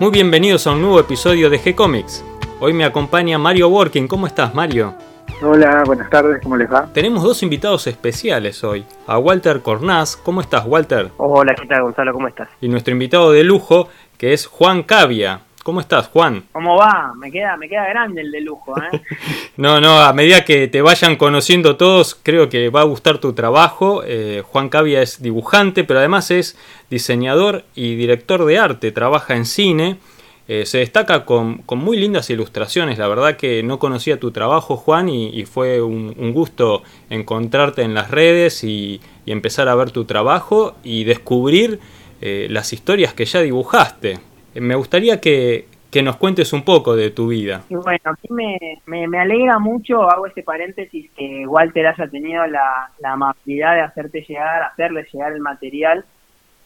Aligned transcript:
Muy 0.00 0.12
bienvenidos 0.12 0.66
a 0.66 0.72
un 0.72 0.80
nuevo 0.80 0.98
episodio 0.98 1.50
de 1.50 1.60
G-Comics. 1.60 2.24
Hoy 2.58 2.72
me 2.72 2.86
acompaña 2.86 3.36
Mario 3.36 3.68
Working. 3.68 4.08
¿Cómo 4.08 4.26
estás, 4.26 4.54
Mario? 4.54 4.94
Hola, 5.42 5.82
buenas 5.84 6.08
tardes, 6.08 6.40
¿cómo 6.42 6.56
les 6.56 6.72
va? 6.72 6.88
Tenemos 6.94 7.22
dos 7.22 7.42
invitados 7.42 7.86
especiales 7.86 8.64
hoy. 8.64 8.86
A 9.06 9.18
Walter 9.18 9.60
Cornaz. 9.60 10.16
¿Cómo 10.16 10.40
estás, 10.40 10.64
Walter? 10.64 11.10
Hola, 11.18 11.54
¿qué 11.54 11.66
tal, 11.66 11.82
Gonzalo? 11.82 12.14
¿Cómo 12.14 12.28
estás? 12.28 12.48
Y 12.62 12.68
nuestro 12.70 12.92
invitado 12.92 13.30
de 13.30 13.44
lujo, 13.44 13.90
que 14.16 14.32
es 14.32 14.46
Juan 14.46 14.84
Cavia. 14.84 15.42
¿Cómo 15.62 15.80
estás, 15.80 16.08
Juan? 16.08 16.44
¿Cómo 16.52 16.76
va? 16.76 17.12
Me 17.14 17.30
queda, 17.30 17.56
me 17.56 17.68
queda 17.68 17.86
grande 17.88 18.22
el 18.22 18.30
de 18.30 18.40
lujo, 18.40 18.74
¿eh? 18.80 19.02
no, 19.58 19.80
no, 19.80 20.00
a 20.00 20.12
medida 20.14 20.44
que 20.44 20.68
te 20.68 20.80
vayan 20.80 21.16
conociendo 21.16 21.76
todos, 21.76 22.18
creo 22.22 22.48
que 22.48 22.70
va 22.70 22.80
a 22.80 22.84
gustar 22.84 23.18
tu 23.18 23.34
trabajo. 23.34 24.02
Eh, 24.06 24.42
Juan 24.46 24.70
Cavia 24.70 25.02
es 25.02 25.20
dibujante, 25.22 25.84
pero 25.84 25.98
además 25.98 26.30
es 26.30 26.56
diseñador 26.88 27.64
y 27.74 27.94
director 27.94 28.46
de 28.46 28.58
arte, 28.58 28.90
trabaja 28.90 29.36
en 29.36 29.44
cine. 29.44 29.98
Eh, 30.48 30.66
se 30.66 30.78
destaca 30.78 31.24
con, 31.24 31.62
muy 31.76 31.96
lindas 31.96 32.30
ilustraciones. 32.30 32.98
La 32.98 33.06
verdad 33.06 33.36
que 33.36 33.62
no 33.62 33.78
conocía 33.78 34.18
tu 34.18 34.32
trabajo, 34.32 34.76
Juan, 34.76 35.08
y, 35.08 35.44
fue 35.44 35.80
un, 35.80 36.32
gusto 36.32 36.82
encontrarte 37.08 37.82
en 37.82 37.94
las 37.94 38.10
redes 38.10 38.64
y, 38.64 39.00
empezar 39.26 39.68
a 39.68 39.76
ver 39.76 39.92
tu 39.92 40.06
trabajo 40.06 40.74
y 40.82 41.04
descubrir 41.04 41.78
eh, 42.20 42.48
las 42.50 42.72
historias 42.72 43.14
que 43.14 43.26
ya 43.26 43.42
dibujaste. 43.42 44.18
Me 44.54 44.74
gustaría 44.74 45.20
que, 45.20 45.66
nos 46.02 46.16
cuentes 46.16 46.52
un 46.52 46.64
poco 46.64 46.96
de 46.96 47.10
tu 47.10 47.28
vida. 47.28 47.62
bueno, 47.68 47.98
aquí 48.04 48.28
me, 48.30 48.80
me, 48.86 49.18
alegra 49.18 49.58
mucho, 49.58 50.08
hago 50.10 50.26
este 50.26 50.42
paréntesis, 50.42 51.10
que 51.16 51.46
Walter 51.46 51.86
haya 51.86 52.08
tenido 52.08 52.46
la, 52.46 52.90
la 52.98 53.12
amabilidad 53.12 53.74
de 53.74 53.80
hacerte 53.82 54.24
llegar, 54.26 54.62
hacerle 54.62 55.06
llegar 55.12 55.32
el 55.32 55.40
material, 55.40 56.04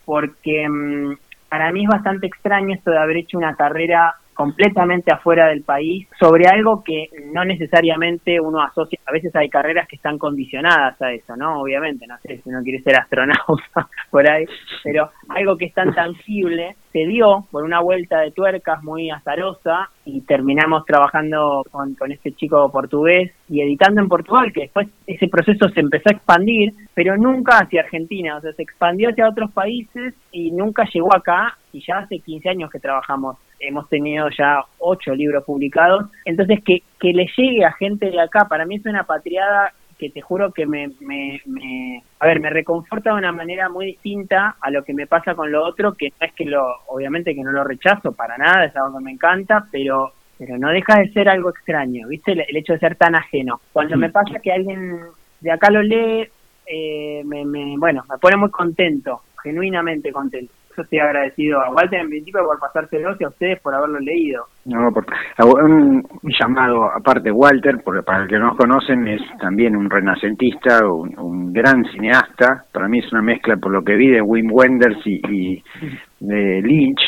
porque 0.05 0.69
mm, 0.69 1.17
para 1.49 1.73
mí 1.73 1.85
es 1.85 1.89
bastante 1.89 2.27
extraño 2.27 2.75
esto 2.75 2.91
de 2.91 2.99
haber 2.99 3.19
hecho 3.19 3.39
una 3.39 3.57
carrera 3.57 4.15
completamente 4.35 5.13
afuera 5.13 5.49
del 5.49 5.63
país 5.63 6.07
sobre 6.19 6.47
algo 6.47 6.83
que 6.85 7.07
no 7.33 7.45
necesariamente 7.45 8.41
uno 8.41 8.63
asocia, 8.63 8.99
a 9.07 9.13
veces 9.13 9.35
hay 9.35 9.49
carreras 9.49 9.89
que 9.89 9.97
están 9.97 10.19
condicionadas 10.19 11.01
a 11.01 11.13
eso, 11.13 11.37
¿no? 11.37 11.61
Obviamente, 11.63 12.07
no 12.07 12.19
sé 12.19 12.39
si 12.39 12.51
uno 12.51 12.63
quiere 12.63 12.83
ser 12.83 12.97
astronauta 12.97 13.89
por 14.11 14.29
ahí, 14.29 14.45
pero 14.83 15.11
algo 15.29 15.57
que 15.57 15.67
es 15.67 15.75
tan 15.75 15.95
tangible 15.95 16.77
se 16.93 17.07
dio 17.07 17.45
por 17.51 17.65
una 17.65 17.81
vuelta 17.81 18.21
de 18.21 18.31
tuercas 18.31 18.83
muy 18.85 19.11
azarosa 19.11 19.91
y 20.05 20.21
terminamos 20.21 20.85
trabajando 20.85 21.65
con, 21.71 21.95
con 21.95 22.13
este 22.13 22.33
chico 22.33 22.71
portugués 22.71 23.33
y 23.49 23.63
editando 23.63 24.01
en 24.01 24.09
Portugal, 24.09 24.53
que 24.53 24.63
después 24.63 24.89
ese 25.07 25.27
proceso 25.29 25.69
se 25.71 25.81
empezó 25.81 26.11
a 26.11 26.17
expandir, 26.17 26.73
pero 26.95 27.17
nunca 27.17 27.59
hacia 27.59 27.83
Argentina, 27.83 28.37
o 28.37 28.41
sea, 28.41 28.53
se 28.53 28.63
expandió 28.63 29.11
hacia 29.11 29.29
otros 29.29 29.53
países 29.53 30.15
y 30.31 30.53
nunca 30.53 30.85
llegó 30.93 31.15
acá 31.15 31.59
y 31.73 31.85
ya 31.85 31.99
hace 31.99 32.21
15 32.21 32.49
años 32.49 32.71
que 32.71 32.79
trabajamos 32.79 33.39
hemos 33.67 33.89
tenido 33.89 34.29
ya 34.31 34.65
ocho 34.79 35.15
libros 35.15 35.45
publicados, 35.45 36.07
entonces 36.25 36.63
que, 36.65 36.83
que 37.01 37.13
le 37.13 37.27
llegue 37.37 37.65
a 37.65 37.73
gente 37.73 38.11
de 38.11 38.21
acá, 38.21 38.47
para 38.49 38.65
mí 38.67 38.77
es 38.77 38.87
una 38.87 39.05
patriada 39.05 39.73
que 39.99 40.11
te 40.11 40.21
juro 40.21 40.53
que 40.53 40.67
me, 40.67 40.91
me, 41.01 41.41
me, 41.47 42.03
a 42.19 42.27
ver, 42.27 42.41
me 42.41 42.51
reconforta 42.51 43.11
de 43.11 43.17
una 43.17 43.33
manera 43.33 43.69
muy 43.69 43.87
distinta 43.87 44.57
a 44.61 44.71
lo 44.71 44.85
que 44.85 44.93
me 44.93 45.07
pasa 45.07 45.35
con 45.35 45.51
lo 45.53 45.65
otro, 45.65 45.95
que 45.95 46.13
no 46.21 46.27
es 46.27 46.33
que 46.33 46.45
lo, 46.45 46.65
obviamente 46.89 47.35
que 47.35 47.43
no 47.43 47.53
lo 47.53 47.65
rechazo 47.65 48.13
para 48.13 48.37
nada, 48.37 48.65
es 48.65 48.77
algo 48.77 48.99
que 48.99 49.05
me 49.05 49.13
encanta, 49.13 49.67
pero 49.71 50.13
pero 50.37 50.59
no 50.59 50.71
deja 50.71 50.99
de 50.99 51.13
ser 51.13 51.29
algo 51.29 51.51
extraño, 51.51 52.09
¿viste? 52.09 52.33
El, 52.33 52.57
hecho 52.57 52.73
de 52.73 52.81
ser 52.81 52.97
tan 52.97 53.15
ajeno. 53.15 53.61
Cuando 53.73 53.97
me 53.97 54.11
pasa 54.11 54.41
que 54.41 54.51
alguien 54.51 54.99
de 55.41 55.51
acá 55.53 55.71
lo 55.71 55.81
lee, 55.81 56.29
eh, 56.67 57.23
me, 57.25 57.45
me, 57.45 57.77
bueno, 57.79 58.03
me 58.11 58.19
pone 58.19 58.37
muy 58.37 58.51
contento, 58.51 59.23
genuinamente 59.41 60.11
contento 60.11 60.53
yo 60.77 60.83
estoy 60.83 60.99
agradecido 60.99 61.61
a 61.61 61.71
Walter 61.71 62.01
en 62.01 62.09
principio 62.09 62.45
por 62.45 62.59
pasárselo 62.59 63.17
y 63.19 63.25
a 63.25 63.29
ustedes 63.29 63.61
por 63.61 63.75
haberlo 63.75 63.99
leído. 64.01 64.45
No, 64.65 64.89
un, 64.89 66.03
llamado 66.39 66.91
aparte, 66.91 67.31
Walter, 67.31 67.77
porque 67.85 68.03
para 68.03 68.23
el 68.23 68.29
que 68.29 68.39
no 68.39 68.49
nos 68.49 68.57
conocen, 68.57 69.07
es 69.09 69.23
también 69.39 69.77
un 69.77 69.91
renacentista, 69.91 70.87
un, 70.87 71.53
gran 71.53 71.85
cineasta. 71.85 72.65
Para 72.73 72.89
mí 72.89 72.99
es 72.99 73.13
una 73.13 73.23
mezcla, 73.23 73.57
por 73.57 73.73
lo 73.73 73.83
que 73.83 73.95
vi, 73.95 74.11
de 74.11 74.23
Wim 74.23 74.51
Wenders 74.51 75.07
y 75.07 75.63
de 76.21 76.63
Lynch 76.63 77.01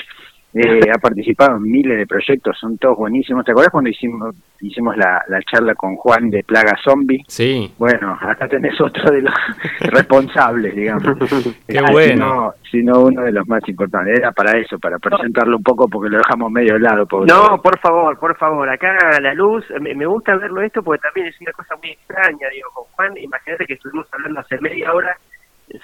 eh, 0.59 0.91
ha 0.91 0.99
participado 0.99 1.57
en 1.57 1.65
miles 1.65 1.99
de 1.99 2.07
proyectos, 2.07 2.57
son 2.59 2.79
todos 2.79 2.97
buenísimos. 2.97 3.45
¿Te 3.45 3.51
acuerdas 3.51 3.73
cuando 3.73 3.91
hicimos 3.91 4.35
hicimos 4.63 4.97
la, 4.97 5.23
charla 5.53 5.75
con 5.75 5.97
Juan 5.97 6.31
de 6.31 6.43
Plaga 6.45 6.75
Zombie? 6.83 7.23
Sí. 7.29 7.71
Bueno, 7.77 8.17
acá 8.19 8.49
tenés 8.49 8.81
otro 8.81 9.11
de 9.13 9.21
los 9.21 9.35
responsables, 9.81 10.75
digamos. 10.75 11.05
Qué 11.69 11.83
bueno. 11.93 12.55
Sino, 12.71 13.01
uno 13.03 13.23
de 13.23 13.33
los 13.33 13.47
más 13.47 13.69
importantes. 13.69 14.19
Era 14.19 14.33
para 14.33 14.59
eso, 14.59 14.79
para 14.79 14.99
presentarlo 14.99 15.59
un 15.59 15.63
poco 15.63 15.89
porque 15.89 16.09
lo 16.09 16.19
dejamos 16.19 16.51
medio 16.51 16.79
lado. 16.79 17.07
No, 17.27 17.61
por 17.61 17.79
favor, 17.79 18.19
por 18.19 18.35
favor. 18.39 18.67
Acá 18.69 18.97
la 19.21 19.35
luz, 19.35 19.63
me, 19.81 20.07
gusta 20.07 20.37
verlo 20.37 20.63
esto 20.63 20.83
porque 20.83 21.03
también 21.03 21.27
es 21.27 21.41
una 21.43 21.53
cosa 21.53 21.77
muy 21.77 21.91
extraña, 21.91 22.49
digo, 22.51 22.71
con 22.73 22.85
Juan. 22.93 23.17
Imagínate 23.19 23.67
que 23.67 23.75
estuvimos 23.75 24.07
hablando 24.11 24.41
hace 24.41 24.59
media 24.63 24.91
hora. 24.93 25.17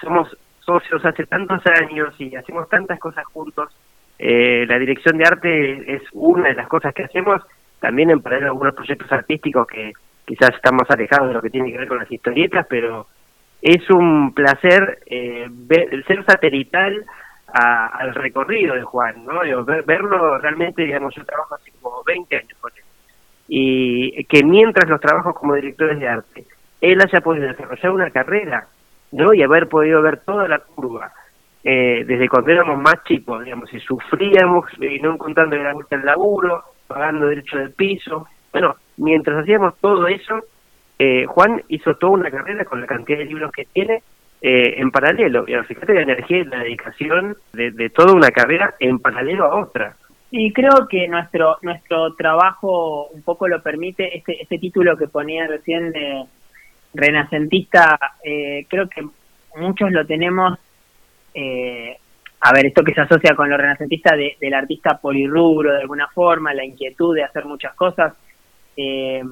Somos 0.01 0.35
socios 0.61 1.05
hace 1.05 1.25
tantos 1.25 1.61
años 1.67 2.15
y 2.17 2.35
hacemos 2.35 2.67
tantas 2.69 2.99
cosas 2.99 3.25
juntos 3.25 3.69
eh, 4.25 4.65
la 4.69 4.79
dirección 4.79 5.17
de 5.17 5.25
arte 5.25 5.95
es 5.95 6.01
una 6.13 6.47
de 6.47 6.53
las 6.55 6.69
cosas 6.69 6.93
que 6.93 7.03
hacemos, 7.03 7.41
también 7.81 8.09
en 8.09 8.21
paralelo 8.21 8.51
algunos 8.51 8.73
proyectos 8.73 9.11
artísticos 9.11 9.67
que 9.67 9.91
quizás 10.23 10.51
están 10.55 10.77
más 10.77 10.89
alejados 10.89 11.27
de 11.27 11.33
lo 11.33 11.41
que 11.41 11.49
tiene 11.49 11.69
que 11.69 11.79
ver 11.79 11.89
con 11.89 11.97
las 11.97 12.09
historietas, 12.09 12.65
pero 12.69 13.05
es 13.61 13.89
un 13.89 14.33
placer 14.33 14.99
eh, 15.07 15.47
ver, 15.49 16.05
ser 16.05 16.23
satelital 16.23 17.03
al 17.47 18.15
recorrido 18.15 18.75
de 18.75 18.83
Juan, 18.83 19.25
¿no? 19.25 19.41
verlo 19.85 20.37
realmente, 20.37 20.83
digamos, 20.83 21.13
yo 21.13 21.25
trabajo 21.25 21.55
hace 21.55 21.71
como 21.81 22.01
20 22.05 22.37
años 22.37 22.57
con 22.61 22.71
él, 22.77 22.83
y 23.49 24.23
que 24.23 24.41
mientras 24.41 24.89
los 24.89 25.01
trabajos 25.01 25.35
como 25.35 25.55
directores 25.55 25.99
de 25.99 26.07
arte, 26.07 26.45
él 26.79 27.01
haya 27.01 27.19
podido 27.19 27.47
desarrollar 27.47 27.91
una 27.91 28.09
carrera, 28.09 28.67
¿no? 29.11 29.33
Y 29.33 29.43
haber 29.43 29.67
podido 29.67 30.01
ver 30.01 30.21
toda 30.21 30.47
la 30.47 30.59
curva, 30.59 31.11
eh, 31.63 32.03
desde 32.05 32.27
cuando 32.27 32.51
éramos 32.51 32.77
más 32.81 33.03
chicos, 33.05 33.43
digamos, 33.43 33.73
y 33.73 33.79
sufríamos 33.79 34.65
y 34.81 34.99
no 34.99 35.13
encontrando 35.13 35.55
la 35.55 35.73
vuelta 35.73 35.95
el 35.95 36.05
laburo, 36.05 36.61
pagando 36.87 37.27
derecho 37.27 37.57
del 37.57 37.71
piso. 37.71 38.27
Bueno, 38.51 38.75
mientras 38.97 39.41
hacíamos 39.41 39.77
todo 39.79 40.07
eso, 40.07 40.43
eh, 40.99 41.25
Juan 41.25 41.63
hizo 41.69 41.95
toda 41.95 42.13
una 42.13 42.31
carrera 42.31 42.65
con 42.65 42.81
la 42.81 42.87
cantidad 42.87 43.19
de 43.19 43.25
libros 43.25 43.51
que 43.53 43.65
tiene 43.71 44.03
eh, 44.41 44.75
en 44.77 44.91
paralelo. 44.91 45.45
Fíjate 45.45 45.93
la 45.93 46.01
energía 46.01 46.39
y 46.39 46.43
la 46.43 46.59
dedicación 46.59 47.37
de, 47.53 47.71
de 47.71 47.89
toda 47.89 48.13
una 48.13 48.29
carrera 48.31 48.75
en 48.79 48.99
paralelo 48.99 49.45
a 49.45 49.61
otra. 49.61 49.95
Y 50.31 50.51
creo 50.51 50.87
que 50.89 51.07
nuestro 51.07 51.57
nuestro 51.61 52.13
trabajo 52.15 53.07
un 53.07 53.21
poco 53.21 53.47
lo 53.47 53.61
permite, 53.61 54.17
este, 54.17 54.41
este 54.41 54.57
título 54.57 54.97
que 54.97 55.07
ponía 55.07 55.47
recién 55.47 55.91
de 55.91 56.25
renacentista, 56.95 57.97
creo 58.21 58.89
que 58.89 59.03
muchos 59.55 59.91
lo 59.91 60.05
tenemos 60.05 60.59
eh, 61.33 61.97
a 62.45 62.51
ver, 62.51 62.65
esto 62.65 62.83
que 62.83 62.93
se 62.93 63.01
asocia 63.01 63.35
con 63.35 63.49
lo 63.49 63.57
renacentista 63.57 64.15
del 64.15 64.53
artista 64.53 64.97
polirrubro 64.97 65.71
de 65.71 65.79
alguna 65.79 66.07
forma, 66.09 66.53
la 66.53 66.65
inquietud 66.65 67.15
de 67.15 67.23
hacer 67.23 67.45
muchas 67.45 67.73
cosas. 67.73 68.13
Eh, 68.75 69.23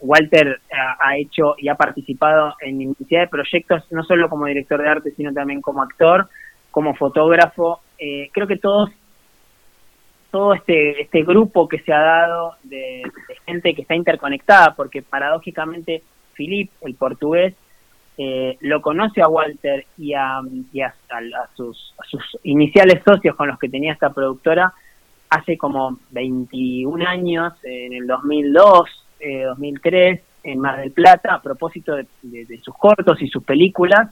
Walter 0.00 0.60
ha, 0.72 1.18
hecho 1.18 1.54
y 1.58 1.68
ha 1.68 1.74
participado 1.74 2.54
en 2.60 2.80
infinidad 2.80 3.24
de 3.24 3.28
proyectos, 3.28 3.84
no 3.92 4.02
solo 4.04 4.30
como 4.30 4.46
director 4.46 4.80
de 4.80 4.88
arte, 4.88 5.10
sino 5.10 5.34
también 5.34 5.60
como 5.60 5.82
actor, 5.82 6.30
como 6.70 6.94
fotógrafo. 6.94 7.80
Eh, 7.98 8.30
creo 8.32 8.46
que 8.46 8.56
todos, 8.56 8.90
todo 10.30 10.54
este, 10.54 11.02
este 11.02 11.22
grupo 11.22 11.68
que 11.68 11.80
se 11.80 11.92
ha 11.92 12.00
dado 12.00 12.54
de, 12.62 13.02
de 13.28 13.34
gente 13.44 13.74
que 13.74 13.82
está 13.82 13.94
interconectada, 13.94 14.74
porque 14.74 15.02
paradójicamente 15.02 16.02
Philip, 16.32 16.70
el 16.80 16.94
portugués, 16.94 17.54
eh, 18.22 18.58
lo 18.60 18.82
conoce 18.82 19.22
a 19.22 19.28
Walter 19.28 19.86
y 19.96 20.12
a, 20.12 20.42
sus, 21.54 21.94
iniciales 22.42 23.02
socios 23.02 23.34
con 23.34 23.48
los 23.48 23.58
que 23.58 23.70
tenía 23.70 23.94
esta 23.94 24.10
productora 24.12 24.74
hace 25.30 25.56
como 25.56 25.98
21 26.10 27.08
años, 27.08 27.54
en 27.62 27.94
el 27.94 28.06
2002, 28.06 29.06
2003, 29.46 30.18
eh, 30.18 30.22
en 30.42 30.58
Mar 30.58 30.80
del 30.80 30.90
Plata, 30.90 31.32
a 31.32 31.40
propósito 31.40 31.96
de, 31.96 32.06
sus 32.62 32.76
cortos 32.76 33.22
y 33.22 33.28
sus 33.28 33.42
películas, 33.42 34.10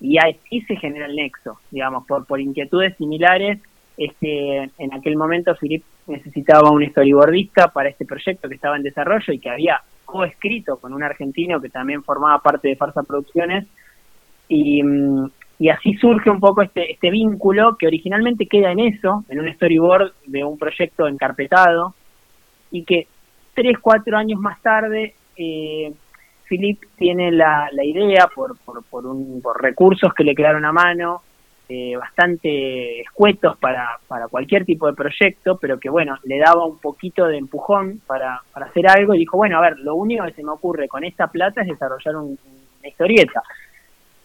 y 0.00 0.18
ahí 0.18 0.38
se 0.68 0.76
genera 0.76 1.06
el 1.06 1.16
nexo, 1.16 1.58
digamos, 1.72 2.06
por, 2.06 2.26
por 2.26 2.40
inquietudes 2.40 2.96
similares. 2.96 3.58
Este, 3.96 4.70
en 4.78 4.94
aquel 4.94 5.16
momento 5.16 5.56
Philip 5.56 5.82
necesitaba 6.06 6.70
un 6.70 6.88
storyboardista 6.88 7.72
para 7.72 7.88
este 7.88 8.04
proyecto 8.04 8.48
que 8.48 8.54
estaba 8.54 8.76
en 8.76 8.84
desarrollo 8.84 9.32
y 9.32 9.40
que 9.40 9.50
había 9.50 9.82
coescrito 10.08 10.78
con 10.78 10.94
un 10.94 11.02
argentino 11.02 11.60
que 11.60 11.68
también 11.68 12.02
formaba 12.02 12.38
parte 12.38 12.68
de 12.68 12.76
Farsa 12.76 13.02
Producciones 13.02 13.66
y, 14.48 14.82
mm, 14.82 15.26
y 15.58 15.68
así 15.68 15.94
surge 15.94 16.30
un 16.30 16.40
poco 16.40 16.62
este, 16.62 16.92
este 16.92 17.10
vínculo 17.10 17.76
que 17.78 17.86
originalmente 17.86 18.46
queda 18.46 18.72
en 18.72 18.80
eso, 18.80 19.24
en 19.28 19.40
un 19.40 19.52
storyboard 19.52 20.12
de 20.26 20.44
un 20.44 20.56
proyecto 20.56 21.06
encarpetado 21.06 21.94
y 22.70 22.84
que 22.84 23.06
tres, 23.52 23.76
cuatro 23.82 24.16
años 24.16 24.40
más 24.40 24.62
tarde 24.62 25.14
eh, 25.36 25.92
Philip 26.48 26.80
tiene 26.96 27.30
la, 27.30 27.68
la 27.72 27.84
idea 27.84 28.28
por, 28.34 28.56
por, 28.64 28.82
por, 28.84 29.04
un, 29.04 29.42
por 29.42 29.60
recursos 29.60 30.14
que 30.14 30.24
le 30.24 30.34
quedaron 30.34 30.64
a 30.64 30.72
mano 30.72 31.20
eh, 31.68 31.96
bastante 31.96 33.00
escuetos 33.02 33.58
para, 33.58 33.98
para 34.06 34.28
cualquier 34.28 34.64
tipo 34.64 34.86
de 34.86 34.94
proyecto, 34.94 35.58
pero 35.58 35.78
que 35.78 35.90
bueno, 35.90 36.16
le 36.24 36.38
daba 36.38 36.64
un 36.64 36.78
poquito 36.78 37.26
de 37.26 37.36
empujón 37.36 38.00
para, 38.06 38.40
para 38.52 38.66
hacer 38.66 38.88
algo 38.88 39.14
y 39.14 39.18
dijo, 39.18 39.36
bueno, 39.36 39.58
a 39.58 39.60
ver, 39.60 39.78
lo 39.80 39.94
único 39.94 40.24
que 40.24 40.32
se 40.32 40.42
me 40.42 40.50
ocurre 40.50 40.88
con 40.88 41.04
esta 41.04 41.26
plata 41.26 41.60
es 41.60 41.68
desarrollar 41.68 42.16
una 42.16 42.38
historieta. 42.82 43.42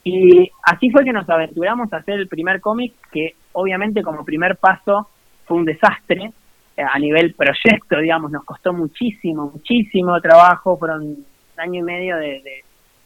Y 0.04 0.50
así 0.64 0.90
fue 0.90 1.04
que 1.04 1.14
nos 1.14 1.30
aventuramos 1.30 1.92
a 1.94 1.98
hacer 1.98 2.16
el 2.16 2.28
primer 2.28 2.60
cómic, 2.60 2.94
que 3.12 3.36
obviamente 3.54 4.04
como 4.04 4.26
primer 4.26 4.58
paso 4.58 5.10
fue 5.46 5.58
un 5.58 5.66
desastre 5.66 6.32
eh, 6.76 6.82
a 6.82 6.98
nivel 6.98 7.34
proyecto, 7.34 8.00
digamos, 8.00 8.32
nos 8.32 8.44
costó 8.44 8.74
muchísimo, 8.74 9.52
muchísimo 9.54 10.20
trabajo, 10.22 10.78
fueron 10.78 11.04
un 11.04 11.26
año 11.58 11.82
y 11.82 11.84
medio 11.84 12.18
de, 12.18 12.64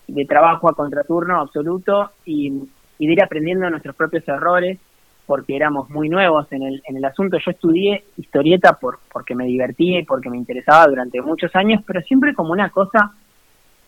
de, 0.07 0.25
trabajo 0.25 0.69
a 0.69 0.73
contraturno 0.73 1.41
absoluto 1.41 2.11
y, 2.25 2.51
y 2.99 3.07
de 3.07 3.13
ir 3.13 3.23
aprendiendo 3.23 3.69
nuestros 3.69 3.95
propios 3.95 4.27
errores 4.27 4.79
porque 5.27 5.57
éramos 5.57 5.89
muy 5.89 6.07
nuevos 6.07 6.51
en 6.51 6.63
el, 6.63 6.81
en 6.87 6.97
el 6.97 7.05
asunto. 7.05 7.37
Yo 7.37 7.51
estudié 7.51 8.05
historieta 8.15 8.73
por, 8.73 8.99
porque 9.11 9.35
me 9.35 9.45
divertía 9.45 9.99
y 9.99 10.05
porque 10.05 10.29
me 10.29 10.37
interesaba 10.37 10.87
durante 10.87 11.21
muchos 11.21 11.53
años, 11.55 11.83
pero 11.85 12.01
siempre 12.01 12.33
como 12.33 12.53
una 12.53 12.69
cosa 12.69 13.11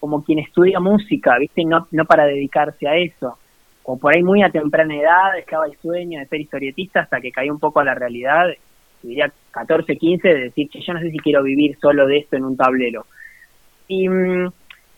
como 0.02 0.24
quien 0.24 0.40
estudia 0.40 0.80
música, 0.80 1.38
¿viste? 1.38 1.64
No, 1.66 1.88
no 1.92 2.06
para 2.06 2.26
dedicarse 2.26 2.88
a 2.88 2.96
eso. 2.96 3.38
O 3.84 3.98
por 3.98 4.16
ahí 4.16 4.22
muy 4.22 4.44
a 4.44 4.50
temprana 4.50 4.96
edad 4.96 5.38
estaba 5.38 5.66
el 5.66 5.78
sueño 5.78 6.20
de 6.20 6.28
ser 6.28 6.42
historietista 6.42 7.02
hasta 7.02 7.20
que 7.22 7.32
caí 7.32 7.50
un 7.50 7.60
poco 7.60 7.80
a 7.80 7.86
la 7.86 7.96
realidad, 7.96 8.48
diría 9.02 9.32
14, 9.52 9.96
15, 9.96 10.28
de 10.28 10.40
decir 10.42 10.70
que 10.70 10.82
yo 10.82 10.94
no 10.94 11.00
sé 11.00 11.10
si 11.10 11.18
quiero 11.18 11.42
vivir 11.42 11.78
solo 11.80 12.06
de 12.06 12.20
esto 12.20 12.36
en 12.36 12.46
un 12.46 12.58
tablero. 12.58 13.06
Y, 13.88 14.08
mm, 14.08 14.52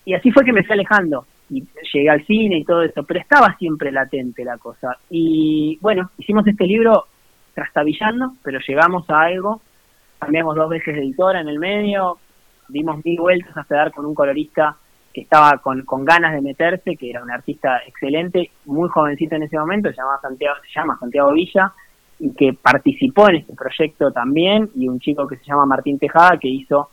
y 0.06 0.14
así 0.16 0.32
fue 0.32 0.44
que 0.44 0.54
me 0.54 0.64
fui 0.64 0.74
alejando 0.74 1.26
y 1.52 1.68
llegué 1.94 2.10
al 2.10 2.26
cine 2.26 2.60
y 2.60 2.64
todo 2.64 2.82
eso, 2.82 3.04
pero 3.04 3.20
estaba 3.20 3.56
siempre 3.58 3.92
latente 3.92 4.46
la 4.46 4.58
cosa. 4.58 4.98
Y 5.10 5.78
bueno, 5.82 6.10
hicimos 6.18 6.48
este 6.48 6.66
libro 6.66 7.08
trastabillando, 7.54 8.34
pero 8.42 8.60
llegamos 8.66 9.08
a 9.10 9.24
algo, 9.24 9.62
cambiamos 10.18 10.56
dos 10.56 10.70
veces 10.70 10.96
de 10.96 11.02
editora 11.02 11.42
en 11.42 11.50
el 11.50 11.60
medio, 11.60 12.18
dimos 12.70 13.04
mil 13.04 13.20
vueltas 13.20 13.56
hasta 13.58 13.76
dar 13.76 13.92
con 13.92 14.06
un 14.06 14.16
colorista 14.16 14.78
que 15.14 15.22
estaba 15.22 15.58
con, 15.58 15.84
con 15.84 16.06
ganas 16.06 16.34
de 16.34 16.42
meterse, 16.42 16.96
que 16.96 17.10
era 17.10 17.22
un 17.22 17.30
artista 17.30 17.82
excelente, 17.86 18.52
muy 18.64 18.88
jovencito 18.88 19.36
en 19.36 19.44
ese 19.44 19.60
momento, 19.60 19.90
se, 19.90 19.98
llama 19.98 20.20
Santiago, 20.22 20.56
se 20.64 20.80
llama 20.80 20.98
Santiago 20.98 21.34
Villa, 21.34 21.74
y 22.20 22.34
que 22.34 22.54
participó 22.54 23.28
en 23.28 23.38
este 23.38 23.54
proyecto 23.54 24.10
también, 24.12 24.70
y 24.76 24.88
un 24.88 25.02
chico 25.02 25.28
que 25.28 25.36
se 25.36 25.44
llama 25.44 25.66
Martín 25.66 26.00
Tejada, 26.00 26.38
que 26.38 26.48
hizo 26.48 26.92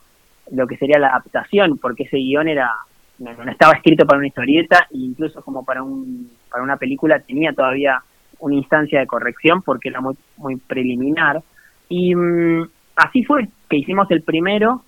lo 0.51 0.67
que 0.67 0.77
sería 0.79 0.99
la 0.99 1.11
adaptación, 1.11 1.79
porque 1.79 2.05
ese 2.05 2.17
guion 2.17 2.49
era 2.49 2.73
no, 3.19 3.31
estaba 3.51 3.75
escrito 3.75 4.07
para 4.07 4.19
una 4.19 4.29
historieta, 4.29 4.87
e 4.91 4.99
incluso 4.99 5.43
como 5.43 5.65
para, 5.65 5.83
un, 5.83 6.31
para 6.51 6.63
una 6.63 6.77
película 6.77 7.19
tenía 7.21 7.53
todavía 7.53 8.03
una 8.41 8.55
instancia 8.55 9.01
de 9.01 9.07
corrección, 9.07 9.63
porque 9.63 9.89
era 9.89 10.01
muy, 10.01 10.17
muy 10.37 10.57
preliminar. 10.57 11.43
Y 11.89 12.15
mm, 12.15 12.69
así 12.97 13.25
fue 13.25 13.49
que 13.69 13.79
hicimos 13.79 14.11
el 14.11 14.23
primero, 14.23 14.83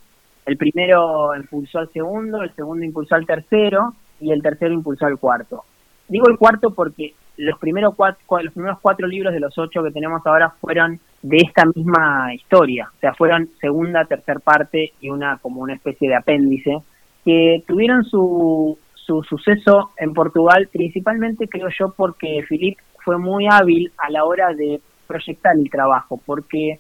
el 0.47 0.57
primero 0.57 1.35
impulsó 1.37 1.81
al 1.81 1.93
segundo, 1.93 2.43
el 2.43 2.55
segundo 2.55 2.85
impulsó 2.85 3.15
al 3.15 3.27
tercero 3.27 3.95
y 4.21 4.33
el 4.33 4.43
tercero 4.43 4.73
impulsó 4.73 5.07
al 5.07 5.19
cuarto. 5.19 5.65
Digo 6.09 6.29
el 6.29 6.39
cuarto 6.39 6.75
porque 6.75 7.15
los 7.37 7.59
primeros 7.59 7.95
cuatro, 7.95 8.21
los 8.43 8.53
primeros 8.53 8.79
cuatro 8.81 9.07
libros 9.07 9.33
de 9.33 9.41
los 9.41 9.57
ocho 9.57 9.83
que 9.83 9.91
tenemos 9.91 10.25
ahora 10.27 10.51
fueron 10.61 11.01
de 11.23 11.39
esta 11.39 11.65
misma 11.75 12.35
historia, 12.35 12.91
o 12.97 13.01
sea, 13.01 13.15
fueron 13.15 13.51
segunda, 13.61 14.05
tercer 14.05 14.41
parte 14.41 14.93
y 15.01 15.11
una 15.11 15.39
como 15.39 15.61
una 15.61 15.75
especie 15.75 16.09
de 16.09 16.17
apéndice 16.17 16.79
que 17.25 17.63
tuvieron 17.67 18.05
su, 18.05 18.79
su 18.95 19.23
suceso 19.23 19.91
en 19.97 20.15
Portugal, 20.15 20.69
principalmente 20.73 21.49
creo 21.49 21.69
yo 21.79 21.93
porque 21.97 22.45
Philip 22.49 22.79
fue 23.05 23.19
muy 23.19 23.47
hábil 23.51 23.93
a 23.99 24.11
la 24.11 24.25
hora 24.25 24.53
de 24.55 24.81
proyectar 25.07 25.57
el 25.57 25.69
trabajo, 25.71 26.21
porque 26.25 26.79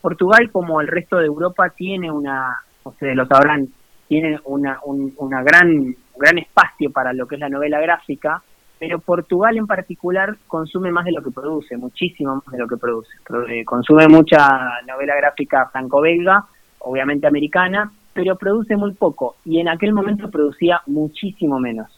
Portugal, 0.00 0.50
como 0.50 0.80
el 0.80 0.88
resto 0.88 1.16
de 1.16 1.26
Europa, 1.26 1.70
tiene 1.70 2.10
una 2.10 2.62
ustedes 2.84 3.16
lo 3.16 3.26
sabrán, 3.26 3.68
tiene 4.08 4.38
una, 4.44 4.78
un 4.84 5.12
una 5.18 5.42
gran, 5.42 5.94
gran 6.16 6.38
espacio 6.38 6.90
para 6.90 7.12
lo 7.12 7.26
que 7.26 7.36
es 7.36 7.40
la 7.40 7.48
novela 7.48 7.80
gráfica, 7.80 8.42
pero 8.78 8.98
Portugal 8.98 9.56
en 9.56 9.66
particular 9.66 10.36
consume 10.48 10.90
más 10.90 11.04
de 11.04 11.12
lo 11.12 11.22
que 11.22 11.30
produce, 11.30 11.76
muchísimo 11.76 12.42
más 12.44 12.52
de 12.52 12.58
lo 12.58 12.66
que 12.66 12.76
produce. 12.76 13.10
Eh, 13.48 13.64
consume 13.64 14.08
mucha 14.08 14.80
novela 14.86 15.14
gráfica 15.16 15.68
franco-belga, 15.70 16.44
obviamente 16.80 17.26
americana, 17.26 17.92
pero 18.12 18.36
produce 18.36 18.76
muy 18.76 18.92
poco 18.92 19.36
y 19.44 19.58
en 19.58 19.68
aquel 19.68 19.92
momento 19.92 20.30
producía 20.30 20.80
muchísimo 20.86 21.58
menos. 21.58 21.88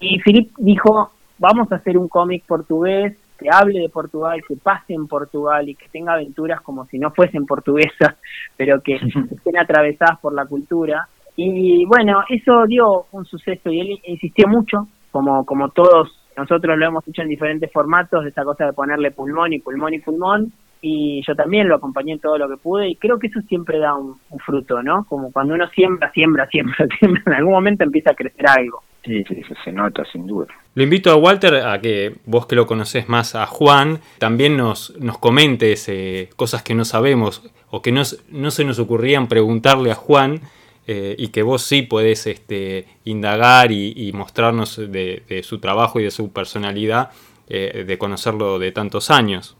Y 0.00 0.20
Philip 0.20 0.52
dijo, 0.58 1.10
vamos 1.38 1.70
a 1.72 1.76
hacer 1.76 1.96
un 1.98 2.08
cómic 2.08 2.44
portugués 2.46 3.16
que 3.38 3.48
hable 3.50 3.80
de 3.80 3.88
Portugal, 3.88 4.40
que 4.46 4.56
pase 4.56 4.94
en 4.94 5.06
Portugal 5.06 5.68
y 5.68 5.74
que 5.74 5.88
tenga 5.88 6.14
aventuras 6.14 6.60
como 6.60 6.86
si 6.86 6.98
no 6.98 7.10
fuesen 7.10 7.46
portuguesas, 7.46 8.16
pero 8.56 8.80
que 8.80 8.94
estén 9.30 9.58
atravesadas 9.58 10.18
por 10.20 10.34
la 10.34 10.46
cultura. 10.46 11.08
Y 11.36 11.84
bueno, 11.86 12.22
eso 12.28 12.64
dio 12.66 13.06
un 13.10 13.24
suceso 13.24 13.70
y 13.70 13.80
él 13.80 13.98
insistió 14.04 14.46
mucho, 14.46 14.86
como, 15.10 15.44
como 15.44 15.68
todos 15.70 16.20
nosotros 16.36 16.76
lo 16.76 16.86
hemos 16.86 17.06
hecho 17.06 17.22
en 17.22 17.28
diferentes 17.28 17.70
formatos, 17.72 18.24
de 18.24 18.30
esa 18.30 18.44
cosa 18.44 18.66
de 18.66 18.72
ponerle 18.72 19.10
pulmón 19.12 19.52
y 19.52 19.60
pulmón 19.60 19.94
y 19.94 20.00
pulmón, 20.00 20.52
y 20.86 21.22
yo 21.26 21.34
también 21.34 21.66
lo 21.66 21.76
acompañé 21.76 22.12
en 22.12 22.18
todo 22.18 22.36
lo 22.36 22.46
que 22.46 22.58
pude, 22.58 22.90
y 22.90 22.96
creo 22.96 23.18
que 23.18 23.28
eso 23.28 23.40
siempre 23.48 23.78
da 23.78 23.94
un, 23.94 24.18
un 24.28 24.38
fruto, 24.40 24.82
¿no? 24.82 25.06
Como 25.08 25.32
cuando 25.32 25.54
uno 25.54 25.66
siembra, 25.70 26.12
siembra, 26.12 26.46
siembra, 26.50 26.86
siembra, 26.98 27.22
en 27.24 27.32
algún 27.32 27.54
momento 27.54 27.84
empieza 27.84 28.10
a 28.10 28.14
crecer 28.14 28.46
algo. 28.46 28.82
Sí, 29.02 29.24
sí, 29.24 29.40
eso 29.40 29.54
se 29.64 29.72
nota 29.72 30.04
sin 30.12 30.26
duda. 30.26 30.48
Lo 30.74 30.82
invito 30.82 31.10
a 31.10 31.16
Walter 31.16 31.54
a 31.54 31.80
que 31.80 32.16
vos 32.26 32.46
que 32.46 32.54
lo 32.54 32.66
conoces 32.66 33.08
más 33.08 33.34
a 33.34 33.46
Juan, 33.46 34.00
también 34.18 34.58
nos, 34.58 34.94
nos 35.00 35.16
comentes 35.16 35.88
eh, 35.88 36.28
cosas 36.36 36.62
que 36.62 36.74
no 36.74 36.84
sabemos 36.84 37.42
o 37.70 37.80
que 37.80 37.90
no, 37.90 38.02
no 38.30 38.50
se 38.50 38.64
nos 38.64 38.78
ocurrían 38.78 39.26
preguntarle 39.26 39.90
a 39.90 39.94
Juan 39.94 40.40
eh, 40.86 41.16
y 41.18 41.28
que 41.28 41.42
vos 41.42 41.62
sí 41.62 41.80
podés 41.80 42.26
este, 42.26 42.86
indagar 43.04 43.72
y, 43.72 44.10
mostrarnos 44.12 44.76
de, 44.76 45.40
su 45.44 45.60
trabajo 45.60 45.98
y 45.98 46.04
de 46.04 46.10
su 46.10 46.30
personalidad, 46.30 47.10
eh, 47.48 47.84
de 47.86 47.98
conocerlo 47.98 48.58
de 48.58 48.70
tantos 48.72 49.10
años. 49.10 49.56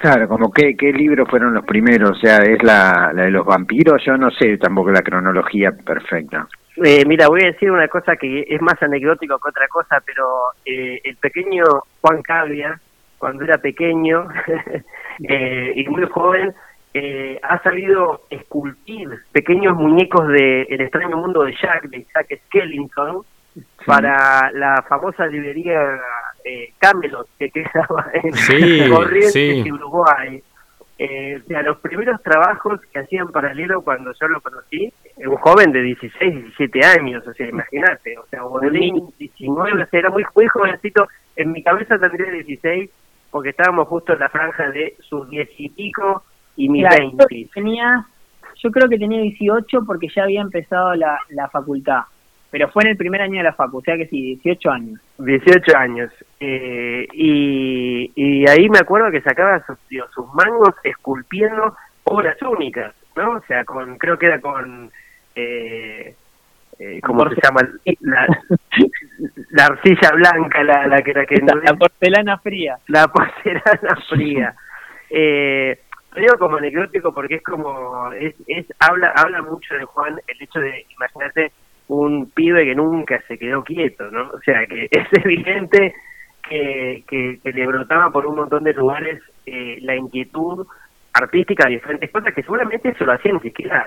Claro, 0.00 0.28
como 0.28 0.52
qué, 0.52 0.76
qué 0.76 0.92
libros 0.92 1.28
fueron 1.28 1.54
los 1.54 1.64
primeros, 1.64 2.10
o 2.10 2.14
sea, 2.14 2.38
es 2.38 2.62
la, 2.62 3.12
la 3.14 3.24
de 3.24 3.30
los 3.30 3.46
vampiros, 3.46 4.02
yo 4.04 4.16
no 4.16 4.30
sé 4.30 4.58
tampoco 4.58 4.90
la 4.90 5.02
cronología 5.02 5.72
perfecta. 5.72 6.46
Eh, 6.84 7.04
mira, 7.06 7.28
voy 7.28 7.42
a 7.42 7.52
decir 7.52 7.70
una 7.70 7.88
cosa 7.88 8.16
que 8.16 8.44
es 8.48 8.60
más 8.60 8.80
anecdótico 8.82 9.38
que 9.38 9.48
otra 9.48 9.66
cosa, 9.68 10.02
pero 10.04 10.24
eh, 10.64 11.00
el 11.04 11.16
pequeño 11.16 11.64
Juan 12.02 12.20
Cavia, 12.22 12.78
cuando 13.16 13.44
era 13.44 13.56
pequeño 13.56 14.28
eh, 15.28 15.72
y 15.74 15.88
muy 15.88 16.04
joven, 16.06 16.52
eh, 16.92 17.40
ha 17.42 17.62
sabido 17.62 18.22
esculpir 18.28 19.08
pequeños 19.32 19.74
muñecos 19.76 20.28
de 20.28 20.62
El 20.62 20.82
extraño 20.82 21.16
mundo 21.16 21.44
de 21.44 21.54
Jack, 21.54 21.84
de 21.88 22.06
Jack 22.14 22.40
Skellington, 22.46 23.22
para 23.86 24.50
la 24.52 24.84
famosa 24.86 25.26
librería 25.26 25.78
eh, 26.46 26.72
Camelot 26.78 27.28
que 27.38 27.50
quedaba 27.50 28.08
en 28.14 28.32
sí, 28.34 28.88
Corrientes 28.88 29.32
sí. 29.32 29.72
Uruguay. 29.72 30.42
Eh, 30.98 31.42
o 31.44 31.46
sea, 31.48 31.62
los 31.62 31.78
primeros 31.78 32.22
trabajos 32.22 32.80
que 32.90 33.00
hacían 33.00 33.28
paralelo 33.28 33.82
cuando 33.82 34.12
yo 34.18 34.28
lo 34.28 34.40
conocí, 34.40 34.90
un 35.18 35.36
joven 35.36 35.70
de 35.72 35.82
16, 35.82 36.34
17 36.34 36.80
años, 36.86 37.26
o 37.26 37.34
sea, 37.34 37.48
imagínate, 37.48 38.16
o 38.16 38.26
sea, 38.28 38.40
de 38.62 38.70
19, 39.18 39.82
o 39.82 39.86
sea, 39.86 39.98
era 39.98 40.08
muy, 40.08 40.24
muy 40.34 40.46
jovencito, 40.46 41.06
en 41.34 41.52
mi 41.52 41.62
cabeza 41.62 41.98
tendría 41.98 42.30
16, 42.30 42.88
porque 43.30 43.50
estábamos 43.50 43.88
justo 43.88 44.14
en 44.14 44.20
la 44.20 44.30
franja 44.30 44.70
de 44.70 44.96
sus 45.00 45.28
10 45.28 45.50
y 45.58 45.68
pico 45.68 46.22
y 46.56 46.70
mis 46.70 46.88
20. 46.88 47.26
Tenía, 47.52 48.06
yo 48.54 48.70
creo 48.70 48.88
que 48.88 48.96
tenía 48.96 49.20
18 49.20 49.80
porque 49.84 50.08
ya 50.08 50.22
había 50.22 50.40
empezado 50.40 50.94
la, 50.94 51.18
la 51.28 51.50
facultad 51.50 52.04
pero 52.50 52.68
fue 52.68 52.84
en 52.84 52.90
el 52.90 52.96
primer 52.96 53.20
año 53.22 53.38
de 53.38 53.44
la 53.44 53.52
facu, 53.52 53.78
o 53.78 53.82
sea 53.82 53.96
que 53.96 54.06
sí, 54.06 54.36
18 54.42 54.70
años. 54.70 55.00
18 55.18 55.76
años. 55.76 56.12
Eh, 56.40 57.06
y, 57.12 58.12
y 58.14 58.48
ahí 58.48 58.68
me 58.68 58.78
acuerdo 58.78 59.10
que 59.10 59.20
sacaba 59.20 59.64
sus, 59.66 59.78
sus 60.14 60.26
mangos 60.34 60.74
esculpiendo 60.84 61.76
obras 62.04 62.40
únicas, 62.42 62.94
¿no? 63.16 63.32
O 63.32 63.42
sea, 63.46 63.64
con 63.64 63.98
creo 63.98 64.18
que 64.18 64.26
era 64.26 64.40
con... 64.40 64.90
Eh, 65.34 66.14
eh, 66.78 67.00
¿Cómo 67.02 67.28
se 67.30 67.40
llama? 67.42 67.62
La, 68.00 68.26
la 69.50 69.64
arcilla 69.64 70.10
blanca, 70.14 70.62
la, 70.62 70.86
la 70.86 71.02
que... 71.02 71.12
La, 71.14 71.26
que 71.26 71.36
la, 71.36 71.74
porcelana 71.74 72.38
fría. 72.38 72.78
La 72.88 73.08
porcelana 73.08 73.98
fría. 74.08 74.54
eh, 75.10 75.80
digo 76.14 76.38
como 76.38 76.58
anecdótico 76.58 77.12
porque 77.12 77.36
es 77.36 77.42
como... 77.42 78.12
Es, 78.12 78.34
es 78.46 78.66
habla 78.78 79.12
habla 79.16 79.42
mucho 79.42 79.74
de 79.74 79.84
Juan 79.84 80.20
el 80.26 80.42
hecho 80.42 80.60
de, 80.60 80.86
imagínate, 80.90 81.52
un 81.88 82.30
pibe 82.30 82.64
que 82.64 82.74
nunca 82.74 83.22
se 83.28 83.38
quedó 83.38 83.62
quieto, 83.62 84.10
¿no? 84.10 84.30
O 84.30 84.40
sea, 84.40 84.66
que 84.66 84.84
es 84.90 85.06
evidente 85.12 85.94
que, 86.48 87.04
que, 87.08 87.40
le 87.52 87.66
brotaba 87.66 88.10
por 88.10 88.26
un 88.26 88.36
montón 88.36 88.64
de 88.64 88.72
lugares 88.72 89.22
eh, 89.46 89.78
la 89.82 89.96
inquietud 89.96 90.66
artística 91.12 91.64
de 91.64 91.76
diferentes 91.76 92.10
cosas 92.10 92.34
que 92.34 92.42
seguramente 92.42 92.90
eso 92.90 93.04
lo 93.04 93.12
hacía 93.12 93.32
ni 93.32 93.40
siquiera 93.40 93.86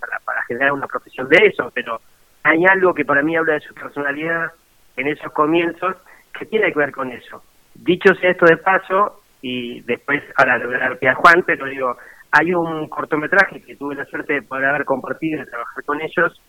para, 0.00 0.18
para 0.24 0.42
generar 0.44 0.72
una 0.72 0.86
profesión 0.86 1.28
de 1.28 1.46
eso, 1.46 1.70
pero 1.74 2.00
hay 2.42 2.64
algo 2.64 2.94
que 2.94 3.04
para 3.04 3.22
mí 3.22 3.36
habla 3.36 3.54
de 3.54 3.60
su 3.60 3.74
personalidad 3.74 4.52
en 4.96 5.08
esos 5.08 5.32
comienzos 5.32 5.96
que 6.38 6.46
tiene 6.46 6.72
que 6.72 6.78
ver 6.78 6.92
con 6.92 7.10
eso. 7.12 7.42
Dicho 7.74 8.14
sea 8.14 8.30
esto 8.30 8.46
de 8.46 8.56
paso, 8.56 9.22
y 9.42 9.80
después 9.82 10.22
ahora 10.36 10.58
le 10.58 10.66
voy 10.66 11.08
a 11.08 11.14
Juan, 11.14 11.42
pero 11.44 11.66
digo, 11.66 11.96
hay 12.30 12.54
un 12.54 12.88
cortometraje 12.88 13.60
que 13.60 13.76
tuve 13.76 13.94
la 13.94 14.06
suerte 14.06 14.34
de 14.34 14.42
poder 14.42 14.66
haber 14.66 14.84
compartido 14.84 15.42
y 15.42 15.46
trabajar 15.46 15.84
con 15.84 16.00
ellos, 16.00 16.40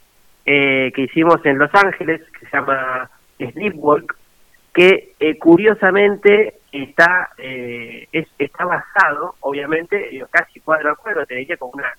eh, 0.46 0.92
que 0.94 1.04
hicimos 1.04 1.46
en 1.46 1.58
Los 1.58 1.74
Ángeles, 1.74 2.22
que 2.40 2.46
se 2.46 2.58
llama 2.58 3.10
Sleepwalk, 3.38 4.16
que 4.74 5.14
eh, 5.20 5.38
curiosamente 5.38 6.56
está 6.72 7.30
eh, 7.38 8.08
es, 8.12 8.28
está 8.40 8.66
basado, 8.66 9.36
obviamente, 9.42 10.24
casi 10.32 10.60
cuadro 10.60 10.92
a 10.92 10.96
cuadro, 10.96 11.26
te 11.26 11.36
diría 11.36 11.58
con 11.58 11.70
una 11.74 11.94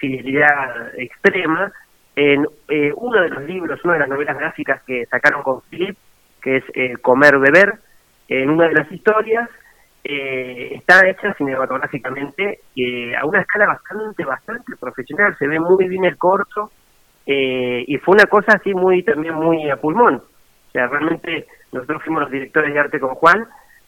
fidelidad 0.00 0.98
extrema, 0.98 1.72
en 2.16 2.44
uno 2.96 3.22
de 3.22 3.28
los 3.28 3.44
libros, 3.44 3.84
una 3.84 3.92
de 3.94 4.00
las 4.00 4.08
novelas 4.08 4.36
gráficas 4.36 4.82
que 4.82 5.06
sacaron 5.06 5.44
con 5.44 5.62
Philip, 5.70 5.96
que 6.42 6.56
es 6.56 6.98
Comer, 7.00 7.38
Beber, 7.38 7.74
en 8.26 8.50
una 8.50 8.66
de 8.66 8.74
las 8.74 8.90
historias, 8.90 9.48
eh, 10.02 10.70
está 10.76 11.06
hecha 11.06 11.34
cinematográficamente 11.34 12.60
eh, 12.74 13.14
a 13.14 13.26
una 13.26 13.42
escala 13.42 13.66
bastante, 13.66 14.24
bastante 14.24 14.74
profesional, 14.76 15.36
se 15.38 15.46
ve 15.46 15.60
muy 15.60 15.86
bien 15.88 16.04
el 16.04 16.16
corto 16.16 16.72
eh, 17.26 17.84
y 17.86 17.96
fue 17.98 18.14
una 18.14 18.26
cosa 18.26 18.52
así 18.56 18.74
muy, 18.74 19.02
también 19.02 19.34
muy 19.34 19.68
a 19.70 19.76
pulmón. 19.76 20.16
O 20.16 20.70
sea, 20.72 20.86
realmente 20.86 21.46
nosotros 21.72 22.02
fuimos 22.02 22.22
los 22.22 22.30
directores 22.30 22.72
de 22.72 22.80
arte 22.80 23.00
con 23.00 23.14
Juan, 23.14 23.46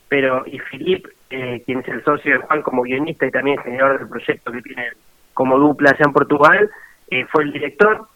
pero 0.08 0.42
y 0.46 0.58
Filip, 0.58 1.06
eh, 1.30 1.62
quien 1.64 1.80
es 1.80 1.88
el 1.88 2.04
socio 2.04 2.32
de 2.32 2.44
Juan 2.44 2.62
como 2.62 2.82
guionista 2.82 3.26
y 3.26 3.30
también 3.30 3.58
generador 3.62 3.98
del 3.98 4.08
proyecto 4.08 4.52
que 4.52 4.62
tiene 4.62 4.88
como 5.34 5.58
dupla 5.58 5.90
allá 5.90 6.04
en 6.06 6.12
Portugal, 6.12 6.70
eh, 7.10 7.24
fue 7.30 7.44
el 7.44 7.52
director. 7.52 8.06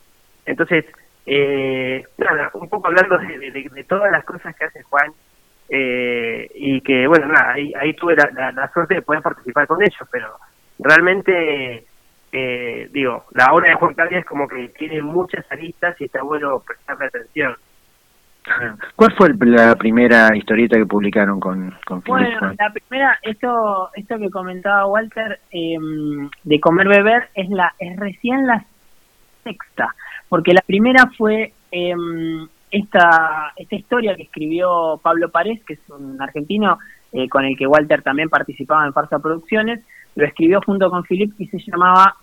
Entonces, 0.44 0.84
eh, 1.26 2.04
nada, 2.18 2.50
un 2.54 2.68
poco 2.68 2.86
hablando 2.86 3.18
de 3.18 3.84
todas 3.88 4.12
las 4.12 4.24
cosas 4.24 4.54
que 4.54 4.64
hace 4.64 4.82
Juan 4.84 5.12
eh, 5.68 6.48
y 6.54 6.80
que 6.80 7.08
bueno 7.08 7.26
nada 7.26 7.54
ahí, 7.54 7.72
ahí 7.74 7.92
tuve 7.94 8.14
la, 8.14 8.70
suerte 8.72 8.94
de 8.94 9.02
poder 9.02 9.20
participar 9.20 9.66
con 9.66 9.82
ellos 9.82 10.08
pero 10.12 10.38
realmente 10.78 11.84
eh, 12.38 12.88
digo 12.92 13.24
la 13.32 13.52
obra 13.52 13.70
de 13.70 13.76
Juan 13.76 13.94
Carlos 13.94 14.20
es 14.20 14.26
como 14.26 14.46
que 14.46 14.68
tiene 14.68 15.00
muchas 15.00 15.50
aristas 15.50 15.98
y 16.00 16.04
está 16.04 16.22
bueno 16.22 16.62
prestarle 16.66 17.06
atención. 17.06 17.56
¿Cuál 18.94 19.12
fue 19.16 19.30
la 19.40 19.74
primera 19.74 20.28
historieta 20.36 20.76
que 20.76 20.86
publicaron 20.86 21.40
con, 21.40 21.74
con 21.84 22.00
Bueno, 22.06 22.54
la 22.56 22.70
primera, 22.70 23.18
esto, 23.22 23.90
esto 23.94 24.18
que 24.18 24.30
comentaba 24.30 24.86
Walter 24.86 25.40
eh, 25.50 25.76
de 26.44 26.60
comer 26.60 26.86
beber 26.86 27.28
es 27.34 27.48
la 27.48 27.74
es 27.78 27.98
recién 27.98 28.46
la 28.46 28.64
sexta, 29.42 29.94
porque 30.28 30.54
la 30.54 30.62
primera 30.64 31.10
fue 31.18 31.54
eh, 31.72 31.94
esta, 32.70 33.52
esta 33.56 33.74
historia 33.74 34.14
que 34.14 34.24
escribió 34.24 35.00
Pablo 35.02 35.30
Párez, 35.30 35.60
que 35.64 35.74
es 35.74 35.80
un 35.88 36.20
argentino 36.20 36.78
eh, 37.12 37.28
con 37.28 37.44
el 37.44 37.56
que 37.56 37.66
Walter 37.66 38.02
también 38.02 38.28
participaba 38.28 38.86
en 38.86 38.92
Farsa 38.92 39.18
Producciones, 39.18 39.80
lo 40.14 40.24
escribió 40.24 40.60
junto 40.64 40.88
con 40.90 41.04
Philip 41.04 41.32
y 41.38 41.46
se 41.48 41.58
llamaba 41.58 42.14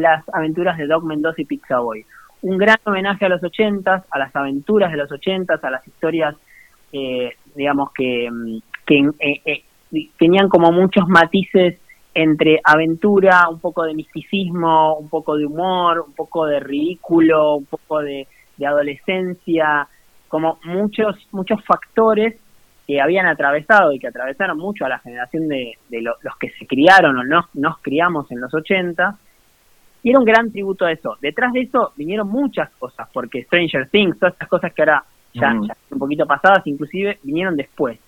Las 0.00 0.24
aventuras 0.32 0.78
de 0.78 0.86
Doc 0.86 1.04
Mendoza 1.04 1.42
y 1.42 1.44
Pizza 1.44 1.78
Boy. 1.78 2.04
Un 2.42 2.58
gran 2.58 2.78
homenaje 2.84 3.26
a 3.26 3.28
los 3.28 3.42
ochentas, 3.42 4.04
a 4.10 4.18
las 4.18 4.34
aventuras 4.34 4.90
de 4.90 4.98
los 4.98 5.12
ochentas, 5.12 5.62
a 5.62 5.70
las 5.70 5.86
historias, 5.86 6.34
eh, 6.92 7.34
digamos, 7.54 7.92
que, 7.92 8.28
mm, 8.30 8.58
que 8.86 9.10
eh, 9.20 9.64
tenían 10.18 10.48
como 10.48 10.72
muchos 10.72 11.06
matices 11.08 11.78
entre 12.14 12.60
aventura, 12.64 13.48
un 13.48 13.60
poco 13.60 13.84
de 13.84 13.94
misticismo, 13.94 14.96
un 14.96 15.08
poco 15.08 15.36
de 15.36 15.46
humor, 15.46 16.04
un 16.06 16.14
poco 16.14 16.46
de 16.46 16.60
ridículo, 16.60 17.56
un 17.56 17.66
poco 17.66 18.00
de, 18.00 18.26
de 18.56 18.66
adolescencia, 18.66 19.88
como 20.28 20.58
muchos, 20.64 21.16
muchos 21.32 21.62
factores 21.64 22.34
que 22.86 23.00
habían 23.00 23.26
atravesado 23.26 23.92
y 23.92 23.98
que 23.98 24.08
atravesaron 24.08 24.58
mucho 24.58 24.84
a 24.84 24.88
la 24.88 24.98
generación 24.98 25.48
de, 25.48 25.76
los 25.90 26.36
que 26.38 26.50
se 26.50 26.66
criaron 26.66 27.16
o 27.18 27.24
no, 27.24 27.48
nos 27.54 27.78
criamos 27.78 28.30
en 28.30 28.40
los 28.40 28.52
80. 28.52 29.18
Y 30.02 30.10
era 30.10 30.18
un 30.18 30.24
gran 30.24 30.50
tributo 30.50 30.84
a 30.84 30.92
eso. 30.92 31.16
Detrás 31.20 31.52
de 31.52 31.60
eso 31.62 31.92
vinieron 31.96 32.28
muchas 32.28 32.70
cosas, 32.70 33.08
porque 33.12 33.44
Stranger 33.44 33.88
Things, 33.88 34.18
todas 34.18 34.34
estas 34.34 34.48
cosas 34.48 34.72
que 34.72 34.82
ahora 34.82 35.04
ya, 35.32 35.54
ya 35.66 35.76
un 35.90 35.98
poquito 35.98 36.26
pasadas, 36.26 36.66
inclusive 36.66 37.18
vinieron 37.22 37.56
después. 37.56 37.98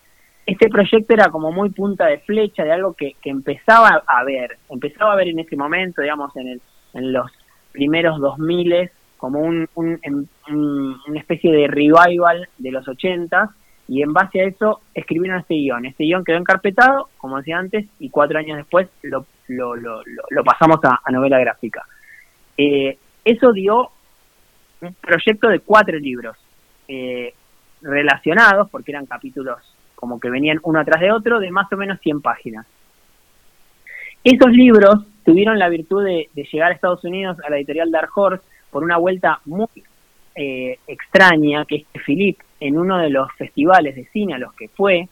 Este 0.46 0.68
proyecto 0.68 1.14
era 1.14 1.30
como 1.30 1.52
muy 1.52 1.70
punta 1.70 2.06
de 2.06 2.18
flecha 2.18 2.64
de 2.64 2.72
algo 2.72 2.92
que, 2.92 3.12
que 3.22 3.30
empezaba 3.30 4.02
a 4.06 4.24
ver, 4.24 4.58
empezaba 4.68 5.12
a 5.12 5.16
ver 5.16 5.28
en 5.28 5.38
ese 5.38 5.56
momento, 5.56 6.02
digamos, 6.02 6.36
en, 6.36 6.48
el, 6.48 6.62
en 6.92 7.12
los 7.12 7.30
primeros 7.72 8.20
2000 8.20 8.90
como 9.16 9.40
un, 9.40 9.66
una 9.74 11.18
especie 11.18 11.50
de 11.50 11.66
revival 11.66 12.46
de 12.58 12.70
los 12.70 12.86
80 12.86 13.54
y 13.88 14.02
en 14.02 14.12
base 14.12 14.40
a 14.40 14.44
eso 14.44 14.80
escribieron 14.94 15.40
este 15.40 15.54
guion. 15.54 15.84
Este 15.84 16.04
guion 16.04 16.24
quedó 16.24 16.38
encarpetado, 16.38 17.10
como 17.18 17.38
decía 17.38 17.58
antes, 17.58 17.86
y 17.98 18.10
cuatro 18.10 18.38
años 18.38 18.56
después 18.56 18.88
lo, 19.02 19.26
lo, 19.48 19.76
lo, 19.76 20.02
lo 20.30 20.44
pasamos 20.44 20.78
a, 20.84 21.10
novela 21.10 21.38
gráfica. 21.38 21.86
Eh, 22.56 22.96
eso 23.24 23.52
dio 23.52 23.90
un 24.80 24.94
proyecto 24.94 25.48
de 25.48 25.60
cuatro 25.60 25.98
libros 25.98 26.36
eh, 26.88 27.34
relacionados, 27.82 28.70
porque 28.70 28.92
eran 28.92 29.06
capítulos 29.06 29.58
como 29.94 30.20
que 30.20 30.30
venían 30.30 30.60
uno 30.62 30.80
atrás 30.80 31.00
de 31.00 31.12
otro, 31.12 31.40
de 31.40 31.50
más 31.50 31.72
o 31.72 31.76
menos 31.76 32.00
100 32.00 32.20
páginas. 32.20 32.66
Esos 34.22 34.52
libros 34.52 35.06
tuvieron 35.24 35.58
la 35.58 35.68
virtud 35.68 36.04
de, 36.04 36.28
llegar 36.34 36.70
a 36.70 36.74
Estados 36.74 37.04
Unidos 37.04 37.38
a 37.44 37.50
la 37.50 37.56
editorial 37.56 37.90
Dark 37.90 38.10
Horse 38.14 38.44
por 38.70 38.82
una 38.82 38.96
vuelta 38.96 39.40
muy 39.44 39.66
eh, 40.34 40.78
extraña, 40.86 41.64
que 41.64 41.76
es 41.76 41.86
que 41.92 42.00
Philip, 42.00 42.38
en 42.66 42.78
uno 42.78 42.98
de 42.98 43.10
los 43.10 43.30
festivales 43.32 43.94
de 43.94 44.06
cine 44.06 44.34
a 44.34 44.38
los 44.38 44.54
que 44.54 44.68
fue, 44.68 45.06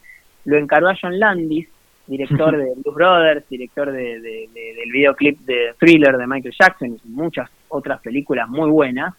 lo 0.45 0.57
encargó 0.57 0.89
a 0.89 0.97
John 0.99 1.19
Landis, 1.19 1.67
director 2.07 2.57
de 2.57 2.73
Blues 2.75 2.95
Brothers, 2.95 3.47
director 3.47 3.91
de, 3.91 4.19
del 4.19 4.91
videoclip 4.91 5.39
de 5.41 5.75
Thriller 5.79 6.17
de 6.17 6.25
Michael 6.25 6.55
Jackson 6.59 6.97
y 7.03 7.09
muchas 7.09 7.49
otras 7.69 8.01
películas 8.01 8.49
muy 8.49 8.71
buenas, 8.71 9.13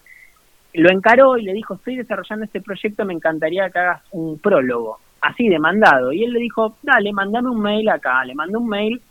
lo 0.73 0.91
encaró 0.91 1.37
y 1.37 1.43
le 1.43 1.53
dijo, 1.53 1.75
estoy 1.75 1.95
desarrollando 1.95 2.43
este 2.43 2.59
proyecto, 2.59 3.05
me 3.05 3.13
encantaría 3.13 3.69
que 3.69 3.79
hagas 3.79 4.01
un 4.11 4.37
prólogo, 4.39 4.99
así 5.21 5.47
demandado. 5.47 6.11
Y 6.11 6.25
él 6.25 6.33
le 6.33 6.41
dijo, 6.41 6.75
dale, 6.83 7.13
mandame 7.13 7.49
un 7.49 7.61
mail 7.61 7.87
acá, 7.87 8.25
le 8.25 8.35
mandó 8.35 8.59
un 8.59 8.67
mail 8.67 9.01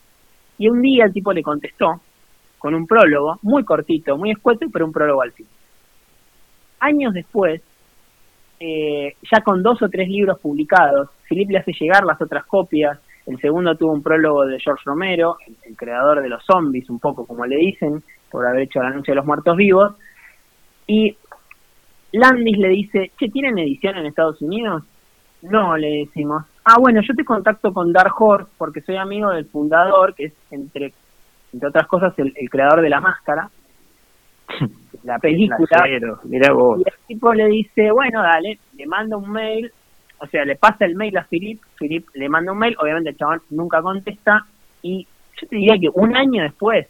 y 0.59 0.69
un 0.69 0.83
día 0.83 1.07
el 1.07 1.15
tipo 1.15 1.33
le 1.33 1.43
contestó 1.43 2.03
con 2.59 2.75
un 2.75 2.87
prólogo, 2.87 3.39
muy 3.41 3.65
cortito, 3.65 4.19
muy 4.19 4.33
escueto, 4.33 4.67
pero 4.71 4.85
un 4.85 4.93
prólogo 4.93 5.23
al 5.23 5.33
fin. 5.33 5.47
Años 6.81 7.15
después, 7.15 7.63
eh, 8.67 9.17
ya 9.31 9.43
con 9.43 9.63
dos 9.63 9.83
o 9.83 9.89
tres 9.89 10.09
libros 10.09 10.39
publicados, 10.41 11.11
Philip 11.29 11.51
le 11.51 11.59
hace 11.59 11.73
llegar 11.79 12.05
las 12.05 12.21
otras 12.21 12.45
copias, 12.47 12.99
el 13.27 13.39
segundo 13.39 13.75
tuvo 13.77 13.93
un 13.93 14.03
prólogo 14.03 14.45
de 14.45 14.61
George 14.61 14.83
Romero, 14.85 15.37
el, 15.67 15.77
creador 15.77 16.23
de 16.23 16.29
los 16.29 16.45
zombies, 16.45 16.89
un 16.91 16.99
poco 16.99 17.27
como 17.27 17.47
le 17.47 17.57
dicen, 17.57 18.03
por 18.31 18.47
haber 18.47 18.63
hecho 18.63 18.83
la 18.83 18.91
noche 18.91 19.13
de 19.13 19.17
los 19.17 19.27
muertos 19.27 19.57
vivos, 19.57 19.95
y 20.87 21.17
Landis 22.13 22.59
le 22.59 22.69
dice, 22.69 23.11
che, 23.19 23.29
¿tienen 23.29 23.59
edición 23.59 23.97
en 23.97 24.07
Estados 24.07 24.41
Unidos? 24.43 24.85
No, 25.43 25.77
le 25.77 26.05
decimos. 26.07 26.45
Ah, 26.65 26.77
bueno, 26.81 27.01
yo 27.03 27.15
te 27.15 27.25
contacto 27.25 27.73
con 27.73 27.93
Dark 27.93 28.15
Horse 28.19 28.51
porque 28.57 28.81
soy 28.81 28.97
amigo 28.97 29.31
del 29.31 29.45
fundador, 29.47 30.15
que 30.15 30.27
es 30.27 30.33
entre 30.51 30.95
entre 31.55 31.69
otras 31.69 31.87
cosas, 31.87 32.13
el, 32.19 32.51
creador 32.51 32.83
de 32.83 32.91
la 32.91 33.01
máscara, 33.01 33.49
la 35.05 35.19
película. 35.19 35.87
mira 36.25 36.53
vos. 36.53 36.81
Y 36.81 36.89
el 36.89 36.95
tipo 37.07 37.33
le 37.33 37.47
dice, 37.47 37.91
bueno, 37.91 38.23
dale, 38.23 38.59
le 38.77 38.87
manda 38.87 39.17
un 39.17 39.31
mail, 39.31 39.71
o 40.19 40.27
sea, 40.27 40.45
le 40.45 40.57
pasa 40.57 40.85
el 40.85 40.97
mail 40.97 41.17
a 41.19 41.25
Philip, 41.25 41.61
Philip 41.79 42.07
le 42.15 42.29
manda 42.29 42.53
un 42.53 42.59
mail, 42.59 42.77
obviamente 42.79 43.11
el 43.11 43.17
chabón 43.17 43.43
nunca 43.51 43.83
contesta, 43.83 44.47
y 44.83 45.07
yo 45.41 45.47
te 45.47 45.57
diría 45.57 45.79
que 45.79 45.91
un 45.93 46.17
año 46.17 46.43
después, 46.43 46.87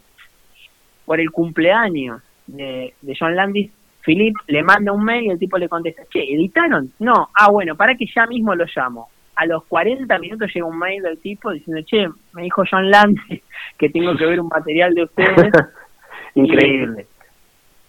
por 1.05 1.21
el 1.21 1.31
cumpleaños 1.31 2.23
de, 2.47 2.95
de 3.03 3.17
John 3.19 3.37
Landis, 3.37 3.71
Philip 4.05 4.37
le 4.47 4.63
manda 4.63 4.93
un 4.93 5.05
mail 5.05 5.25
y 5.25 5.31
el 5.31 5.39
tipo 5.39 5.59
le 5.59 5.69
contesta, 5.69 6.03
che, 6.11 6.23
¿editaron? 6.23 6.93
No, 6.99 7.31
ah, 7.35 7.51
bueno, 7.51 7.75
para 7.75 7.95
que 7.97 8.07
ya 8.07 8.27
mismo 8.27 8.55
lo 8.55 8.65
llamo 8.75 9.09
a 9.37 9.47
los 9.47 9.65
40 9.65 10.19
minutos 10.19 10.51
llega 10.55 10.67
un 10.67 10.79
mail 10.79 11.03
del 11.03 11.19
tipo 11.19 11.51
diciendo, 11.51 11.83
che, 11.85 12.09
me 12.33 12.43
dijo 12.43 12.63
John 12.71 12.91
Landis 12.91 13.43
que 13.79 13.89
tengo 13.89 14.17
que 14.17 14.27
ver 14.27 14.41
un 14.41 14.49
material 14.49 14.95
de 14.95 15.05
ustedes. 15.05 15.53
Increíble. 16.35 17.07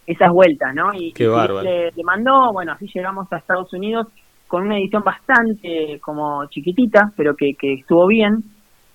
Esas 0.06 0.32
vueltas, 0.32 0.74
¿no? 0.74 0.94
Y, 0.94 1.14
le, 1.14 2.04
mandó, 2.04 2.52
bueno, 2.54 2.74
así 2.74 2.88
llegamos 2.94 3.32
a 3.32 3.38
Estados 3.38 3.72
Unidos 3.74 4.08
con 4.48 4.64
una 4.64 4.78
edición 4.78 5.04
bastante 5.04 6.00
como 6.02 6.46
chiquitita, 6.48 7.12
pero 7.16 7.36
que, 7.36 7.56
que 7.56 7.74
estuvo 7.74 8.08
bien. 8.08 8.44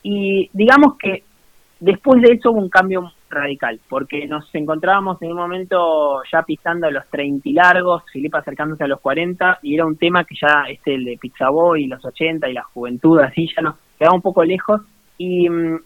Y 0.03 0.49
digamos 0.53 0.97
que 0.99 1.25
después 1.81 2.23
de 2.23 2.35
eso 2.35 2.53
hubo 2.53 2.61
un 2.61 2.69
cambio 2.69 3.11
radical, 3.31 3.81
porque 3.89 4.27
nos 4.27 4.53
encontrábamos 4.55 5.21
en 5.23 5.31
un 5.31 5.39
momento 5.39 6.23
ya 6.31 6.43
pisando 6.43 6.91
los 6.91 7.07
30 7.09 7.49
y 7.49 7.53
largos, 7.53 8.03
Filipe 8.13 8.39
acercándose 8.39 8.85
a 8.85 8.89
los 8.89 9.01
40, 9.01 9.61
y 9.63 9.75
era 9.75 9.87
un 9.87 9.97
tema 9.97 10.25
que 10.25 10.35
ya, 10.41 10.65
este, 10.69 10.95
el 10.95 11.05
de 11.05 11.19
Pizza 11.19 11.49
Boy, 11.49 11.87
los 11.87 12.05
80 12.05 12.49
y 12.49 12.53
la 12.53 12.65
juventud, 12.65 13.19
así 13.21 13.49
ya 13.55 13.63
nos 13.63 13.77
quedaba 13.99 14.17
un 14.17 14.23
poco 14.23 14.45
lejos, 14.45 14.83
y 15.17 15.49
mm, 15.49 15.79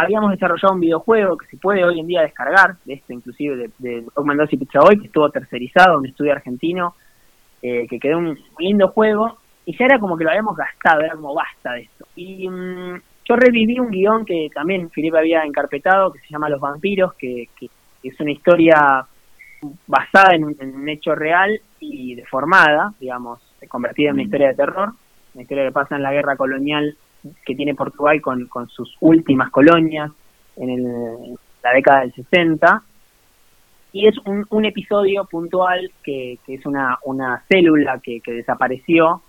habíamos 0.00 0.30
desarrollado 0.30 0.74
un 0.74 0.80
videojuego 0.80 1.36
que 1.36 1.46
se 1.46 1.56
puede 1.56 1.84
hoy 1.84 2.00
en 2.00 2.06
día 2.06 2.22
descargar, 2.22 2.76
de 2.84 2.94
esto 2.94 3.12
inclusive, 3.12 3.56
de, 3.56 3.70
de 3.78 4.04
Mendoza 4.24 4.50
y 4.52 4.58
Pizza 4.58 4.80
Boy, 4.80 4.98
que 4.98 5.06
estuvo 5.06 5.30
tercerizado, 5.30 5.98
un 5.98 6.06
estudio 6.06 6.32
argentino, 6.32 6.94
eh, 7.62 7.86
que 7.88 7.98
quedó 7.98 8.18
un 8.18 8.38
lindo 8.58 8.88
juego, 8.88 9.38
y 9.66 9.76
ya 9.76 9.84
era 9.84 9.98
como 9.98 10.16
que 10.16 10.24
lo 10.24 10.30
habíamos 10.30 10.56
gastado, 10.56 11.02
era 11.02 11.14
como 11.14 11.34
basta 11.34 11.72
de 11.74 11.82
esto. 11.82 12.06
Y 12.16 12.48
mm, 12.48 13.00
yo 13.24 13.36
reviví 13.36 13.78
un 13.78 13.90
guion 13.90 14.24
que 14.24 14.48
también 14.54 14.90
Felipe 14.90 15.18
había 15.18 15.44
encarpetado, 15.44 16.12
que 16.12 16.20
se 16.20 16.28
llama 16.28 16.48
Los 16.48 16.60
vampiros, 16.60 17.14
que, 17.14 17.48
es 18.02 18.18
una 18.18 18.30
historia 18.30 19.06
basada 19.86 20.34
en 20.34 20.44
un, 20.44 20.88
hecho 20.88 21.14
real 21.14 21.60
y 21.78 22.14
deformada, 22.14 22.94
digamos, 22.98 23.40
convertida 23.68 24.08
en 24.08 24.14
una 24.14 24.22
mm. 24.22 24.26
historia 24.26 24.48
de 24.48 24.54
terror, 24.54 24.92
una 25.34 25.42
historia 25.42 25.64
que 25.66 25.72
pasa 25.72 25.96
en 25.96 26.02
la 26.02 26.12
guerra 26.12 26.36
colonial 26.36 26.96
que 27.44 27.54
tiene 27.54 27.74
Portugal 27.74 28.20
con, 28.20 28.46
con 28.46 28.68
sus 28.68 28.96
últimas 29.00 29.50
colonias 29.50 30.10
en 30.56 31.36
la 31.62 31.72
década 31.72 32.00
del 32.00 32.12
60. 32.12 32.82
Y 33.92 34.06
es 34.06 34.16
un, 34.24 34.46
un 34.50 34.64
episodio 34.64 35.24
puntual 35.24 35.90
que, 36.02 36.38
que 36.46 36.54
es 36.54 36.66
una, 36.66 36.98
una 37.04 37.42
célula 37.48 38.00
que, 38.02 38.20
que 38.20 38.32
desapareció 38.32 39.22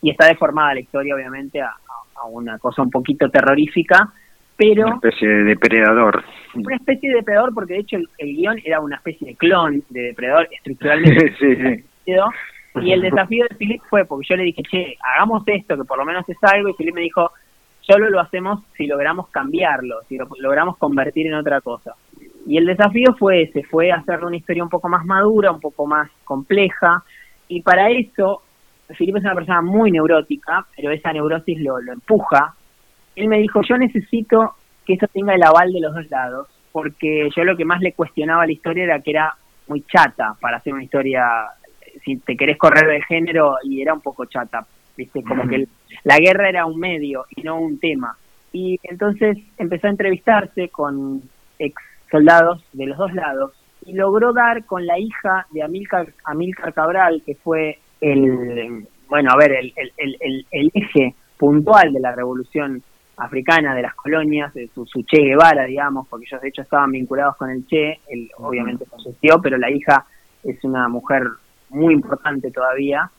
y 0.00 0.10
está 0.10 0.26
deformada 0.26 0.74
la 0.74 0.80
historia, 0.80 1.14
obviamente, 1.14 1.60
a, 1.60 1.74
a 2.16 2.26
una 2.26 2.58
cosa 2.58 2.82
un 2.82 2.90
poquito 2.90 3.28
terrorífica, 3.28 4.12
pero... 4.56 4.86
Una 4.86 4.94
especie 4.96 5.28
de 5.28 5.44
depredador. 5.44 6.24
Una 6.54 6.76
especie 6.76 7.08
de 7.08 7.16
depredador, 7.16 7.54
porque 7.54 7.74
de 7.74 7.80
hecho 7.80 7.96
el, 7.96 8.36
guion 8.36 8.60
era 8.64 8.80
una 8.80 8.96
especie 8.96 9.28
de 9.28 9.36
clon 9.36 9.82
de 9.88 10.00
depredador 10.02 10.48
estructuralmente. 10.52 11.34
sí, 11.38 11.56
sí. 11.56 11.84
Y 12.80 12.92
el 12.92 13.02
desafío 13.02 13.46
de 13.48 13.56
Philip 13.56 13.82
fue, 13.88 14.04
porque 14.04 14.26
yo 14.28 14.36
le 14.36 14.44
dije, 14.44 14.62
che, 14.62 14.96
hagamos 15.00 15.42
esto, 15.46 15.76
que 15.76 15.84
por 15.84 15.98
lo 15.98 16.04
menos 16.04 16.28
es 16.28 16.36
algo, 16.42 16.68
y 16.68 16.74
Philip 16.74 16.94
me 16.94 17.02
dijo, 17.02 17.30
solo 17.80 18.10
lo 18.10 18.20
hacemos 18.20 18.60
si 18.76 18.86
logramos 18.86 19.28
cambiarlo, 19.28 20.00
si 20.08 20.16
lo 20.16 20.26
logramos 20.40 20.76
convertir 20.78 21.26
en 21.26 21.34
otra 21.34 21.60
cosa. 21.60 21.94
Y 22.46 22.58
el 22.58 22.66
desafío 22.66 23.14
fue 23.18 23.42
ese, 23.42 23.62
fue 23.62 23.92
hacerle 23.92 24.26
una 24.26 24.36
historia 24.36 24.64
un 24.64 24.70
poco 24.70 24.88
más 24.88 25.04
madura, 25.04 25.52
un 25.52 25.60
poco 25.60 25.86
más 25.86 26.10
compleja, 26.24 27.02
y 27.48 27.62
para 27.62 27.90
eso 27.90 28.42
Felipe 28.92 29.18
es 29.18 29.24
una 29.24 29.34
persona 29.34 29.62
muy 29.62 29.90
neurótica, 29.90 30.66
pero 30.76 30.90
esa 30.90 31.12
neurosis 31.12 31.58
lo, 31.60 31.80
lo 31.80 31.92
empuja. 31.92 32.54
Él 33.16 33.28
me 33.28 33.38
dijo, 33.38 33.60
yo 33.66 33.78
necesito 33.78 34.54
que 34.84 34.94
eso 34.94 35.06
tenga 35.12 35.34
el 35.34 35.42
aval 35.42 35.72
de 35.72 35.80
los 35.80 35.94
dos 35.94 36.10
lados, 36.10 36.48
porque 36.72 37.30
yo 37.34 37.44
lo 37.44 37.56
que 37.56 37.64
más 37.64 37.80
le 37.80 37.92
cuestionaba 37.92 38.46
la 38.46 38.52
historia 38.52 38.84
era 38.84 39.00
que 39.00 39.12
era 39.12 39.34
muy 39.68 39.82
chata 39.82 40.34
para 40.40 40.58
hacer 40.58 40.74
una 40.74 40.84
historia, 40.84 41.24
si 42.04 42.16
te 42.16 42.36
querés 42.36 42.56
correr 42.56 42.86
de 42.86 43.02
género, 43.02 43.56
y 43.62 43.82
era 43.82 43.94
un 43.94 44.00
poco 44.00 44.24
chata, 44.26 44.66
viste, 44.96 45.22
como 45.22 45.46
que 45.46 45.66
la 46.04 46.18
guerra 46.18 46.48
era 46.48 46.66
un 46.66 46.78
medio 46.78 47.26
y 47.34 47.42
no 47.42 47.58
un 47.58 47.78
tema. 47.78 48.16
Y 48.52 48.78
entonces 48.84 49.38
empezó 49.58 49.88
a 49.88 49.90
entrevistarse 49.90 50.68
con 50.68 51.22
ex 51.58 51.74
soldados 52.10 52.64
de 52.72 52.86
los 52.86 52.98
dos 52.98 53.12
lados 53.12 53.52
y 53.86 53.92
logró 53.92 54.32
dar 54.32 54.64
con 54.64 54.86
la 54.86 54.98
hija 54.98 55.46
de 55.50 55.62
Amílcar, 55.62 56.12
Amílcar 56.24 56.72
Cabral, 56.72 57.22
que 57.24 57.34
fue 57.34 57.78
el, 58.00 58.86
bueno, 59.08 59.30
a 59.32 59.36
ver, 59.36 59.52
el, 59.52 59.72
el, 59.96 60.46
el, 60.50 60.70
eje 60.72 61.14
puntual 61.36 61.92
de 61.92 62.00
la 62.00 62.14
revolución 62.14 62.82
africana 63.16 63.74
de 63.74 63.82
las 63.82 63.94
colonias, 63.94 64.52
de 64.54 64.68
su, 64.74 64.84
Che 65.04 65.22
Guevara, 65.22 65.64
digamos, 65.64 66.08
porque 66.08 66.26
ellos 66.26 66.40
de 66.40 66.48
hecho 66.48 66.62
estaban 66.62 66.92
vinculados 66.92 67.36
con 67.36 67.50
el 67.50 67.66
Che, 67.66 68.00
él 68.08 68.30
obviamente 68.38 68.86
falleció, 68.86 69.40
pero 69.40 69.56
la 69.56 69.70
hija 69.70 70.06
es 70.42 70.62
una 70.64 70.88
mujer 70.88 71.24
muy 71.74 71.94
importante 71.94 72.50
todavía, 72.50 73.10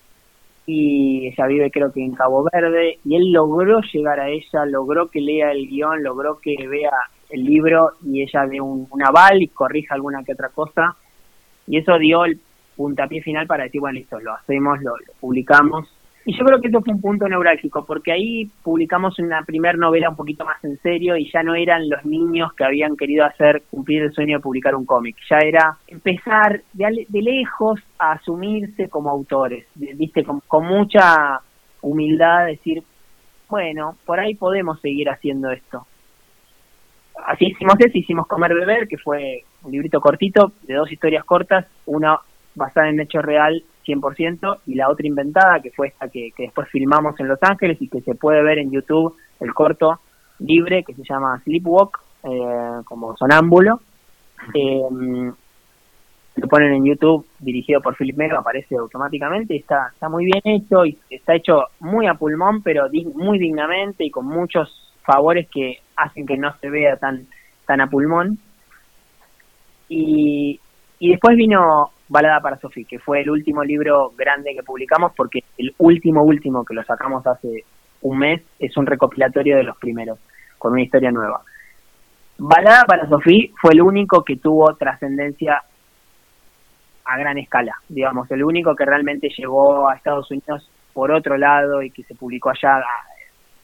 y 0.66 1.28
ella 1.28 1.46
vive 1.46 1.72
creo 1.72 1.92
que 1.92 2.04
en 2.04 2.16
Cabo 2.16 2.48
Verde, 2.52 3.00
y 3.04 3.16
él 3.16 3.32
logró 3.32 3.82
llegar 3.82 4.20
a 4.20 4.30
ella, 4.30 4.66
logró 4.66 5.10
que 5.10 5.22
lea 5.22 5.52
el 5.52 5.68
guion, 5.68 6.04
logró 6.04 6.40
que 6.40 6.56
vea 6.68 6.92
el 7.30 7.44
libro 7.44 7.92
y 8.04 8.24
ella 8.24 8.48
dé 8.48 8.60
un, 8.62 8.88
aval 9.04 9.42
y 9.42 9.48
corrija 9.48 9.96
alguna 9.96 10.24
que 10.24 10.34
otra 10.34 10.50
cosa, 10.50 10.96
y 11.68 11.78
eso 11.78 11.98
dio 12.00 12.26
el 12.26 12.40
puntapié 12.76 13.22
final 13.22 13.48
para 13.48 13.66
decir, 13.66 13.82
bueno, 13.82 14.00
listo, 14.00 14.20
lo 14.20 14.34
hacemos, 14.34 14.82
lo, 14.82 14.94
publicamos. 15.20 15.95
Y 16.28 16.36
yo 16.36 16.44
creo 16.44 16.60
que 16.60 16.70
eso 16.70 16.82
fue 16.82 16.96
un 16.96 17.02
punto 17.02 17.28
neurálgico, 17.28 17.86
porque 17.86 18.12
ahí 18.12 18.50
publicamos 18.64 19.20
una 19.20 19.44
primera 19.44 19.78
novela 19.78 20.10
un 20.10 20.16
poquito 20.16 20.44
más 20.44 20.62
en 20.64 20.76
serio 20.80 21.16
y 21.16 21.32
ya 21.32 21.44
no 21.44 21.54
eran 21.54 21.88
los 21.88 22.04
niños 22.04 22.52
que 22.54 22.64
habían 22.64 22.98
querido 22.98 23.26
hacer 23.26 23.62
cumplir 23.70 24.02
el 24.02 24.12
sueño 24.12 24.38
de 24.38 24.42
publicar 24.42 24.74
un 24.74 24.88
cómic, 24.88 25.16
ya 25.30 25.38
era 25.38 25.78
empezar 25.88 26.62
de, 26.74 27.06
lejos 27.22 27.80
a 28.00 28.14
asumirse 28.14 28.90
como 28.90 29.12
autores, 29.12 29.68
viste, 29.76 30.24
con, 30.24 30.42
con 30.48 30.66
mucha 30.66 31.42
humildad 31.82 32.48
decir, 32.48 32.82
bueno, 33.48 33.96
por 34.04 34.20
ahí 34.20 34.34
podemos 34.34 34.82
seguir 34.82 35.12
haciendo 35.12 35.52
esto. 35.52 35.86
Así 37.28 37.46
hicimos 37.46 37.76
eso, 37.80 37.98
hicimos 38.00 38.26
Comer 38.26 38.56
Beber, 38.56 38.88
que 38.88 38.98
fue 38.98 39.44
un 39.62 39.72
librito 39.72 40.02
cortito 40.02 40.54
de 40.64 40.74
dos 40.74 40.92
historias 40.92 41.24
cortas, 41.24 41.68
una 41.86 42.18
basada 42.56 42.90
en 42.90 43.00
hecho 43.00 43.22
real 43.22 43.64
100% 43.86 44.60
y 44.68 44.76
la 44.76 44.90
otra 44.90 45.08
inventada, 45.08 45.60
que 45.62 45.72
fue 45.72 45.88
esta 45.88 46.10
que, 46.10 46.32
después 46.38 46.68
filmamos 46.70 47.20
en 47.20 47.28
Los 47.28 47.40
Ángeles 47.42 47.82
y 47.82 47.88
que 47.88 48.02
se 48.02 48.16
puede 48.16 48.44
ver 48.44 48.60
en 48.60 48.72
YouTube, 48.72 49.16
el 49.40 49.54
corto 49.54 50.00
libre 50.40 50.84
que 50.84 50.94
se 50.94 51.04
llama 51.04 51.42
Sleepwalk, 51.44 52.00
eh, 52.24 52.82
como 52.86 53.16
sonámbulo. 53.16 53.80
Eh, 54.54 55.32
lo 56.36 56.48
ponen 56.50 56.74
en 56.74 56.86
YouTube, 56.86 57.26
dirigido 57.40 57.82
por 57.82 57.96
Philip 57.96 58.18
Mero, 58.18 58.40
aparece 58.40 58.76
automáticamente, 58.76 59.56
está, 59.56 59.92
está 59.94 60.10
muy 60.10 60.26
bien 60.26 60.42
hecho 60.44 60.86
y 60.86 60.98
está 61.10 61.34
hecho 61.34 61.68
muy 61.80 62.08
a 62.08 62.16
pulmón, 62.16 62.62
pero 62.62 62.88
muy 63.14 63.40
dignamente 63.40 64.04
y 64.04 64.12
con 64.12 64.26
muchos 64.26 64.94
favores 65.04 65.48
que 65.50 65.80
hacen 65.96 66.26
que 66.26 66.38
no 66.38 66.54
se 66.60 66.70
vea 66.70 66.98
tan, 66.98 67.26
tan 67.66 67.80
a 67.80 67.88
pulmón. 67.88 68.38
Y, 69.88 70.60
y 71.00 71.10
después 71.12 71.38
vino 71.38 71.92
Balada 72.08 72.40
para 72.40 72.58
Sofía, 72.58 72.86
que 72.88 73.00
fue 73.00 73.22
el 73.22 73.30
último 73.30 73.64
libro 73.64 74.14
grande 74.16 74.54
que 74.54 74.64
publicamos, 74.64 75.14
porque 75.16 75.44
el 75.58 75.74
último, 75.80 76.24
último 76.24 76.64
que 76.64 76.76
lo 76.76 76.84
sacamos 76.84 77.26
hace 77.26 77.64
un 78.02 78.20
mes 78.20 78.42
es 78.60 78.78
un 78.78 78.86
recopilatorio 78.86 79.58
de 79.58 79.64
los 79.64 79.78
primeros, 79.78 80.20
con 80.60 80.74
una 80.74 80.84
historia 80.84 81.12
nueva. 81.12 81.42
Balada 82.38 82.84
para 82.86 83.10
Sofía 83.10 83.50
fue 83.60 83.74
el 83.74 83.82
único 83.82 84.24
que 84.24 84.36
tuvo 84.36 84.76
trascendencia 84.76 85.64
a 87.06 87.18
gran 87.18 87.38
escala, 87.38 87.76
digamos, 87.90 88.30
el 88.32 88.44
único 88.44 88.76
que 88.76 88.86
realmente 88.86 89.30
llegó 89.30 89.90
a 89.90 89.96
Estados 89.96 90.30
Unidos 90.30 90.70
por 90.94 91.12
otro 91.12 91.38
lado 91.38 91.82
y 91.82 91.92
que 91.92 92.04
se 92.04 92.16
publicó 92.16 92.52
allá 92.52 92.84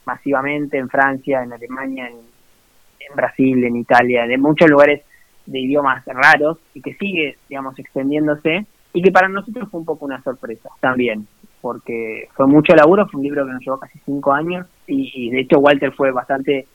masivamente 0.06 0.78
en 0.78 0.90
Francia, 0.90 1.44
en 1.44 1.54
Alemania, 1.54 2.08
en, 2.08 2.18
en 2.18 3.16
Brasil, 3.16 3.64
en 3.64 3.76
Italia, 3.76 4.26
en 4.26 4.42
muchos 4.42 4.70
lugares 4.70 5.04
de 5.46 5.60
idiomas 5.60 6.04
raros 6.06 6.58
y 6.74 6.82
que 6.82 6.94
sigue, 6.96 7.38
digamos, 7.50 7.78
extendiéndose 7.80 8.66
y 8.94 9.02
que 9.02 9.12
para 9.12 9.30
nosotros 9.30 9.70
fue 9.70 9.80
un 9.80 9.86
poco 9.86 10.06
una 10.06 10.22
sorpresa 10.22 10.70
también, 10.80 11.28
porque 11.62 12.28
fue 12.34 12.48
mucho 12.48 12.76
laburo, 12.76 13.08
fue 13.08 13.20
un 13.20 13.26
libro 13.26 13.46
que 13.46 13.54
nos 13.54 13.62
llevó 13.62 13.80
casi 13.80 14.00
cinco 14.06 14.34
años 14.34 14.68
y, 14.88 15.30
de 15.30 15.42
hecho 15.42 15.60
Walter 15.60 15.94
fue 15.94 16.12
bastante 16.12 16.68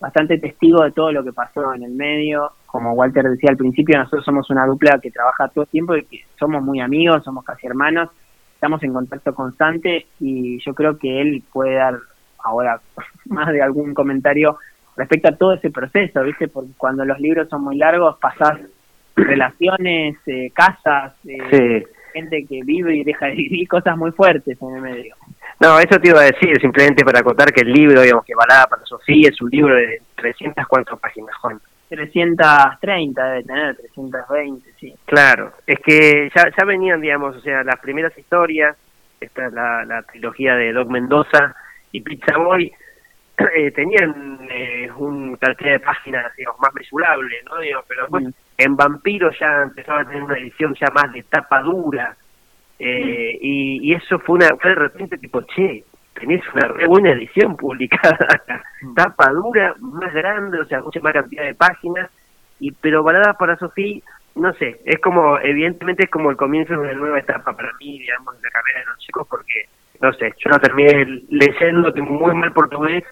bastante 0.00 0.38
testigo 0.38 0.84
de 0.84 0.92
todo 0.92 1.10
lo 1.10 1.24
que 1.24 1.32
pasó 1.32 1.74
en 1.74 1.82
el 1.82 1.90
medio. 1.90 2.52
Como 2.66 2.92
Walter 2.92 3.24
decía 3.24 3.50
al 3.50 3.56
principio, 3.56 3.98
nosotros 3.98 4.24
somos 4.24 4.48
una 4.48 4.64
dupla 4.64 5.00
que 5.02 5.10
trabaja 5.10 5.48
todo 5.48 5.64
el 5.64 5.70
tiempo 5.70 5.96
y 5.96 6.04
que 6.04 6.20
somos 6.38 6.62
muy 6.62 6.80
amigos, 6.80 7.24
somos 7.24 7.44
casi 7.44 7.66
hermanos, 7.66 8.08
estamos 8.54 8.80
en 8.84 8.92
contacto 8.92 9.34
constante 9.34 10.06
y 10.20 10.60
yo 10.64 10.72
creo 10.72 10.96
que 10.98 11.20
él 11.20 11.42
puede 11.52 11.74
dar 11.74 11.98
ahora 12.44 12.80
más 13.26 13.48
de 13.48 13.60
algún 13.60 13.92
comentario 13.92 14.58
respecto 14.98 15.28
a 15.28 15.36
todo 15.36 15.54
ese 15.54 15.70
proceso, 15.70 16.22
¿viste? 16.22 16.48
Porque 16.48 16.72
cuando 16.76 17.04
los 17.04 17.18
libros 17.20 17.48
son 17.48 17.62
muy 17.62 17.76
largos 17.76 18.18
pasás 18.18 18.58
relaciones, 19.16 20.16
eh, 20.26 20.50
casas, 20.52 21.14
eh, 21.24 21.84
gente 22.12 22.44
que 22.46 22.62
vive 22.64 22.96
y 22.96 23.04
deja 23.04 23.26
de 23.26 23.34
vivir 23.34 23.68
cosas 23.68 23.96
muy 23.96 24.10
fuertes 24.10 24.60
en 24.60 24.74
el 24.74 24.82
medio. 24.82 25.14
No, 25.60 25.78
eso 25.78 25.98
te 26.00 26.08
iba 26.08 26.20
a 26.20 26.24
decir, 26.24 26.60
simplemente 26.60 27.04
para 27.04 27.20
acotar 27.20 27.52
que 27.52 27.62
el 27.62 27.72
libro, 27.72 28.02
digamos, 28.02 28.24
que 28.24 28.34
Balada 28.34 28.66
para 28.66 28.84
Sofía 28.84 29.28
es 29.28 29.40
un 29.40 29.50
libro 29.50 29.74
de 29.74 30.02
300 30.16 30.66
cuántas 30.66 30.98
páginas, 30.98 31.34
Juan. 31.36 31.60
330 31.88 33.24
debe 33.24 33.42
tener, 33.44 33.76
320, 33.76 34.70
sí. 34.78 34.94
Claro, 35.06 35.52
es 35.66 35.78
que 35.80 36.30
ya, 36.34 36.44
ya 36.56 36.64
venían, 36.64 37.00
digamos, 37.00 37.36
o 37.36 37.40
sea, 37.40 37.64
las 37.64 37.78
primeras 37.80 38.16
historias, 38.18 38.76
esta 39.20 39.46
es 39.46 39.52
la, 39.52 39.84
la 39.84 40.02
trilogía 40.02 40.54
de 40.54 40.72
Doc 40.72 40.88
Mendoza 40.90 41.54
y 41.90 42.02
Pizza 42.02 42.36
Boy, 42.36 42.70
eh, 43.54 43.70
tenían 43.70 44.46
eh, 44.50 44.90
un 44.96 45.36
cantidad 45.36 45.72
de 45.72 45.80
páginas 45.80 46.34
digamos, 46.36 46.60
más 46.60 46.74
mesurable, 46.74 47.36
¿no? 47.44 47.58
Digo, 47.60 47.84
pero 47.86 48.02
después 48.02 48.34
en 48.56 48.76
Vampiro 48.76 49.30
ya 49.38 49.62
empezaba 49.62 50.00
a 50.00 50.04
tener 50.04 50.22
una 50.22 50.38
edición 50.38 50.74
ya 50.74 50.88
más 50.92 51.12
de 51.12 51.22
tapa 51.22 51.62
dura, 51.62 52.16
eh, 52.78 53.38
y, 53.40 53.90
y, 53.90 53.94
eso 53.94 54.18
fue 54.20 54.36
una 54.36 54.48
fue 54.60 54.70
de 54.70 54.76
repente 54.76 55.18
tipo, 55.18 55.42
che, 55.42 55.84
tenés 56.14 56.42
una 56.54 56.68
re 56.68 56.86
buena 56.86 57.10
edición 57.10 57.56
publicada 57.56 58.42
tapa 58.94 59.30
dura, 59.30 59.74
más 59.80 60.12
grande, 60.12 60.60
o 60.60 60.64
sea, 60.66 60.80
mucha 60.80 61.00
más 61.00 61.12
cantidad 61.12 61.44
de 61.44 61.54
páginas, 61.54 62.10
y 62.60 62.72
pero 62.72 63.02
Balada 63.02 63.34
para 63.34 63.56
Sofía, 63.56 64.00
no 64.34 64.52
sé, 64.54 64.80
es 64.84 64.98
como, 65.00 65.38
evidentemente 65.38 66.04
es 66.04 66.10
como 66.10 66.30
el 66.30 66.36
comienzo 66.36 66.74
de 66.74 66.80
una 66.80 66.92
nueva 66.94 67.18
etapa 67.18 67.52
para 67.54 67.72
mí, 67.80 67.98
digamos, 67.98 68.36
de 68.36 68.42
la 68.42 68.50
carrera 68.50 68.80
de 68.80 68.86
los 68.86 68.98
chicos, 68.98 69.26
porque, 69.28 69.68
no 70.00 70.12
sé, 70.12 70.32
yo 70.38 70.50
no 70.50 70.58
terminé 70.58 71.22
leyendo, 71.28 71.92
tengo 71.92 72.12
muy 72.12 72.34
mal 72.34 72.52
portugués, 72.52 73.04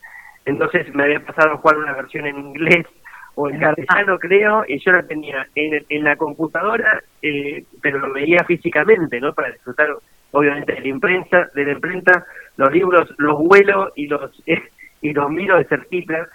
entonces 0.46 0.92
me 0.94 1.04
había 1.04 1.20
pasado 1.20 1.52
a 1.52 1.56
jugar 1.58 1.76
una 1.76 1.92
versión 1.92 2.26
en 2.26 2.38
inglés 2.38 2.86
o 3.34 3.50
en 3.50 3.60
castellano 3.60 4.18
creo, 4.18 4.64
y 4.66 4.78
yo 4.78 4.92
la 4.92 5.02
tenía 5.02 5.46
en, 5.54 5.84
en 5.88 6.04
la 6.04 6.16
computadora, 6.16 7.02
eh, 7.20 7.64
pero 7.82 7.98
lo 7.98 8.12
veía 8.14 8.42
físicamente, 8.44 9.20
¿no? 9.20 9.34
Para 9.34 9.50
disfrutar, 9.50 9.88
obviamente, 10.30 10.72
de 10.72 10.80
la 10.80 10.88
imprenta, 10.88 11.50
de 11.54 11.64
la 11.66 11.72
imprenta, 11.72 12.24
los 12.56 12.72
libros 12.72 13.12
los 13.18 13.38
vuelo 13.38 13.92
y 13.94 14.06
los 14.06 14.42
y 15.02 15.12
lo 15.12 15.28
miro 15.28 15.58
de 15.58 15.64
cerquita. 15.64 16.28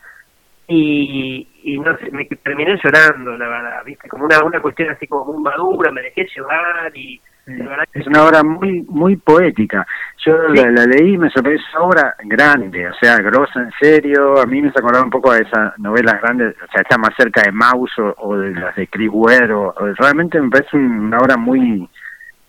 Y, 0.68 1.48
y 1.64 1.80
no 1.80 1.98
sé, 1.98 2.12
me 2.12 2.24
terminé 2.26 2.80
llorando, 2.82 3.36
la 3.36 3.48
verdad, 3.48 3.84
viste, 3.84 4.08
como 4.08 4.26
una, 4.26 4.42
una 4.44 4.62
cuestión 4.62 4.90
así 4.90 5.08
como 5.08 5.34
muy 5.34 5.44
madura, 5.44 5.92
me 5.92 6.02
dejé 6.02 6.28
llevar 6.34 6.96
y 6.96 7.20
es 7.46 8.08
una 8.08 8.24
obra 8.26 8.44
muy 8.44 8.84
muy 8.84 9.16
poética. 9.16 9.86
Yo 10.26 10.38
la, 10.50 10.86
leí 10.86 11.14
y 11.14 11.18
me 11.18 11.30
sorprendió 11.30 11.66
esa 11.68 11.82
obra 11.82 12.16
grande, 12.24 12.88
o 12.88 12.94
sea, 12.96 13.18
grosa 13.18 13.62
en 13.62 13.72
serio. 13.80 14.40
A 14.40 14.46
mí 14.46 14.62
me 14.62 14.70
acordaba 14.70 15.04
un 15.04 15.10
poco 15.10 15.34
de 15.34 15.42
esas 15.42 15.78
novelas 15.80 16.22
grandes, 16.22 16.56
o 16.56 16.72
sea, 16.72 16.82
está 16.82 16.98
más 16.98 17.12
cerca 17.18 17.42
de 17.42 17.52
Maus 17.52 17.92
o, 17.98 18.38
de 18.38 18.52
las 18.52 18.76
de 18.76 18.88
Chris 18.88 19.10
Ware. 19.12 19.54
O, 19.54 19.74
realmente 19.98 20.40
me 20.40 20.50
parece 20.50 20.78
una 20.78 21.18
obra 21.18 21.38
muy, 21.38 21.90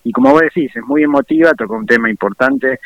y 0.05 0.13
como 0.13 0.31
vos 0.33 0.43
decís, 0.43 0.71
es 0.75 0.83
muy 0.85 1.03
emotiva, 1.03 1.53
toca 1.55 1.75
un 1.75 1.87
tema 1.87 2.11
importante 2.11 2.79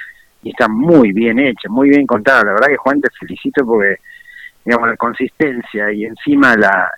y 0.43 0.51
está 0.51 0.69
muy 0.69 1.13
bien 1.13 1.39
hecha, 1.41 1.69
muy 1.69 1.89
bien 1.89 2.07
contada. 2.07 2.45
La 2.45 2.53
verdad 2.53 2.69
que 2.69 2.77
Juan 2.77 3.01
te 3.01 3.09
felicito 3.19 3.67
porque, 3.67 3.97
digamos, 4.65 4.89
la 4.89 4.97
consistencia 4.97 5.91
y 5.93 6.05
encima 6.05 6.55
la, 6.57 6.89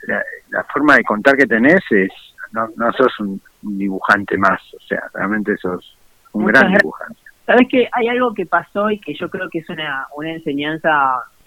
la, 0.51 0.64
forma 0.64 0.97
de 0.97 1.05
contar 1.05 1.37
que 1.37 1.47
tenés 1.47 1.81
es, 1.90 2.11
no, 2.52 2.68
no 2.76 2.92
sos 2.92 3.18
un, 3.20 3.40
dibujante 3.62 4.37
más, 4.38 4.61
o 4.74 4.80
sea, 4.80 5.02
realmente 5.14 5.56
sos 5.56 5.96
un 6.32 6.46
gran 6.46 6.72
dibujante. 6.72 7.20
Sabes 7.46 7.66
que 7.68 7.88
hay 7.92 8.08
algo 8.08 8.34
que 8.34 8.46
pasó 8.46 8.90
y 8.90 8.98
que 8.98 9.14
yo 9.14 9.30
creo 9.30 9.48
que 9.48 9.61
es 9.61 9.70
una, 9.70 10.06
una 10.16 10.32
enseñanza 10.32 10.90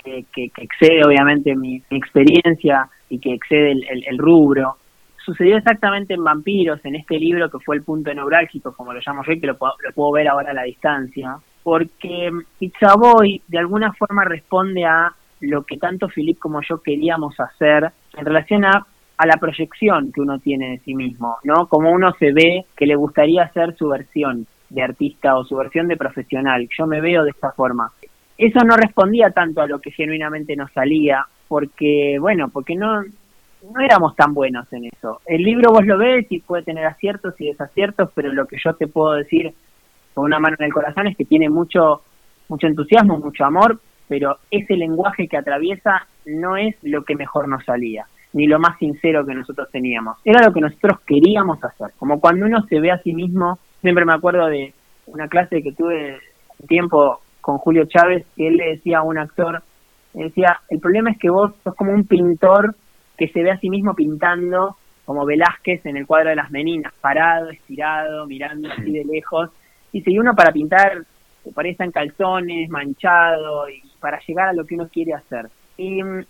que, 0.03 0.25
que, 0.33 0.51
excede 0.57 1.05
obviamente 1.05 1.55
mi, 1.55 1.81
experiencia 1.89 2.89
y 3.09 3.19
que 3.19 3.33
excede 3.33 3.73
el, 3.73 4.03
el, 4.07 4.17
rubro. 4.17 4.77
Sucedió 5.23 5.57
exactamente 5.57 6.15
en 6.15 6.23
Vampiros, 6.23 6.83
en 6.85 6.95
este 6.95 7.19
libro 7.19 7.51
que 7.51 7.59
fue 7.59 7.75
el 7.75 7.83
punto 7.83 8.11
neurálgico, 8.13 8.73
como 8.75 8.93
lo 8.93 8.99
llamo 9.05 9.23
yo, 9.23 9.39
que 9.39 9.47
lo 9.47 9.57
puedo, 9.57 9.73
lo 9.83 9.93
puedo 9.93 10.11
ver 10.13 10.27
ahora 10.27 10.51
a 10.51 10.55
la 10.55 10.63
distancia, 10.63 11.37
porque 11.61 12.31
Pizza 12.57 12.95
Boy 12.95 13.41
de 13.47 13.59
alguna 13.59 13.93
forma 13.93 14.25
responde 14.25 14.83
a 14.83 15.13
lo 15.41 15.63
que 15.63 15.77
tanto 15.77 16.07
Philip 16.07 16.39
como 16.39 16.61
yo 16.61 16.81
queríamos 16.81 17.39
hacer 17.39 17.91
en 18.17 18.25
relación 18.25 18.65
a 18.65 18.85
a 19.21 19.27
la 19.27 19.38
proyección 19.38 20.12
que 20.12 20.19
uno 20.19 20.39
tiene 20.39 20.71
de 20.71 20.79
sí 20.79 20.95
mismo, 20.95 21.38
¿no? 21.43 21.67
Como 21.67 21.91
uno 21.91 22.12
se 22.17 22.34
ve 22.34 22.65
que 22.75 22.88
le 22.88 22.95
gustaría 22.95 23.47
ser 23.49 23.75
su 23.75 23.88
versión 23.88 24.47
de 24.67 24.81
artista 24.81 25.38
o 25.38 25.45
su 25.45 25.55
versión 25.55 25.88
de 25.88 25.95
profesional. 25.95 26.67
Yo 26.75 26.88
me 26.88 27.01
veo 27.01 27.23
de 27.23 27.29
esta 27.29 27.51
forma. 27.51 27.91
Eso 28.36 28.65
no 28.65 28.75
respondía 28.75 29.29
tanto 29.29 29.62
a 29.62 29.67
lo 29.67 29.77
que 29.77 29.91
genuinamente 29.91 30.55
nos 30.55 30.71
salía, 30.71 31.23
porque, 31.47 32.17
bueno, 32.19 32.49
porque 32.49 32.73
no, 32.73 33.03
no 33.03 33.81
éramos 33.86 34.15
tan 34.15 34.34
buenos 34.34 34.65
en 34.73 34.86
eso. 34.86 35.21
El 35.27 35.43
libro 35.43 35.71
vos 35.71 35.86
lo 35.86 35.99
ves 35.99 36.25
y 36.31 36.39
puede 36.39 36.63
tener 36.63 36.88
aciertos 36.88 37.39
y 37.39 37.45
desaciertos, 37.45 38.10
pero 38.15 38.34
lo 38.34 38.47
que 38.47 38.57
yo 38.57 38.73
te 38.73 38.88
puedo 38.88 39.13
decir 39.13 39.53
con 40.15 40.25
una 40.25 40.39
mano 40.39 40.55
en 40.57 40.65
el 40.65 40.73
corazón 40.73 41.05
es 41.05 41.15
que 41.15 41.25
tiene 41.25 41.47
mucho, 41.47 42.01
mucho 42.49 42.65
entusiasmo, 42.65 43.19
mucho 43.19 43.45
amor, 43.45 43.79
pero 44.07 44.39
ese 44.49 44.75
lenguaje 44.75 45.27
que 45.27 45.38
atraviesa 45.38 46.07
no 46.25 46.57
es 46.57 46.75
lo 46.81 47.03
que 47.03 47.13
mejor 47.13 47.47
nos 47.47 47.63
salía 47.65 48.07
ni 48.33 48.47
lo 48.47 48.59
más 48.59 48.77
sincero 48.79 49.25
que 49.25 49.33
nosotros 49.33 49.69
teníamos. 49.71 50.17
Era 50.23 50.45
lo 50.45 50.53
que 50.53 50.61
nosotros 50.61 50.99
queríamos 51.05 51.63
hacer. 51.63 51.91
Como 51.97 52.19
cuando 52.19 52.45
uno 52.45 52.61
se 52.67 52.79
ve 52.79 52.91
a 52.91 53.01
sí 53.01 53.13
mismo, 53.13 53.59
siempre 53.81 54.05
me 54.05 54.13
acuerdo 54.13 54.47
de 54.47 54.73
una 55.07 55.27
clase 55.27 55.61
que 55.61 55.73
tuve 55.73 56.17
un 56.59 56.67
tiempo 56.67 57.21
con 57.41 57.57
Julio 57.57 57.85
Chávez, 57.85 58.25
que 58.35 58.47
él 58.47 58.57
le 58.57 58.75
decía 58.75 58.99
a 58.99 59.03
un 59.03 59.17
actor, 59.17 59.61
le 60.13 60.25
decía, 60.25 60.59
el 60.69 60.79
problema 60.79 61.11
es 61.11 61.17
que 61.17 61.29
vos 61.29 61.51
sos 61.63 61.75
como 61.75 61.91
un 61.91 62.05
pintor 62.05 62.75
que 63.17 63.27
se 63.29 63.43
ve 63.43 63.51
a 63.51 63.59
sí 63.59 63.69
mismo 63.69 63.93
pintando 63.93 64.77
como 65.05 65.25
Velázquez 65.25 65.85
en 65.85 65.97
el 65.97 66.05
cuadro 66.05 66.29
de 66.29 66.35
las 66.35 66.51
meninas, 66.51 66.93
parado, 67.01 67.49
estirado, 67.49 68.25
mirando 68.27 68.71
así 68.71 68.91
de 68.91 69.03
lejos. 69.03 69.49
Y 69.91 70.01
si 70.01 70.17
uno 70.17 70.33
para 70.35 70.51
pintar 70.51 71.03
se 71.43 71.51
parece 71.51 71.83
en 71.83 71.91
calzones, 71.91 72.69
manchado, 72.69 73.67
y 73.69 73.81
para 73.99 74.19
llegar 74.25 74.49
a 74.49 74.53
lo 74.53 74.65
que 74.65 74.75
uno 74.75 74.87
quiere 74.89 75.13
hacer. 75.13 75.49
Y 75.77 76.03
mm, 76.03 76.23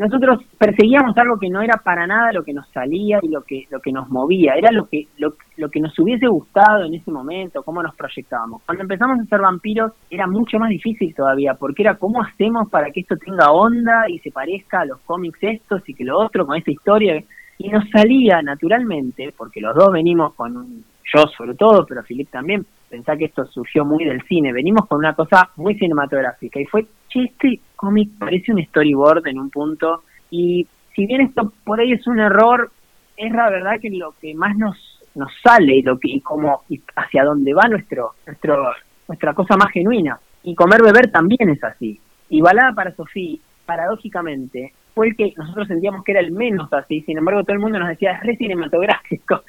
nosotros 0.00 0.42
perseguíamos 0.56 1.14
algo 1.18 1.38
que 1.38 1.50
no 1.50 1.60
era 1.60 1.76
para 1.84 2.06
nada 2.06 2.32
lo 2.32 2.42
que 2.42 2.54
nos 2.54 2.66
salía 2.70 3.18
y 3.20 3.28
lo 3.28 3.42
que 3.42 3.66
lo 3.70 3.80
que 3.80 3.92
nos 3.92 4.08
movía, 4.08 4.54
era 4.54 4.72
lo 4.72 4.86
que 4.86 5.08
lo, 5.18 5.34
lo, 5.58 5.68
que 5.68 5.78
nos 5.78 5.96
hubiese 5.98 6.26
gustado 6.26 6.84
en 6.84 6.94
ese 6.94 7.10
momento, 7.10 7.62
cómo 7.62 7.82
nos 7.82 7.94
proyectábamos. 7.94 8.62
Cuando 8.64 8.82
empezamos 8.82 9.20
a 9.20 9.24
ser 9.26 9.40
vampiros 9.40 9.92
era 10.08 10.26
mucho 10.26 10.58
más 10.58 10.70
difícil 10.70 11.14
todavía, 11.14 11.52
porque 11.52 11.82
era 11.82 11.96
cómo 11.96 12.22
hacemos 12.22 12.70
para 12.70 12.90
que 12.90 13.00
esto 13.00 13.16
tenga 13.18 13.50
onda 13.50 14.08
y 14.08 14.18
se 14.20 14.30
parezca 14.30 14.80
a 14.80 14.86
los 14.86 15.00
cómics 15.00 15.38
estos 15.42 15.86
y 15.86 15.92
que 15.92 16.04
lo 16.04 16.18
otro 16.18 16.46
con 16.46 16.56
esta 16.56 16.70
historia 16.70 17.22
y 17.58 17.68
nos 17.68 17.84
salía 17.90 18.40
naturalmente, 18.40 19.34
porque 19.36 19.60
los 19.60 19.74
dos 19.74 19.92
venimos 19.92 20.32
con 20.32 20.56
un, 20.56 20.84
yo 21.14 21.24
sobre 21.36 21.54
todo, 21.54 21.84
pero 21.86 22.02
Philip 22.02 22.30
también, 22.30 22.64
pensá 22.90 23.16
que 23.16 23.26
esto 23.26 23.46
surgió 23.46 23.84
muy 23.84 24.04
del 24.04 24.22
cine, 24.22 24.52
venimos 24.52 24.86
con 24.86 24.98
una 24.98 25.14
cosa 25.14 25.50
muy 25.56 25.76
cinematográfica 25.76 26.60
y 26.60 26.66
fue, 26.66 26.86
che, 27.08 27.24
este 27.24 27.60
cómic 27.76 28.10
parece 28.18 28.52
un 28.52 28.62
storyboard 28.62 29.28
en 29.28 29.38
un 29.38 29.48
punto 29.48 30.02
y 30.30 30.66
si 30.94 31.06
bien 31.06 31.22
esto 31.22 31.52
por 31.64 31.80
ahí 31.80 31.92
es 31.92 32.06
un 32.06 32.18
error, 32.18 32.70
es 33.16 33.32
la 33.32 33.48
verdad 33.48 33.80
que 33.80 33.90
lo 33.90 34.14
que 34.20 34.34
más 34.34 34.56
nos 34.56 34.76
nos 35.14 35.32
sale 35.42 35.76
y 35.76 35.82
lo 35.82 35.98
que 35.98 36.08
y 36.08 36.20
como 36.20 36.62
y 36.68 36.80
hacia 36.96 37.24
dónde 37.24 37.52
va 37.52 37.68
nuestro 37.68 38.12
nuestro 38.26 38.72
nuestra 39.08 39.34
cosa 39.34 39.56
más 39.56 39.70
genuina. 39.72 40.18
Y 40.42 40.54
comer 40.54 40.82
beber 40.82 41.10
también 41.10 41.50
es 41.50 41.62
así. 41.64 42.00
Y 42.28 42.40
balada 42.40 42.72
para 42.72 42.94
Sofía 42.94 43.38
paradójicamente 43.66 44.72
fue 44.94 45.08
el 45.08 45.16
que 45.16 45.34
nosotros 45.36 45.68
sentíamos 45.68 46.04
que 46.04 46.12
era 46.12 46.20
el 46.20 46.32
menos 46.32 46.72
así. 46.72 47.02
Sin 47.02 47.18
embargo 47.18 47.42
todo 47.42 47.54
el 47.54 47.60
mundo 47.60 47.78
nos 47.78 47.88
decía 47.88 48.12
es 48.12 48.22
re 48.22 48.36
cinematográfico 48.36 49.42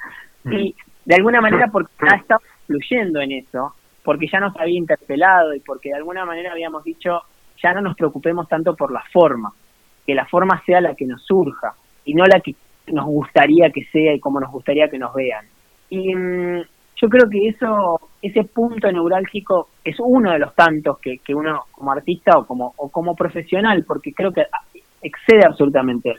mm. 0.43 0.53
y 0.53 0.75
de 1.05 1.15
alguna 1.15 1.41
manera 1.41 1.67
porque 1.67 1.91
ya 2.09 2.17
estaba 2.17 2.41
fluyendo 2.65 3.21
en 3.21 3.31
eso 3.31 3.73
porque 4.03 4.27
ya 4.31 4.39
nos 4.39 4.55
había 4.57 4.77
interpelado 4.77 5.53
y 5.53 5.59
porque 5.59 5.89
de 5.89 5.95
alguna 5.95 6.25
manera 6.25 6.51
habíamos 6.51 6.83
dicho 6.83 7.21
ya 7.61 7.73
no 7.73 7.81
nos 7.81 7.95
preocupemos 7.95 8.47
tanto 8.47 8.75
por 8.75 8.91
la 8.91 9.03
forma, 9.13 9.53
que 10.05 10.15
la 10.15 10.25
forma 10.25 10.61
sea 10.65 10.81
la 10.81 10.95
que 10.95 11.05
nos 11.05 11.23
surja 11.23 11.73
y 12.05 12.13
no 12.13 12.25
la 12.25 12.39
que 12.39 12.55
nos 12.87 13.05
gustaría 13.05 13.69
que 13.69 13.85
sea 13.85 14.13
y 14.13 14.19
como 14.19 14.39
nos 14.39 14.51
gustaría 14.51 14.89
que 14.89 14.97
nos 14.97 15.13
vean. 15.13 15.45
Y 15.89 16.15
mm, 16.15 16.61
yo 16.95 17.09
creo 17.09 17.29
que 17.29 17.47
eso, 17.47 17.99
ese 18.21 18.43
punto 18.43 18.91
neurálgico 18.91 19.69
es 19.83 19.95
uno 19.99 20.31
de 20.31 20.39
los 20.39 20.55
tantos 20.55 20.99
que, 20.99 21.19
que 21.19 21.33
uno 21.33 21.65
como 21.71 21.91
artista 21.91 22.37
o 22.37 22.45
como, 22.45 22.73
o 22.77 22.89
como 22.89 23.15
profesional, 23.15 23.83
porque 23.85 24.13
creo 24.13 24.31
que 24.31 24.45
excede 25.01 25.45
absolutamente 25.45 26.13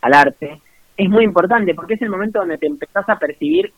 al, 0.00 0.14
arte, 0.14 0.60
es 0.96 1.08
muy 1.10 1.24
importante 1.24 1.74
porque 1.74 1.94
es 1.94 2.02
el 2.02 2.10
momento 2.10 2.38
donde 2.38 2.58
te 2.58 2.66
empezás 2.66 3.08
a 3.08 3.18
percibir 3.18 3.72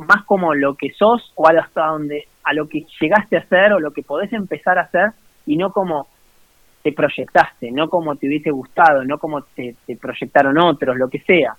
más 0.00 0.24
como 0.24 0.54
lo 0.54 0.74
que 0.74 0.90
sos 0.92 1.32
o 1.34 1.48
hasta 1.48 1.86
donde 1.86 2.26
a 2.44 2.52
lo 2.52 2.68
que 2.68 2.86
llegaste 3.00 3.36
a 3.36 3.46
ser 3.46 3.72
o 3.72 3.80
lo 3.80 3.92
que 3.92 4.02
podés 4.02 4.32
empezar 4.32 4.78
a 4.78 4.82
hacer 4.82 5.10
y 5.46 5.56
no 5.56 5.72
como 5.72 6.06
te 6.82 6.92
proyectaste, 6.92 7.70
no 7.70 7.88
como 7.88 8.16
te 8.16 8.26
hubiese 8.26 8.50
gustado, 8.50 9.04
no 9.04 9.18
como 9.18 9.42
te, 9.42 9.76
proyectaron 10.00 10.58
otros, 10.58 10.96
lo 10.96 11.08
que 11.08 11.20
sea. 11.20 11.54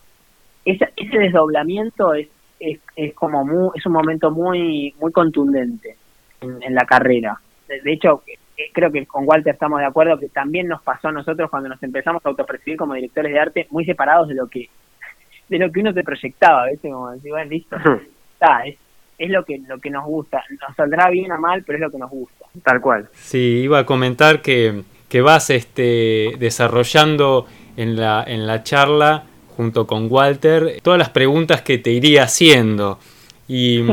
Ese, 0.65 0.91
ese 0.95 1.17
desdoblamiento 1.17 2.13
es, 2.13 2.27
es, 2.59 2.79
es 2.95 3.13
como 3.13 3.45
muy, 3.45 3.69
es 3.75 3.85
un 3.85 3.93
momento 3.93 4.31
muy 4.31 4.93
muy 4.99 5.11
contundente 5.11 5.95
en, 6.41 6.73
la 6.73 6.85
carrera. 6.85 7.39
De, 7.67 7.93
hecho, 7.93 8.23
eh, 8.27 8.69
creo 8.73 8.91
que 8.91 9.05
con 9.05 9.27
Walter 9.27 9.53
estamos 9.53 9.79
de 9.79 9.85
acuerdo 9.85 10.17
que 10.17 10.29
también 10.29 10.67
nos 10.67 10.81
pasó 10.81 11.09
a 11.09 11.11
nosotros 11.11 11.49
cuando 11.49 11.69
nos 11.69 11.81
empezamos 11.83 12.25
a 12.25 12.29
autopercibir 12.29 12.77
como 12.77 12.95
directores 12.95 13.31
de 13.31 13.39
arte 13.39 13.67
muy 13.69 13.85
separados 13.85 14.27
de 14.27 14.35
lo 14.35 14.47
que 14.47 14.69
de 15.49 15.59
lo 15.59 15.69
que 15.69 15.81
uno 15.81 15.93
te 15.93 16.03
proyectaba, 16.03 16.65
¿ves? 16.65 16.79
Como 16.81 17.11
decir, 17.11 17.31
bueno, 17.31 17.49
listo, 17.49 17.75
está, 18.41 18.65
es, 18.65 18.77
es 19.17 19.29
lo 19.29 19.45
que 19.45 19.59
lo 19.67 19.77
que 19.79 19.89
nos 19.89 20.05
gusta. 20.05 20.43
Nos 20.49 20.75
saldrá 20.75 21.09
bien 21.09 21.31
o 21.31 21.39
mal, 21.39 21.63
pero 21.63 21.77
es 21.77 21.81
lo 21.81 21.91
que 21.91 21.97
nos 21.97 22.09
gusta. 22.09 22.45
Tal 22.63 22.81
cual. 22.81 23.07
Sí, 23.13 23.61
iba 23.63 23.79
a 23.79 23.85
comentar 23.85 24.41
que 24.41 24.83
que 25.11 25.19
vas 25.19 25.49
este, 25.49 26.37
desarrollando 26.39 27.45
en 27.75 27.97
la, 27.97 28.23
en 28.25 28.47
la 28.47 28.63
charla 28.63 29.25
junto 29.57 29.85
con 29.85 30.07
Walter, 30.09 30.79
todas 30.81 30.97
las 30.97 31.09
preguntas 31.09 31.61
que 31.63 31.77
te 31.79 31.91
iría 31.91 32.23
haciendo. 32.23 32.97
Y, 33.45 33.83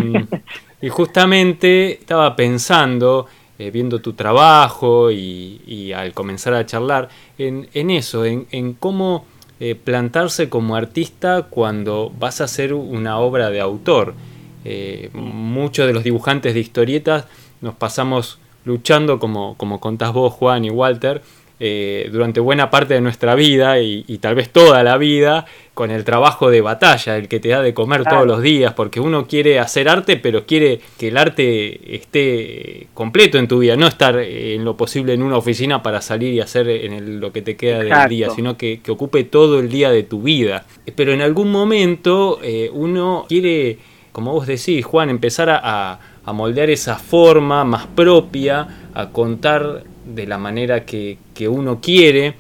justamente 0.91 1.95
estaba 1.95 2.37
pensando, 2.37 3.27
eh, 3.59 3.73
viendo 3.73 4.01
tu 4.01 4.13
trabajo 4.13 5.11
y, 5.11 5.93
al 5.93 6.15
comenzar 6.15 6.55
a 6.55 6.65
charlar, 6.65 7.09
en, 7.37 7.91
eso, 7.91 8.25
en, 8.25 8.75
cómo 8.75 9.27
eh, 9.59 9.75
plantarse 9.75 10.49
como 10.49 10.77
artista 10.77 11.49
cuando 11.51 12.13
vas 12.17 12.41
a 12.41 12.45
hacer 12.45 12.73
una 12.73 13.19
obra 13.19 13.51
de 13.51 13.61
autor. 13.61 14.15
Eh, 14.65 15.11
muchos 15.13 15.87
de 15.87 15.93
los 15.93 16.05
dibujantes 16.05 16.55
de 16.55 16.61
historietas 16.61 17.27
nos 17.61 17.75
pasamos 17.75 18.39
luchando, 18.65 19.19
como, 19.19 19.57
como 19.57 19.81
contás 19.81 20.13
vos, 20.13 20.33
Juan 20.33 20.65
y 20.65 20.71
Walter, 20.71 21.23
eh, 21.61 22.09
durante 22.13 22.39
buena 22.39 22.71
parte 22.71 22.95
de 22.95 23.01
nuestra 23.01 23.35
vida 23.35 23.81
y, 23.81 24.05
tal 24.19 24.37
vez 24.37 24.51
toda 24.51 24.85
la 24.85 24.97
vida 24.97 25.45
con 25.75 25.91
el 25.91 26.05
trabajo 26.05 26.51
de 26.51 26.61
batalla, 26.61 27.17
el 27.17 27.27
que 27.27 27.41
te 27.41 27.49
da 27.49 27.63
de 27.63 27.75
comer 27.75 28.05
todos 28.05 28.27
los 28.27 28.43
días, 28.43 28.75
porque 28.75 29.01
uno 29.01 29.27
quiere 29.27 29.59
hacer 29.59 29.89
arte, 29.89 30.17
pero 30.17 30.47
quiere 30.47 30.81
que 30.99 31.09
el 31.09 31.17
arte 31.17 31.97
esté 31.97 32.87
completo 32.95 33.39
en 33.39 33.49
tu 33.49 33.59
vida, 33.59 33.77
no 33.77 33.89
estar 33.89 34.19
en 34.19 34.65
lo 34.65 34.77
posible 34.77 35.15
en 35.15 35.23
una 35.23 35.37
oficina 35.37 35.83
para 35.83 36.01
salir 36.01 36.35
y 36.35 36.41
hacer 36.41 36.69
en 36.69 37.19
lo 37.19 37.33
que 37.33 37.43
te 37.43 37.57
queda 37.57 37.81
del 37.81 38.09
día, 38.09 38.31
sino 38.31 38.57
que, 38.57 38.81
ocupe 38.89 39.25
todo 39.25 39.59
el 39.59 39.69
día 39.69 39.91
de 39.91 40.05
tu 40.05 40.23
vida. 40.23 40.65
Pero 40.95 41.13
en 41.13 41.23
algún 41.23 41.51
momento 41.51 42.39
eh, 42.43 42.71
uno 42.73 43.27
quiere, 43.29 43.79
como 44.19 44.33
vos 44.33 44.49
decís, 44.49 44.85
Juan, 44.85 45.11
empezar 45.11 45.49
a 45.49 46.01
a 46.29 46.33
moldear 46.35 46.69
esa 46.69 46.97
forma 46.97 47.65
más 47.65 47.87
propia, 47.87 48.91
a 48.93 49.09
contar 49.09 49.83
de 50.05 50.27
la 50.27 50.37
manera 50.37 50.85
que, 50.85 51.17
que 51.33 51.49
uno 51.49 51.81
quiere. 51.81 52.35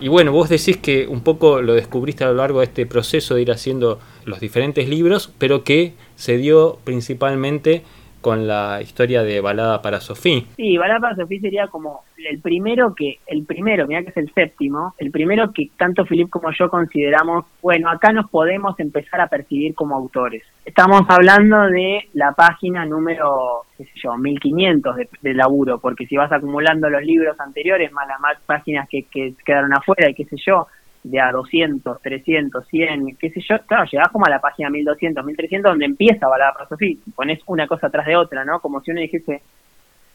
Y 0.00 0.06
bueno, 0.06 0.30
vos 0.30 0.48
decís 0.48 0.76
que 0.76 1.08
un 1.08 1.22
poco 1.22 1.60
lo 1.60 1.74
descubriste 1.74 2.22
a 2.22 2.28
lo 2.28 2.34
largo 2.34 2.60
de 2.60 2.66
este 2.66 2.86
proceso 2.86 3.34
de 3.34 3.42
ir 3.42 3.50
haciendo 3.50 3.98
los 4.26 4.38
diferentes 4.38 4.88
libros, 4.88 5.32
pero 5.38 5.64
que 5.64 5.94
se 6.14 6.36
dio 6.38 6.78
principalmente 6.84 7.82
con 8.22 8.46
la 8.46 8.80
historia 8.80 9.22
de 9.22 9.42
Balada 9.42 9.82
para 9.82 10.00
Sofía. 10.00 10.44
Sí, 10.56 10.78
Balada 10.78 11.00
para 11.00 11.16
Sofía 11.16 11.40
sería 11.40 11.66
como 11.66 12.04
el 12.16 12.40
primero 12.40 12.94
que, 12.94 13.18
el 13.26 13.44
primero, 13.44 13.86
mira 13.86 14.02
que 14.02 14.10
es 14.10 14.16
el 14.16 14.32
séptimo, 14.32 14.94
el 14.98 15.10
primero 15.10 15.52
que 15.52 15.70
tanto 15.76 16.04
Philip 16.06 16.30
como 16.30 16.50
yo 16.52 16.70
consideramos, 16.70 17.44
bueno, 17.60 17.90
acá 17.90 18.12
nos 18.12 18.30
podemos 18.30 18.78
empezar 18.78 19.20
a 19.20 19.26
percibir 19.26 19.74
como 19.74 19.96
autores. 19.96 20.44
Estamos 20.64 21.02
hablando 21.08 21.62
de 21.66 22.08
la 22.14 22.32
página 22.32 22.86
número, 22.86 23.64
qué 23.76 23.84
sé 23.84 23.92
yo, 24.02 24.16
1500 24.16 24.96
de, 24.96 25.08
de 25.20 25.34
laburo, 25.34 25.78
porque 25.80 26.06
si 26.06 26.16
vas 26.16 26.30
acumulando 26.30 26.88
los 26.88 27.02
libros 27.02 27.38
anteriores, 27.40 27.92
más 27.92 28.06
las 28.06 28.20
más 28.20 28.38
páginas 28.46 28.88
que, 28.88 29.02
que 29.04 29.34
quedaron 29.44 29.74
afuera 29.74 30.08
y 30.08 30.14
qué 30.14 30.24
sé 30.26 30.36
yo, 30.46 30.68
de 31.02 31.20
a 31.20 31.32
200, 31.32 32.00
300, 32.00 32.66
100, 32.66 33.16
qué 33.16 33.30
sé 33.30 33.40
yo, 33.40 33.58
claro, 33.66 33.84
llegás 33.90 34.08
como 34.08 34.26
a 34.26 34.30
la 34.30 34.40
página 34.40 34.70
1200, 34.70 35.24
1300, 35.24 35.72
donde 35.72 35.86
empieza 35.86 36.28
Balada 36.28 36.66
Sofía, 36.68 36.96
pones 37.14 37.40
una 37.46 37.66
cosa 37.66 37.88
atrás 37.88 38.06
de 38.06 38.16
otra, 38.16 38.44
¿no? 38.44 38.60
Como 38.60 38.80
si 38.80 38.92
uno 38.92 39.00
dijese, 39.00 39.42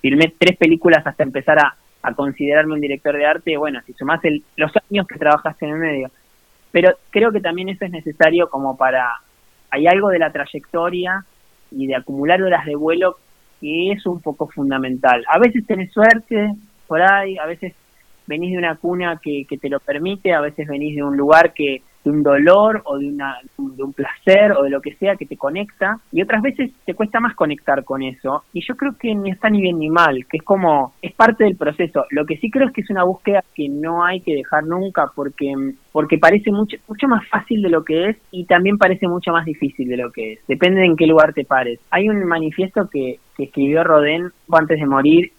filmé 0.02 0.34
tres 0.38 0.58
películas 0.58 1.06
hasta 1.06 1.24
empezar 1.24 1.60
a, 1.60 1.76
a 2.02 2.14
considerarme 2.14 2.74
un 2.74 2.82
director 2.82 3.16
de 3.16 3.26
arte, 3.26 3.58
bueno, 3.58 3.82
si 3.86 3.94
sumás 3.94 4.24
el, 4.24 4.44
los 4.56 4.72
años 4.90 5.08
que 5.08 5.20
trabajaste 5.20 5.66
en 5.66 5.72
el 5.74 5.80
medio. 5.80 6.12
Pero 6.72 6.96
creo 7.10 7.32
que 7.32 7.42
también 7.42 7.70
eso 7.70 7.86
es 7.86 7.92
necesario 7.92 8.50
como 8.50 8.78
para, 8.78 9.10
hay 9.70 9.88
algo 9.88 10.10
de 10.10 10.20
la 10.20 10.32
trayectoria 10.32 11.26
y 11.72 11.88
de 11.88 11.96
acumular 11.96 12.42
horas 12.42 12.66
de 12.66 12.76
vuelo 12.76 13.18
que 13.60 13.92
es 13.92 14.06
un 14.06 14.22
poco 14.22 14.48
fundamental. 14.48 15.26
A 15.30 15.40
veces 15.40 15.66
tenés 15.66 15.92
suerte 15.92 16.54
por 16.88 17.02
ahí, 17.02 17.38
a 17.38 17.46
veces 17.46 17.74
venís 18.28 18.52
de 18.52 18.58
una 18.58 18.76
cuna 18.76 19.20
que, 19.22 19.46
que 19.50 19.58
te 19.58 19.70
lo 19.70 19.80
permite, 19.80 20.34
a 20.34 20.42
veces 20.42 20.68
venís 20.68 20.96
de 20.96 21.04
un 21.04 21.18
lugar 21.18 21.54
que 21.54 21.82
de 22.08 22.12
un 22.12 22.24
dolor 22.24 22.82
o 22.86 22.98
de, 22.98 23.08
una, 23.08 23.38
de 23.58 23.84
un 23.84 23.94
placer 23.94 24.54
o 24.54 24.64
de 24.64 24.70
lo 24.70 24.82
que 24.82 24.96
sea 24.96 25.16
que 25.16 25.26
te 25.26 25.36
conecta 25.36 26.00
y 26.12 26.22
otras 26.22 26.42
veces 26.42 26.72
te 26.86 26.94
cuesta 26.94 27.20
más 27.20 27.36
conectar 27.36 27.84
con 27.84 28.02
eso 28.02 28.44
y 28.54 28.66
yo 28.66 28.76
creo 28.76 28.94
que 28.98 29.14
ni 29.14 29.32
está 29.32 29.50
ni 29.50 29.62
bien 29.62 29.78
ni 29.80 29.90
mal, 29.90 30.26
que 30.26 30.38
es 30.38 30.44
como, 30.44 30.94
es 31.02 31.14
parte 31.14 31.44
del 31.44 31.58
proceso. 31.58 32.06
Lo 32.12 32.26
que 32.26 32.38
sí 32.38 32.50
creo 32.50 32.68
es 32.68 32.74
que 32.74 32.82
es 32.82 32.90
una 32.90 33.04
búsqueda 33.04 33.44
que 33.54 33.68
no 33.70 34.06
hay 34.06 34.22
que 34.22 34.36
dejar 34.36 34.64
nunca 34.64 35.12
porque, 35.14 35.54
porque 35.92 36.18
parece 36.18 36.52
mucho, 36.52 36.78
mucho 36.88 37.08
más 37.08 37.28
fácil 37.28 37.62
de 37.62 37.70
lo 37.70 37.84
que 37.84 38.10
es 38.10 38.18
y 38.32 38.46
también 38.46 38.78
parece 38.78 39.08
mucho 39.08 39.32
más 39.32 39.46
difícil 39.46 39.90
de 39.90 39.98
lo 39.98 40.12
que 40.12 40.34
es. 40.34 40.40
Depende 40.48 40.86
en 40.86 40.96
qué 40.96 41.08
lugar 41.08 41.34
te 41.34 41.44
pares. 41.44 41.80
Hay 41.92 42.08
un 42.10 42.24
manifiesto 42.26 42.88
que, 42.90 43.20
que 43.36 43.44
escribió 43.46 43.84
Rodén 43.84 44.32
antes 44.52 44.80
de 44.80 44.86
morir 44.86 45.32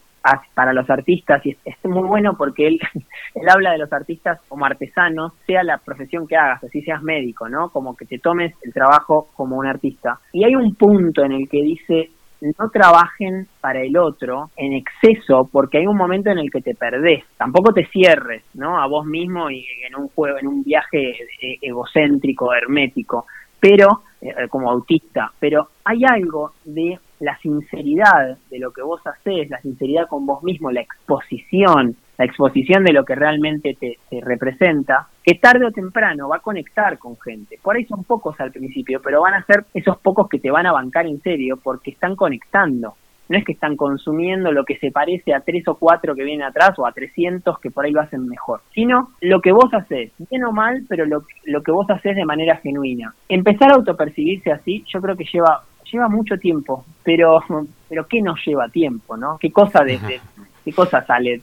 para 0.54 0.72
los 0.72 0.88
artistas 0.90 1.44
y 1.46 1.56
es, 1.64 1.76
muy 1.84 2.06
bueno 2.06 2.34
porque 2.36 2.66
él, 2.66 2.80
él 3.34 3.48
habla 3.48 3.72
de 3.72 3.78
los 3.78 3.92
artistas 3.92 4.40
como 4.48 4.66
artesanos, 4.66 5.32
sea 5.46 5.62
la 5.62 5.78
profesión 5.78 6.26
que 6.26 6.36
hagas, 6.36 6.62
así 6.64 6.82
seas 6.82 7.02
médico, 7.02 7.48
¿no? 7.48 7.70
Como 7.70 7.96
que 7.96 8.06
te 8.06 8.18
tomes 8.18 8.54
el 8.62 8.72
trabajo 8.72 9.28
como 9.34 9.56
un 9.56 9.66
artista. 9.66 10.18
Y 10.32 10.44
hay 10.44 10.54
un 10.54 10.74
punto 10.74 11.24
en 11.24 11.32
el 11.32 11.48
que 11.48 11.62
dice, 11.62 12.10
no 12.40 12.70
trabajen 12.70 13.48
para 13.60 13.82
el 13.82 13.96
otro 13.96 14.50
en 14.56 14.72
exceso 14.74 15.48
porque 15.50 15.78
hay 15.78 15.86
un 15.86 15.96
momento 15.96 16.30
en 16.30 16.38
el 16.38 16.50
que 16.50 16.60
te 16.60 16.74
perdés. 16.74 17.24
Tampoco 17.36 17.72
te 17.72 17.86
cierres, 17.86 18.44
¿no? 18.54 18.80
A 18.80 18.86
vos 18.86 19.06
mismo 19.06 19.50
y 19.50 19.66
en 19.86 19.96
un 19.96 20.08
juego, 20.08 20.38
en 20.38 20.46
un 20.46 20.62
viaje 20.62 21.10
e, 21.40 21.58
egocéntrico, 21.62 22.52
hermético, 22.54 23.26
pero 23.60 24.02
eh, 24.20 24.48
como 24.48 24.70
autista, 24.70 25.32
pero 25.38 25.68
hay 25.84 26.02
algo 26.04 26.52
de 26.64 26.98
la 27.20 27.38
sinceridad 27.38 28.38
de 28.50 28.58
lo 28.58 28.72
que 28.72 28.82
vos 28.82 29.00
haces, 29.06 29.50
la 29.50 29.60
sinceridad 29.60 30.06
con 30.06 30.26
vos 30.26 30.42
mismo, 30.42 30.70
la 30.70 30.80
exposición, 30.80 31.96
la 32.16 32.24
exposición 32.24 32.84
de 32.84 32.92
lo 32.92 33.04
que 33.04 33.14
realmente 33.14 33.76
te, 33.78 33.96
representa, 34.20 35.08
que 35.22 35.34
tarde 35.34 35.66
o 35.66 35.70
temprano 35.70 36.28
va 36.28 36.36
a 36.36 36.40
conectar 36.40 36.98
con 36.98 37.18
gente. 37.20 37.58
Por 37.62 37.76
ahí 37.76 37.84
son 37.84 38.04
pocos 38.04 38.38
al 38.40 38.52
principio, 38.52 39.00
pero 39.02 39.22
van 39.22 39.34
a 39.34 39.44
ser 39.44 39.64
esos 39.74 39.98
pocos 39.98 40.28
que 40.28 40.40
te 40.40 40.50
van 40.50 40.66
a 40.66 40.72
bancar 40.72 41.06
en 41.06 41.20
serio 41.22 41.58
porque 41.62 41.92
están 41.92 42.16
conectando. 42.16 42.94
No 43.28 43.36
es 43.36 43.44
que 43.44 43.52
están 43.52 43.76
consumiendo 43.76 44.50
lo 44.52 44.64
que 44.64 44.78
se 44.78 44.90
parece 44.90 45.34
a 45.34 45.40
tres 45.40 45.68
o 45.68 45.74
cuatro 45.74 46.14
que 46.14 46.24
vienen 46.24 46.46
atrás 46.46 46.70
o 46.78 46.86
a 46.86 46.92
300 46.92 47.58
que 47.60 47.70
por 47.70 47.84
ahí 47.84 47.92
lo 47.92 48.00
hacen 48.00 48.26
mejor, 48.26 48.62
sino 48.74 49.10
lo 49.20 49.42
que 49.42 49.52
vos 49.52 49.68
haces, 49.74 50.12
bien 50.30 50.44
o 50.44 50.52
mal, 50.52 50.86
pero 50.88 51.04
lo, 51.04 51.24
lo 51.44 51.62
que 51.62 51.70
vos 51.70 51.88
haces 51.90 52.16
de 52.16 52.24
manera 52.24 52.56
genuina. 52.56 53.14
Empezar 53.28 53.70
a 53.70 53.74
autopercibirse 53.74 54.50
así, 54.50 54.82
yo 54.88 55.02
creo 55.02 55.14
que 55.14 55.26
lleva 55.30 55.62
lleva 55.90 56.08
mucho 56.08 56.38
tiempo, 56.38 56.84
pero 57.02 57.42
pero 57.88 58.06
¿qué 58.06 58.20
nos 58.20 58.44
lleva 58.44 58.68
tiempo, 58.68 59.16
no? 59.16 59.38
¿Qué 59.40 59.50
cosa 59.50 59.82
de, 59.82 60.20
qué 60.64 60.72
cosa 60.72 61.04
sale 61.04 61.40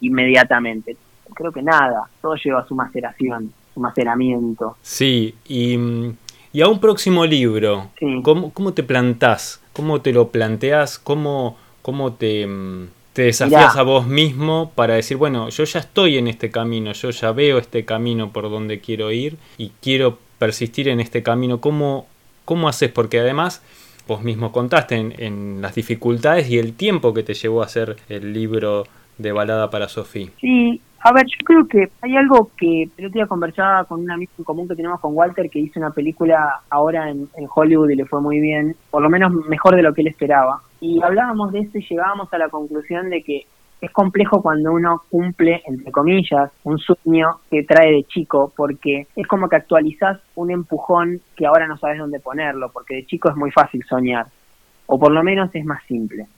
inmediatamente? 0.00 0.96
Creo 1.34 1.50
que 1.50 1.62
nada, 1.62 2.04
todo 2.20 2.36
lleva 2.36 2.66
su 2.66 2.74
maceración, 2.74 3.52
su 3.74 3.80
maceramiento. 3.80 4.76
Sí, 4.82 5.34
y, 5.48 5.78
y 6.52 6.60
a 6.60 6.68
un 6.68 6.78
próximo 6.78 7.26
libro, 7.26 7.90
¿cómo, 8.22 8.52
¿cómo, 8.52 8.72
te 8.74 8.82
plantás? 8.82 9.60
¿Cómo 9.72 10.00
te 10.02 10.12
lo 10.12 10.28
planteas? 10.28 10.98
¿Cómo, 10.98 11.56
cómo 11.80 12.12
te, 12.12 12.46
te 13.12 13.22
desafías 13.22 13.76
a 13.76 13.82
vos 13.82 14.06
mismo 14.06 14.70
para 14.74 14.94
decir, 14.94 15.16
bueno, 15.16 15.48
yo 15.48 15.64
ya 15.64 15.80
estoy 15.80 16.18
en 16.18 16.28
este 16.28 16.50
camino, 16.50 16.92
yo 16.92 17.10
ya 17.10 17.32
veo 17.32 17.58
este 17.58 17.84
camino 17.84 18.30
por 18.30 18.50
donde 18.50 18.80
quiero 18.80 19.10
ir 19.10 19.36
y 19.58 19.72
quiero 19.80 20.18
persistir 20.38 20.88
en 20.88 21.00
este 21.00 21.22
camino? 21.22 21.60
¿Cómo, 21.60 22.06
¿Cómo 22.44 22.68
haces? 22.68 22.90
Porque 22.90 23.20
además 23.20 23.62
vos 24.06 24.22
mismo 24.22 24.52
contaste 24.52 24.96
en, 24.96 25.62
las 25.62 25.74
dificultades 25.74 26.50
y 26.50 26.58
el 26.58 26.74
tiempo 26.74 27.14
que 27.14 27.22
te 27.22 27.34
llevó 27.34 27.62
a 27.62 27.66
hacer 27.66 27.96
el 28.08 28.32
libro 28.32 28.84
de 29.18 29.32
balada 29.32 29.70
para 29.70 29.88
Sofía. 29.88 30.28
Sí, 30.40 30.80
a 31.00 31.12
ver, 31.12 31.26
yo 31.26 31.44
creo 31.44 31.66
que 31.66 31.90
hay 32.00 32.16
algo 32.16 32.50
que 32.56 32.84
el 32.96 33.06
otro 33.06 33.18
día 33.18 33.26
conversaba 33.26 33.84
con 33.84 34.00
un 34.00 34.10
amigo 34.10 34.32
en 34.38 34.44
común 34.44 34.68
que 34.68 34.74
tenemos 34.74 35.00
con 35.00 35.14
Walter 35.14 35.50
que 35.50 35.58
hizo 35.58 35.78
una 35.78 35.90
película 35.90 36.62
ahora 36.70 37.10
en, 37.10 37.28
en, 37.36 37.48
Hollywood 37.52 37.90
y 37.90 37.96
le 37.96 38.04
fue 38.04 38.20
muy 38.20 38.40
bien, 38.40 38.76
por 38.90 39.02
lo 39.02 39.10
menos 39.10 39.32
mejor 39.48 39.76
de 39.76 39.82
lo 39.82 39.94
que 39.94 40.02
él 40.02 40.08
esperaba. 40.08 40.62
Y 40.80 41.00
hablábamos 41.02 41.52
de 41.52 41.60
eso 41.60 41.78
y 41.78 41.86
llegábamos 41.88 42.32
a 42.32 42.38
la 42.38 42.48
conclusión 42.48 43.10
de 43.10 43.22
que 43.22 43.46
es 43.82 43.90
complejo 43.90 44.40
cuando 44.40 44.72
uno 44.72 45.02
cumple, 45.10 45.60
entre 45.66 45.90
comillas, 45.90 46.52
un 46.62 46.78
sueño 46.78 47.40
que 47.50 47.64
trae 47.64 47.90
de 47.90 48.04
chico, 48.04 48.52
porque 48.56 49.08
es 49.16 49.26
como 49.26 49.48
que 49.48 49.56
actualizás 49.56 50.20
un 50.36 50.52
empujón 50.52 51.20
que 51.34 51.46
ahora 51.46 51.66
no 51.66 51.76
sabes 51.76 51.98
dónde 51.98 52.20
ponerlo, 52.20 52.70
porque 52.70 52.94
de 52.94 53.06
chico 53.06 53.28
es 53.28 53.34
muy 53.34 53.50
fácil 53.50 53.82
soñar, 53.88 54.26
o 54.86 55.00
por 55.00 55.10
lo 55.10 55.24
menos 55.24 55.52
es 55.52 55.64
más 55.64 55.82
simple. 55.88 56.28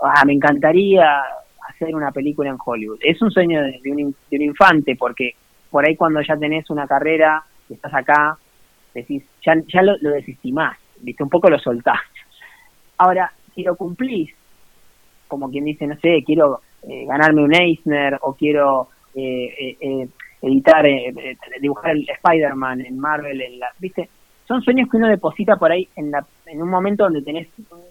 Ah, 0.00 0.24
me 0.24 0.32
encantaría 0.32 1.20
hacer 1.68 1.94
una 1.94 2.10
película 2.10 2.48
en 2.48 2.56
Hollywood. 2.64 3.00
Es 3.02 3.20
un 3.20 3.30
sueño 3.30 3.60
de, 3.60 3.82
un, 3.92 4.14
infante, 4.30 4.96
porque 4.96 5.34
por 5.70 5.86
ahí 5.86 5.94
cuando 5.94 6.22
ya 6.22 6.38
tenés 6.38 6.70
una 6.70 6.86
carrera, 6.86 7.44
estás 7.68 7.92
acá, 7.92 8.38
decís, 8.94 9.22
ya, 9.44 9.52
ya 9.66 9.82
lo, 9.82 9.94
lo 10.00 10.12
desestimás, 10.12 10.78
¿viste? 11.02 11.22
un 11.22 11.28
poco 11.28 11.50
lo 11.50 11.58
soltás. 11.58 12.00
Ahora, 12.96 13.30
si 13.54 13.62
lo 13.62 13.76
cumplís, 13.76 14.32
como 15.26 15.50
quien 15.50 15.66
dice, 15.66 15.86
no 15.86 15.96
sé, 15.96 16.22
quiero 16.24 16.62
eh, 16.82 17.04
ganarme 17.06 17.42
un 17.42 17.54
Eisner 17.54 18.18
o 18.22 18.34
quiero 18.34 18.88
eh, 19.14 19.76
eh, 19.80 20.08
editar, 20.42 20.86
dibujar 21.60 21.92
el 21.92 22.08
Spider-Man 22.08 22.82
en 22.82 22.98
Marvel, 22.98 23.40
en 23.40 23.58
la, 23.58 23.68
¿viste? 23.78 24.08
Son 24.46 24.62
sueños 24.62 24.88
que 24.90 24.96
uno 24.96 25.08
deposita 25.08 25.56
por 25.56 25.72
ahí 25.72 25.88
en, 25.96 26.10
la, 26.10 26.24
en 26.46 26.62
un 26.62 26.70
momento 26.70 27.04
donde 27.04 27.22
tenés 27.22 27.48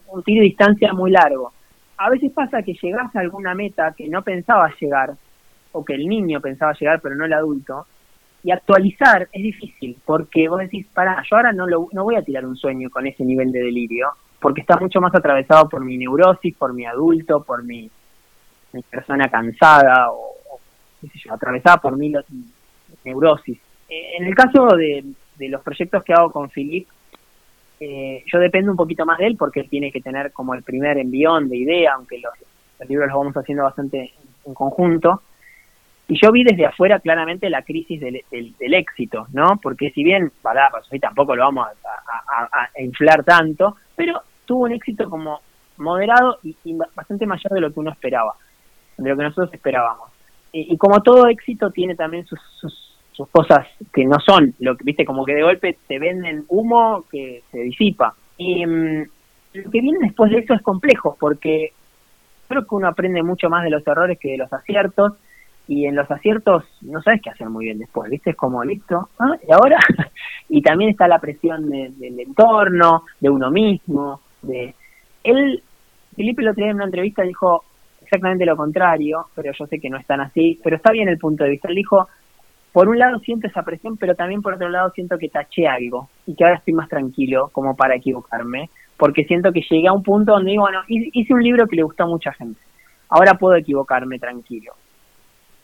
un 0.07 0.23
tiro 0.23 0.41
de 0.41 0.47
distancia 0.47 0.93
muy 0.93 1.11
largo. 1.11 1.51
A 1.97 2.09
veces 2.09 2.31
pasa 2.31 2.63
que 2.63 2.73
llegás 2.73 3.15
a 3.15 3.19
alguna 3.19 3.53
meta 3.53 3.93
que 3.95 4.07
no 4.07 4.21
pensabas 4.21 4.73
llegar, 4.79 5.13
o 5.71 5.83
que 5.83 5.93
el 5.93 6.07
niño 6.07 6.39
pensaba 6.41 6.73
llegar 6.73 6.99
pero 7.01 7.15
no 7.15 7.25
el 7.25 7.33
adulto, 7.33 7.85
y 8.43 8.51
actualizar 8.51 9.27
es 9.31 9.43
difícil, 9.43 9.97
porque 10.05 10.47
vos 10.47 10.59
decís, 10.59 10.87
para, 10.93 11.21
yo 11.29 11.35
ahora 11.35 11.51
no, 11.51 11.67
lo, 11.67 11.89
no 11.91 12.03
voy 12.03 12.15
a 12.15 12.21
tirar 12.21 12.45
un 12.45 12.55
sueño 12.55 12.89
con 12.89 13.05
ese 13.05 13.25
nivel 13.25 13.51
de 13.51 13.59
delirio, 13.59 14.09
porque 14.39 14.61
está 14.61 14.77
mucho 14.77 15.01
más 15.01 15.13
atravesado 15.13 15.67
por 15.67 15.83
mi 15.83 15.97
neurosis, 15.97 16.55
por 16.55 16.73
mi 16.73 16.85
adulto, 16.85 17.43
por 17.43 17.63
mi 17.63 17.89
mi 18.77 18.83
persona 18.83 19.27
cansada 19.27 20.11
o, 20.11 20.35
qué 21.01 21.07
sé 21.07 21.19
yo, 21.19 21.33
atravesada 21.33 21.77
por 21.77 21.97
mil 21.97 22.15
neurosis. 23.03 23.57
Eh, 23.89 24.17
en 24.17 24.25
el 24.25 24.35
caso 24.35 24.67
de, 24.75 25.03
los 25.39 25.61
proyectos 25.61 26.03
que 26.03 26.13
hago 26.13 26.31
con 26.31 26.49
Philip, 26.49 26.87
eh, 27.79 28.23
yo 28.31 28.39
dependo 28.39 28.71
un 28.71 28.77
poquito 28.77 29.05
más 29.05 29.17
de 29.17 29.27
él 29.27 29.35
porque 29.37 29.61
él 29.61 29.69
tiene 29.69 29.91
que 29.91 30.01
tener 30.01 30.31
como 30.31 30.53
el 30.53 30.63
primer 30.63 30.97
envión 30.97 31.49
de 31.49 31.57
idea, 31.57 31.93
aunque 31.95 32.19
los, 32.19 32.33
libros 32.87 33.07
los 33.09 33.17
vamos 33.17 33.37
haciendo 33.37 33.63
bastante 33.63 34.13
en 34.45 34.53
conjunto. 34.53 35.23
Y 36.07 36.19
yo 36.21 36.31
vi 36.31 36.43
desde 36.43 36.65
afuera 36.65 36.99
claramente 36.99 37.49
la 37.49 37.63
crisis 37.63 37.99
del, 37.99 38.23
éxito, 38.73 39.27
¿no? 39.33 39.59
Porque 39.61 39.89
si 39.91 40.03
bien, 40.03 40.31
para 40.41 40.69
pues 40.69 40.85
hoy 40.91 40.99
tampoco 40.99 41.35
lo 41.35 41.43
vamos 41.43 41.67
a, 41.67 42.69
inflar 42.79 43.23
tanto, 43.23 43.75
pero 43.95 44.21
tuvo 44.45 44.65
un 44.65 44.71
éxito 44.71 45.09
como 45.09 45.41
moderado 45.77 46.39
y, 46.43 46.55
bastante 46.95 47.25
mayor 47.25 47.51
de 47.51 47.61
lo 47.61 47.73
que 47.73 47.79
uno 47.79 47.91
esperaba 47.91 48.35
de 48.97 49.09
lo 49.09 49.17
que 49.17 49.23
nosotros 49.23 49.53
esperábamos. 49.53 50.09
Y, 50.51 50.77
como 50.77 51.01
todo 51.01 51.27
éxito 51.27 51.69
tiene 51.71 51.95
también 51.95 52.25
sus, 52.25 52.39
sus, 52.59 53.27
cosas 53.31 53.65
que 53.93 54.05
no 54.05 54.19
son, 54.19 54.53
lo 54.59 54.75
que 54.77 54.83
viste, 54.83 55.05
como 55.05 55.25
que 55.25 55.33
de 55.33 55.41
golpe 55.41 55.77
te 55.87 55.99
venden 55.99 56.45
humo 56.49 57.03
que 57.11 57.43
se 57.51 57.59
disipa. 57.59 58.13
Y 58.37 58.65
mm, 58.65 59.03
lo 59.53 59.71
que 59.71 59.81
viene 59.81 59.99
después 60.01 60.31
de 60.31 60.39
eso 60.39 60.53
es 60.53 60.61
complejo, 60.61 61.17
porque 61.19 61.73
creo 62.47 62.61
que 62.61 62.75
uno 62.75 62.87
aprende 62.87 63.23
mucho 63.23 63.49
más 63.49 63.63
de 63.63 63.71
los 63.71 63.85
errores 63.87 64.19
que 64.19 64.31
de 64.31 64.37
los 64.37 64.53
aciertos 64.53 65.13
y 65.67 65.85
en 65.85 65.95
los 65.95 66.09
aciertos 66.09 66.63
no 66.81 67.01
sabes 67.01 67.21
qué 67.21 67.29
hacer 67.29 67.49
muy 67.49 67.65
bien 67.65 67.79
después, 67.79 68.09
¿viste? 68.09 68.29
Es 68.29 68.35
como 68.35 68.63
listo, 68.63 69.09
¿ah? 69.19 69.35
¿y 69.45 69.51
ahora? 69.51 69.77
y 70.49 70.61
también 70.61 70.91
está 70.91 71.07
la 71.07 71.19
presión 71.19 71.69
del 71.69 72.19
entorno, 72.19 73.03
de 73.19 73.29
uno 73.29 73.51
mismo, 73.51 74.21
de... 74.41 74.73
Él, 75.23 75.61
Felipe 76.15 76.41
lo 76.41 76.53
tenía 76.53 76.69
en 76.69 76.77
una 76.77 76.85
entrevista 76.85 77.23
dijo 77.23 77.65
exactamente 78.07 78.45
lo 78.45 78.57
contrario, 78.57 79.27
pero 79.35 79.51
yo 79.51 79.67
sé 79.67 79.79
que 79.79 79.89
no 79.89 79.97
es 79.97 80.05
tan 80.05 80.21
así, 80.21 80.59
pero 80.63 80.77
está 80.77 80.91
bien 80.91 81.09
el 81.09 81.17
punto 81.17 81.43
de 81.43 81.51
vista. 81.51 81.67
Él 81.67 81.75
dijo, 81.75 82.07
por 82.71 82.87
un 82.87 82.97
lado 82.97 83.19
siento 83.19 83.47
esa 83.47 83.63
presión, 83.63 83.97
pero 83.97 84.15
también 84.15 84.41
por 84.41 84.53
otro 84.53 84.69
lado 84.69 84.91
siento 84.91 85.17
que 85.17 85.29
taché 85.29 85.67
algo 85.67 86.09
y 86.25 86.35
que 86.35 86.43
ahora 86.43 86.57
estoy 86.57 86.73
más 86.73 86.89
tranquilo 86.89 87.49
como 87.51 87.75
para 87.75 87.95
equivocarme, 87.95 88.69
porque 88.97 89.25
siento 89.25 89.51
que 89.51 89.61
llegué 89.61 89.87
a 89.87 89.93
un 89.93 90.03
punto 90.03 90.33
donde 90.33 90.51
digo, 90.51 90.63
bueno, 90.63 90.81
hice 90.87 91.33
un 91.33 91.43
libro 91.43 91.67
que 91.67 91.75
le 91.75 91.83
gustó 91.83 92.03
a 92.03 92.07
mucha 92.07 92.31
gente, 92.33 92.59
ahora 93.09 93.33
puedo 93.33 93.55
equivocarme 93.55 94.19
tranquilo. 94.19 94.73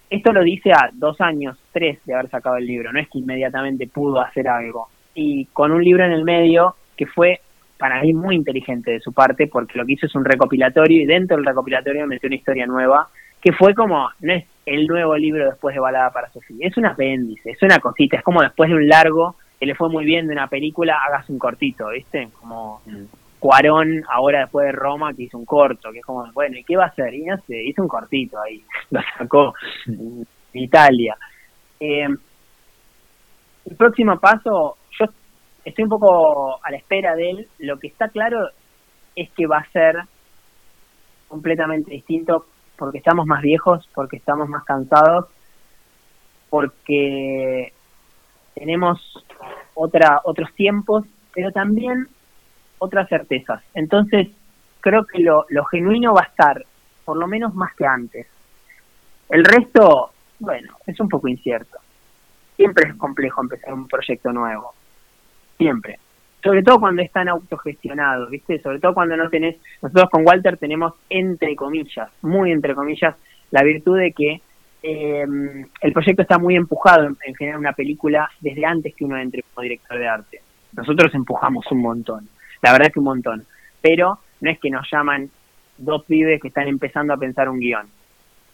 Esto 0.09 0.31
lo 0.31 0.43
dice 0.43 0.71
a 0.71 0.91
dos 0.93 1.19
años, 1.21 1.57
tres 1.71 1.99
de 2.05 2.13
haber 2.13 2.29
sacado 2.29 2.57
el 2.57 2.67
libro, 2.67 2.91
no 2.91 2.99
es 2.99 3.09
que 3.09 3.19
inmediatamente 3.19 3.87
pudo 3.87 4.21
hacer 4.21 4.47
algo. 4.47 4.87
Y 5.15 5.45
con 5.47 5.71
un 5.71 5.83
libro 5.83 6.05
en 6.05 6.11
el 6.11 6.23
medio 6.23 6.75
que 6.95 7.07
fue 7.07 7.41
para 7.83 8.01
mí 8.01 8.13
muy 8.13 8.37
inteligente 8.37 8.91
de 8.91 9.01
su 9.01 9.11
parte, 9.11 9.47
porque 9.47 9.77
lo 9.77 9.85
que 9.85 9.91
hizo 9.91 10.05
es 10.05 10.15
un 10.15 10.23
recopilatorio 10.23 11.01
y 11.01 11.05
dentro 11.05 11.35
del 11.35 11.45
recopilatorio 11.45 12.07
metió 12.07 12.27
una 12.27 12.37
historia 12.37 12.65
nueva, 12.65 13.09
que 13.41 13.51
fue 13.51 13.75
como, 13.75 14.09
no 14.21 14.33
es 14.33 14.45
el 14.65 14.87
nuevo 14.87 15.17
libro 15.17 15.47
después 15.47 15.75
de 15.75 15.81
Balada 15.81 16.09
para 16.11 16.31
Sofía, 16.31 16.65
es 16.65 16.77
un 16.77 16.85
apéndice, 16.85 17.49
es 17.49 17.61
una 17.61 17.79
cosita, 17.79 18.15
es 18.15 18.23
como 18.23 18.41
después 18.41 18.69
de 18.69 18.77
un 18.77 18.87
largo 18.87 19.35
que 19.59 19.65
le 19.65 19.75
fue 19.75 19.89
muy 19.89 20.05
bien 20.05 20.27
de 20.27 20.31
una 20.31 20.47
película, 20.47 20.97
hagas 21.05 21.29
un 21.29 21.37
cortito, 21.37 21.89
¿viste? 21.89 22.29
Como 22.39 22.79
mm. 22.85 23.03
Cuarón, 23.37 24.01
ahora 24.09 24.39
después 24.39 24.67
de 24.67 24.71
Roma, 24.71 25.13
que 25.13 25.23
hizo 25.23 25.37
un 25.37 25.43
corto, 25.43 25.91
que 25.91 25.99
es 25.99 26.05
como, 26.05 26.25
bueno, 26.31 26.57
¿y 26.57 26.63
qué 26.63 26.77
va 26.77 26.85
a 26.85 26.87
hacer? 26.87 27.13
Y 27.13 27.25
no 27.25 27.35
sé, 27.39 27.65
hizo 27.65 27.81
un 27.81 27.89
cortito 27.89 28.41
ahí, 28.41 28.63
lo 28.91 29.01
sacó 29.17 29.53
de 29.87 30.25
Italia. 30.53 31.17
Eh, 31.81 32.07
el 33.65 33.75
próximo 33.75 34.17
paso, 34.21 34.77
estoy 35.65 35.83
un 35.83 35.89
poco 35.89 36.63
a 36.63 36.71
la 36.71 36.77
espera 36.77 37.15
de 37.15 37.29
él. 37.29 37.47
Lo 37.59 37.79
que 37.79 37.87
está 37.87 38.09
claro 38.09 38.49
es 39.15 39.29
que 39.31 39.47
va 39.47 39.57
a 39.57 39.71
ser 39.71 39.97
completamente 41.27 41.91
distinto 41.91 42.45
porque 42.77 42.97
estamos 42.97 43.25
más 43.25 43.41
viejos, 43.41 43.87
porque 43.93 44.17
estamos 44.17 44.49
más 44.49 44.63
cansados, 44.65 45.27
porque 46.49 47.73
tenemos 48.55 48.99
otra, 49.73 50.21
otros 50.23 50.53
tiempos, 50.53 51.05
pero 51.33 51.51
también 51.51 52.07
otras 52.77 53.09
certezas. 53.09 53.63
Entonces, 53.73 54.27
creo 54.81 55.05
que 55.05 55.19
lo, 55.19 55.45
lo 55.49 55.65
genuino 55.65 56.13
va 56.13 56.21
a 56.21 56.29
estar, 56.29 56.65
por 57.05 57.17
lo 57.17 57.27
menos 57.27 57.53
más 57.55 57.73
que 57.75 57.85
antes. 57.85 58.27
El 59.29 59.45
resto, 59.45 60.11
bueno, 60.39 60.75
es 60.85 60.99
un 60.99 61.09
poco 61.09 61.27
incierto. 61.27 61.79
Siempre 62.55 62.89
es 62.89 62.95
complejo 62.95 63.41
empezar 63.41 63.73
un 63.73 63.87
proyecto 63.87 64.31
nuevo. 64.31 64.73
Siempre. 65.57 65.99
Sobre 66.43 66.61
todo 66.61 66.79
cuando 66.79 67.01
es 67.01 67.11
tan 67.11 67.29
autogestionado, 67.29 68.27
¿viste? 68.27 68.61
Sobre 68.61 68.79
todo 68.79 68.93
cuando 68.93 69.15
no 69.15 69.29
tenés. 69.29 69.57
Nosotros 69.81 70.09
con 70.09 70.27
Walter 70.27 70.57
tenemos, 70.57 70.93
entre 71.09 71.55
comillas, 71.55 72.09
muy 72.21 72.51
entre 72.51 72.75
comillas, 72.75 73.15
la 73.51 73.63
virtud 73.63 73.97
de 73.97 74.11
que 74.11 74.41
eh, 74.81 75.25
el 75.81 75.93
proyecto 75.93 76.23
está 76.23 76.37
muy 76.37 76.55
empujado 76.55 77.05
en, 77.05 77.17
en, 77.25 77.35
generar 77.35 77.59
una 77.59 77.71
película 77.71 78.29
desde 78.41 78.65
antes 78.65 78.93
que 78.93 79.05
uno 79.05 79.17
entre 79.17 79.43
como 79.43 79.63
director 79.63 79.97
de 79.97 80.07
arte. 80.07 80.41
Nosotros 80.73 81.13
empujamos 81.15 81.65
un 81.71 81.81
montón 81.81 82.27
la 82.63 82.71
verdad 82.71 82.87
es 82.87 82.93
que 82.93 82.99
un 82.99 83.05
montón. 83.05 83.45
Pero 83.81 84.19
no 84.41 84.49
es 84.49 84.59
que 84.59 84.71
nos 84.71 84.89
llaman 84.89 85.29
dos 85.77 86.03
pibes 86.05 86.41
que 86.41 86.47
están 86.47 86.67
empezando 86.67 87.13
a 87.13 87.17
pensar 87.17 87.49
un 87.49 87.59
guion. 87.59 87.85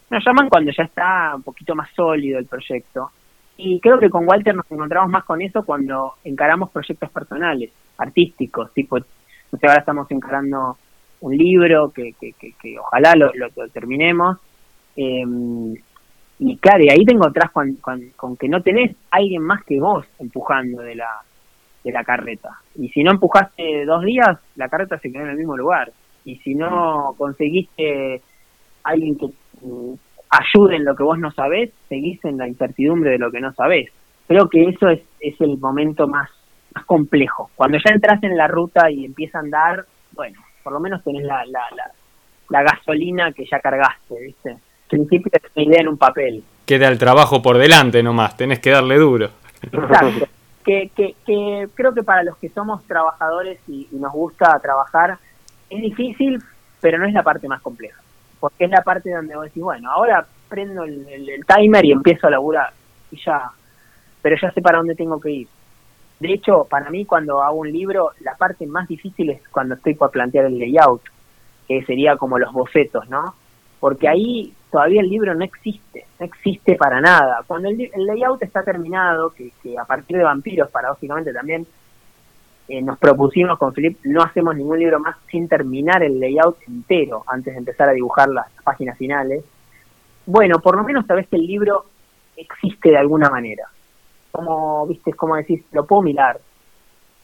Nos 0.09 0.25
llaman 0.25 0.49
cuando 0.49 0.71
ya 0.71 0.83
está 0.83 1.33
un 1.35 1.43
poquito 1.43 1.75
más 1.75 1.89
sólido 1.95 2.39
el 2.39 2.47
proyecto. 2.47 3.11
Y 3.61 3.81
creo 3.81 3.99
que 3.99 4.09
con 4.09 4.25
Walter 4.25 4.55
nos 4.55 4.71
encontramos 4.71 5.11
más 5.11 5.25
con 5.25 5.41
eso 5.41 5.65
cuando 5.65 6.13
encaramos 6.23 6.69
proyectos 6.69 7.09
personales, 7.09 7.69
artísticos, 7.97 8.73
tipo, 8.73 8.97
no 8.97 9.59
sé, 9.59 9.67
ahora 9.67 9.81
estamos 9.81 10.09
encarando 10.11 10.77
un 11.19 11.35
libro 11.35 11.91
que, 11.91 12.13
que, 12.13 12.31
que, 12.33 12.79
ojalá 12.79 13.15
lo, 13.17 13.33
lo, 13.33 13.49
terminemos. 13.67 14.37
Eh, 14.95 15.25
y 16.39 16.57
claro, 16.59 16.85
y 16.85 16.89
ahí 16.89 17.03
te 17.03 17.13
encontrás 17.13 17.51
con, 17.51 17.75
con, 18.15 18.37
que 18.37 18.47
no 18.47 18.61
tenés 18.61 18.95
alguien 19.11 19.43
más 19.43 19.61
que 19.65 19.77
vos 19.77 20.05
empujando 20.19 20.81
de 20.81 20.95
la, 20.95 21.09
de 21.83 21.91
la 21.91 22.05
carreta. 22.05 22.61
Y 22.75 22.87
si 22.87 23.03
no 23.03 23.11
empujaste 23.11 23.83
dos 23.83 24.05
días, 24.05 24.39
la 24.55 24.69
carreta 24.69 24.97
se 24.99 25.11
quedó 25.11 25.23
en 25.23 25.31
el 25.31 25.37
mismo 25.37 25.57
lugar. 25.57 25.91
Y 26.23 26.37
si 26.37 26.55
no 26.55 27.13
conseguiste 27.17 28.21
alguien 28.83 29.17
que 29.17 29.25
mm, 29.63 29.95
ayude 30.29 30.75
en 30.75 30.85
lo 30.85 30.95
que 30.95 31.03
vos 31.03 31.17
no 31.17 31.31
sabés, 31.31 31.71
seguís 31.87 32.23
en 32.25 32.37
la 32.37 32.47
incertidumbre 32.47 33.11
de 33.11 33.17
lo 33.17 33.31
que 33.31 33.39
no 33.39 33.53
sabés. 33.53 33.91
Creo 34.27 34.47
que 34.47 34.63
eso 34.63 34.89
es, 34.89 35.01
es 35.19 35.39
el 35.41 35.57
momento 35.57 36.07
más, 36.07 36.29
más 36.73 36.85
complejo. 36.85 37.49
Cuando 37.55 37.77
ya 37.77 37.93
entras 37.93 38.21
en 38.23 38.37
la 38.37 38.47
ruta 38.47 38.91
y 38.91 39.05
empieza 39.05 39.39
a 39.39 39.41
andar, 39.41 39.85
bueno, 40.11 40.39
por 40.63 40.73
lo 40.73 40.79
menos 40.79 41.03
tenés 41.03 41.23
la, 41.23 41.43
la, 41.45 41.61
la, 42.49 42.63
gasolina 42.63 43.31
que 43.31 43.45
ya 43.45 43.59
cargaste, 43.59 44.15
¿viste? 44.21 44.57
principio 44.87 45.31
es 45.33 45.51
una 45.55 45.65
idea 45.65 45.81
en 45.81 45.87
un 45.87 45.97
papel. 45.97 46.43
Queda 46.65 46.87
el 46.87 46.97
trabajo 46.97 47.41
por 47.41 47.57
delante 47.57 48.01
nomás, 48.01 48.37
tenés 48.37 48.59
que 48.59 48.71
darle 48.71 48.97
duro. 48.97 49.29
Exacto 49.63 50.27
que, 50.63 51.15
que, 51.25 51.67
creo 51.73 51.93
que 51.93 52.03
para 52.03 52.23
los 52.23 52.37
que 52.37 52.49
somos 52.49 52.83
trabajadores 52.85 53.59
y, 53.67 53.87
nos 53.91 54.13
gusta 54.13 54.59
trabajar, 54.59 55.17
es 55.69 55.81
difícil, 55.81 56.39
pero 56.81 56.97
no 56.97 57.07
es 57.07 57.13
la 57.13 57.23
parte 57.23 57.47
más 57.47 57.61
compleja. 57.61 57.99
Porque 58.39 58.65
es 58.65 58.71
la 58.71 58.83
parte 58.83 59.11
donde 59.11 59.35
vos 59.35 59.45
decís, 59.45 59.63
bueno, 59.63 59.91
ahora 59.91 60.25
prendo 60.47 60.83
el, 60.83 61.45
timer 61.45 61.85
y 61.85 61.91
empiezo 61.91 62.27
a 62.27 62.31
laburar. 62.31 62.73
Y 63.11 63.17
ya, 63.23 63.51
pero 64.21 64.35
ya 64.41 64.51
sé 64.51 64.61
para 64.61 64.77
dónde 64.77 64.95
tengo 64.95 65.19
que 65.19 65.31
ir. 65.31 65.47
De 66.19 66.33
hecho, 66.33 66.65
para 66.69 66.89
mí 66.89 67.05
cuando 67.05 67.41
hago 67.41 67.57
un 67.57 67.71
libro, 67.71 68.11
la 68.21 68.35
parte 68.35 68.67
más 68.67 68.87
difícil 68.87 69.29
es 69.29 69.47
cuando 69.49 69.75
estoy 69.75 69.93
por 69.93 70.11
plantear 70.11 70.45
el 70.45 70.59
layout, 70.59 71.01
que 71.67 71.83
sería 71.85 72.17
como 72.17 72.37
los 72.37 72.51
bocetos, 72.51 73.09
¿no? 73.09 73.35
Porque 73.79 74.09
ahí 74.09 74.53
todavía 74.69 75.01
el 75.01 75.09
libro 75.09 75.33
no 75.33 75.45
existe, 75.45 76.05
no 76.19 76.25
existe 76.25 76.75
para 76.75 76.99
nada. 76.99 77.43
Cuando 77.47 77.69
el, 77.69 77.89
layout 77.95 78.43
está 78.43 78.63
terminado, 78.63 79.31
que, 79.31 79.51
a 79.77 79.85
partir 79.85 80.17
de 80.17 80.23
Vampiros, 80.23 80.69
paradójicamente 80.69 81.31
también, 81.31 81.65
eh, 82.69 82.81
nos 82.81 82.97
propusimos 82.97 83.57
con 83.57 83.73
Philip, 83.73 83.97
no 84.05 84.21
hacemos 84.21 84.55
ningún 84.55 84.79
libro 84.79 84.99
más 84.99 85.17
sin 85.29 85.47
terminar 85.47 86.03
el 86.03 86.19
layout 86.19 86.57
entero 86.67 87.23
antes 87.27 87.53
de 87.53 87.59
empezar 87.59 87.89
a 87.89 87.93
dibujar 87.93 88.29
las 88.29 88.47
páginas 88.63 88.97
finales. 88.97 89.43
Bueno, 90.25 90.59
por 90.59 90.77
lo 90.77 90.83
menos 90.83 91.05
sabes 91.05 91.27
que 91.27 91.35
el 91.35 91.47
libro 91.47 91.85
existe 92.37 92.91
de 92.91 92.97
alguna 92.97 93.29
manera. 93.29 93.67
Como, 94.31 94.85
viste, 94.87 95.13
como 95.13 95.35
decís, 95.35 95.63
lo 95.71 95.85
puedo 95.85 96.03
mirar. 96.03 96.39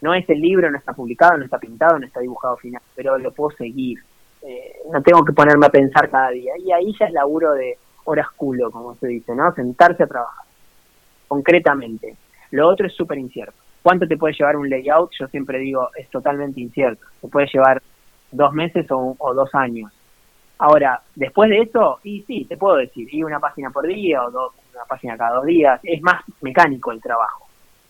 No 0.02 0.14
es 0.14 0.28
el 0.30 0.42
libro, 0.42 0.70
no 0.70 0.78
está 0.78 0.94
publicado, 0.94 1.38
no 1.38 1.46
está 1.46 1.60
pintado, 1.60 2.00
no 2.00 2.06
está 2.06 2.20
dibujado 2.20 2.58
final, 2.58 2.82
pero 2.96 3.18
lo 3.18 3.32
puedo 3.32 3.56
seguir 3.56 4.00
eh, 4.48 4.76
no 4.92 5.02
tengo 5.02 5.26
que 5.26 5.34
ponerme 5.34 5.66
a 5.66 5.70
pensar 5.70 6.10
cada 6.10 6.30
día. 6.30 6.54
Y 6.60 6.72
ahí 6.72 6.96
ya 7.00 7.08
es 7.08 7.14
laburo 7.14 7.54
de 7.54 7.78
horas 8.04 8.28
culo, 8.36 8.70
como 8.70 8.94
se 8.96 9.08
dice, 9.08 9.34
¿no? 9.34 9.52
Sentarse 9.54 10.04
a 10.04 10.08
trabajar, 10.08 10.46
concretamente. 11.28 12.16
Lo 12.52 12.70
otro 12.70 12.86
es 12.86 12.94
súper 12.94 13.18
incierto. 13.18 13.58
¿Cuánto 13.86 14.08
te 14.08 14.18
puede 14.18 14.34
llevar 14.34 14.58
un 14.58 14.68
layout? 14.68 15.12
Yo 15.20 15.28
siempre 15.28 15.60
digo, 15.60 15.92
es 15.96 16.10
totalmente 16.10 16.60
incierto. 16.60 17.06
Te 17.22 17.28
puede 17.28 17.46
llevar 17.54 17.84
dos 18.32 18.52
meses 18.52 18.88
o, 18.90 19.16
dos 19.36 19.54
años. 19.54 19.92
Ahora, 20.58 21.04
después 21.14 21.52
de 21.52 21.60
eso, 21.60 22.00
y 22.04 22.24
sí, 22.24 22.46
te 22.50 22.58
puedo 22.58 22.78
decir, 22.78 23.08
y 23.14 23.22
una 23.22 23.40
página 23.40 23.70
por 23.70 23.86
día 23.86 24.24
o 24.24 24.30
una 24.30 24.86
página 24.90 25.16
cada 25.16 25.36
dos 25.36 25.46
días, 25.46 25.80
es 25.84 26.02
más 26.02 26.24
mecánico 26.42 26.92
el 26.92 27.00
trabajo. 27.00 27.46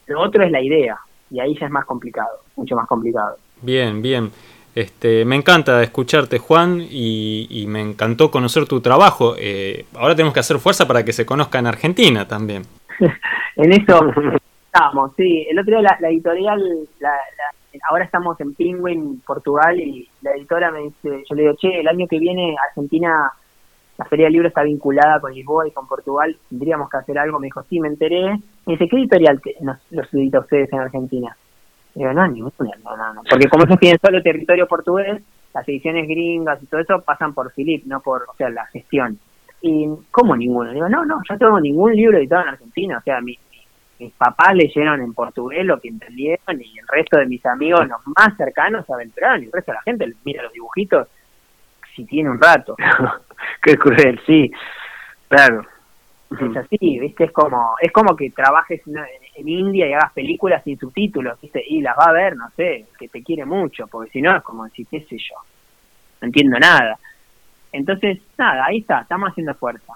Lo 0.07 0.19
otro 0.19 0.43
es 0.43 0.51
la 0.51 0.59
idea, 0.59 0.97
y 1.31 1.39
ahí 1.39 1.57
ya 1.57 1.67
es 1.67 1.71
más 1.71 1.85
complicado, 1.85 2.39
mucho 2.57 2.75
más 2.75 2.87
complicado. 2.87 3.37
Bien, 3.61 4.01
bien. 4.01 4.31
Este, 4.75 5.23
me 5.23 5.37
encanta 5.37 5.81
escucharte, 5.81 6.39
Juan, 6.39 6.85
y, 6.91 7.63
me 7.69 7.79
encantó 7.79 8.29
conocer 8.31 8.65
tu 8.65 8.81
trabajo. 8.81 9.35
Eh, 9.39 9.85
ahora 9.95 10.13
tenemos 10.13 10.33
que 10.33 10.41
hacer 10.41 10.59
fuerza 10.59 10.85
para 10.85 11.05
que 11.05 11.13
se 11.13 11.25
conozca 11.25 11.59
en 11.59 11.67
Argentina 11.67 12.27
también. 12.27 12.63
en 13.55 13.71
eso 13.71 14.11
estamos, 14.75 15.11
sí. 15.15 15.47
El 15.49 15.59
otro 15.59 15.79
día 15.79 15.97
la, 15.99 16.09
editorial, 16.09 16.61
ahora 17.89 18.03
estamos 18.03 18.39
en 18.41 18.53
Penguin, 18.53 19.21
Portugal, 19.25 19.79
y 19.79 20.09
la 20.21 20.31
editora 20.31 20.71
me 20.71 20.81
dice, 20.81 21.23
yo 21.29 21.35
le 21.35 21.43
digo, 21.43 21.55
che, 21.55 21.79
el 21.79 21.87
año 21.87 22.07
que 22.07 22.19
viene 22.19 22.55
Argentina, 22.69 23.31
la 23.97 24.05
Feria 24.05 24.25
del 24.25 24.33
Libro 24.33 24.47
está 24.49 24.63
vinculada 24.63 25.21
con 25.21 25.33
Lisboa 25.33 25.67
y 25.67 25.71
con 25.71 25.87
Portugal, 25.87 26.35
tendríamos 26.49 26.89
que 26.89 26.97
hacer 26.97 27.17
algo. 27.17 27.39
Me 27.39 27.47
dijo, 27.47 27.63
sí, 27.63 27.79
me 27.79 27.87
enteré. 27.87 28.37
Me 28.65 28.73
dice, 28.73 28.89
¿qué 28.89 28.97
editorial 28.97 29.41
nos, 29.61 29.77
los 29.91 30.13
edita 30.13 30.39
ustedes 30.39 30.71
en 30.73 30.79
Argentina? 30.79 31.35
Digo, 31.93 32.11
no, 32.11 32.27
ninguna, 32.27 32.71
no, 32.83 32.97
no, 32.97 33.13
no. 33.13 33.21
Porque 33.29 33.47
como 33.47 33.63
ellos 33.63 33.79
tienen 33.79 33.99
solo 34.03 34.21
territorio 34.21 34.67
portugués, 34.67 35.23
las 35.53 35.69
ediciones 35.69 36.09
gringas 36.09 36.61
y 36.61 36.65
todo 36.65 36.81
eso 36.81 37.01
pasan 37.01 37.33
por 37.33 37.53
Philip, 37.53 37.85
no 37.85 38.01
por, 38.01 38.23
o 38.23 38.35
sea, 38.35 38.49
la 38.49 38.65
gestión. 38.65 39.17
Y, 39.61 39.87
¿cómo 40.11 40.35
ninguno? 40.35 40.73
Digo, 40.73 40.89
no, 40.89 41.05
no, 41.05 41.21
yo 41.29 41.37
tengo 41.37 41.59
ningún 41.61 41.95
libro 41.95 42.17
editado 42.17 42.41
en 42.41 42.49
Argentina. 42.49 42.97
O 42.97 43.01
sea, 43.01 43.21
mi, 43.21 43.39
mis 43.99 44.13
papás 44.13 44.53
leyeron 44.53 45.01
en 45.01 45.13
portugués 45.13 45.65
lo 45.65 45.79
que 45.79 45.89
entendieron 45.89 46.61
y 46.61 46.77
el 46.77 46.87
resto 46.87 47.17
de 47.17 47.25
mis 47.25 47.45
amigos, 47.45 47.87
los 47.87 48.01
más 48.17 48.35
cercanos, 48.37 48.89
a 48.89 48.97
Beltrán 48.97 49.41
y 49.41 49.45
el 49.45 49.51
resto 49.51 49.71
de 49.71 49.75
la 49.75 49.81
gente 49.83 50.13
mira 50.23 50.43
los 50.43 50.53
dibujitos. 50.53 51.07
si 51.95 52.05
tiene 52.05 52.29
un 52.29 52.41
rato. 52.41 52.75
Qué 53.61 53.77
cruel, 53.77 54.19
sí, 54.25 54.51
claro. 55.29 55.65
Es 56.31 56.57
así, 56.57 56.99
¿viste? 56.99 57.25
Es 57.25 57.31
como, 57.31 57.75
es 57.79 57.91
como 57.91 58.15
que 58.15 58.31
trabajes 58.31 58.81
en, 58.87 58.97
en 59.35 59.47
India 59.47 59.87
y 59.87 59.93
hagas 59.93 60.11
películas 60.11 60.63
sin 60.63 60.77
subtítulos, 60.77 61.39
¿viste? 61.39 61.63
Y 61.65 61.81
las 61.81 61.95
va 61.97 62.05
a 62.09 62.13
ver, 62.13 62.35
no 62.35 62.49
sé, 62.57 62.87
que 62.97 63.07
te 63.07 63.23
quiere 63.23 63.45
mucho, 63.45 63.87
porque 63.87 64.11
si 64.11 64.21
no 64.21 64.35
es 64.35 64.43
como 64.43 64.65
decir, 64.65 64.87
qué 64.89 65.01
sé 65.01 65.17
yo, 65.17 65.35
no 66.21 66.25
entiendo 66.25 66.57
nada. 66.59 66.97
Entonces, 67.71 68.19
nada, 68.37 68.65
ahí 68.65 68.79
está, 68.79 69.01
estamos 69.01 69.29
haciendo 69.29 69.53
fuerza. 69.53 69.93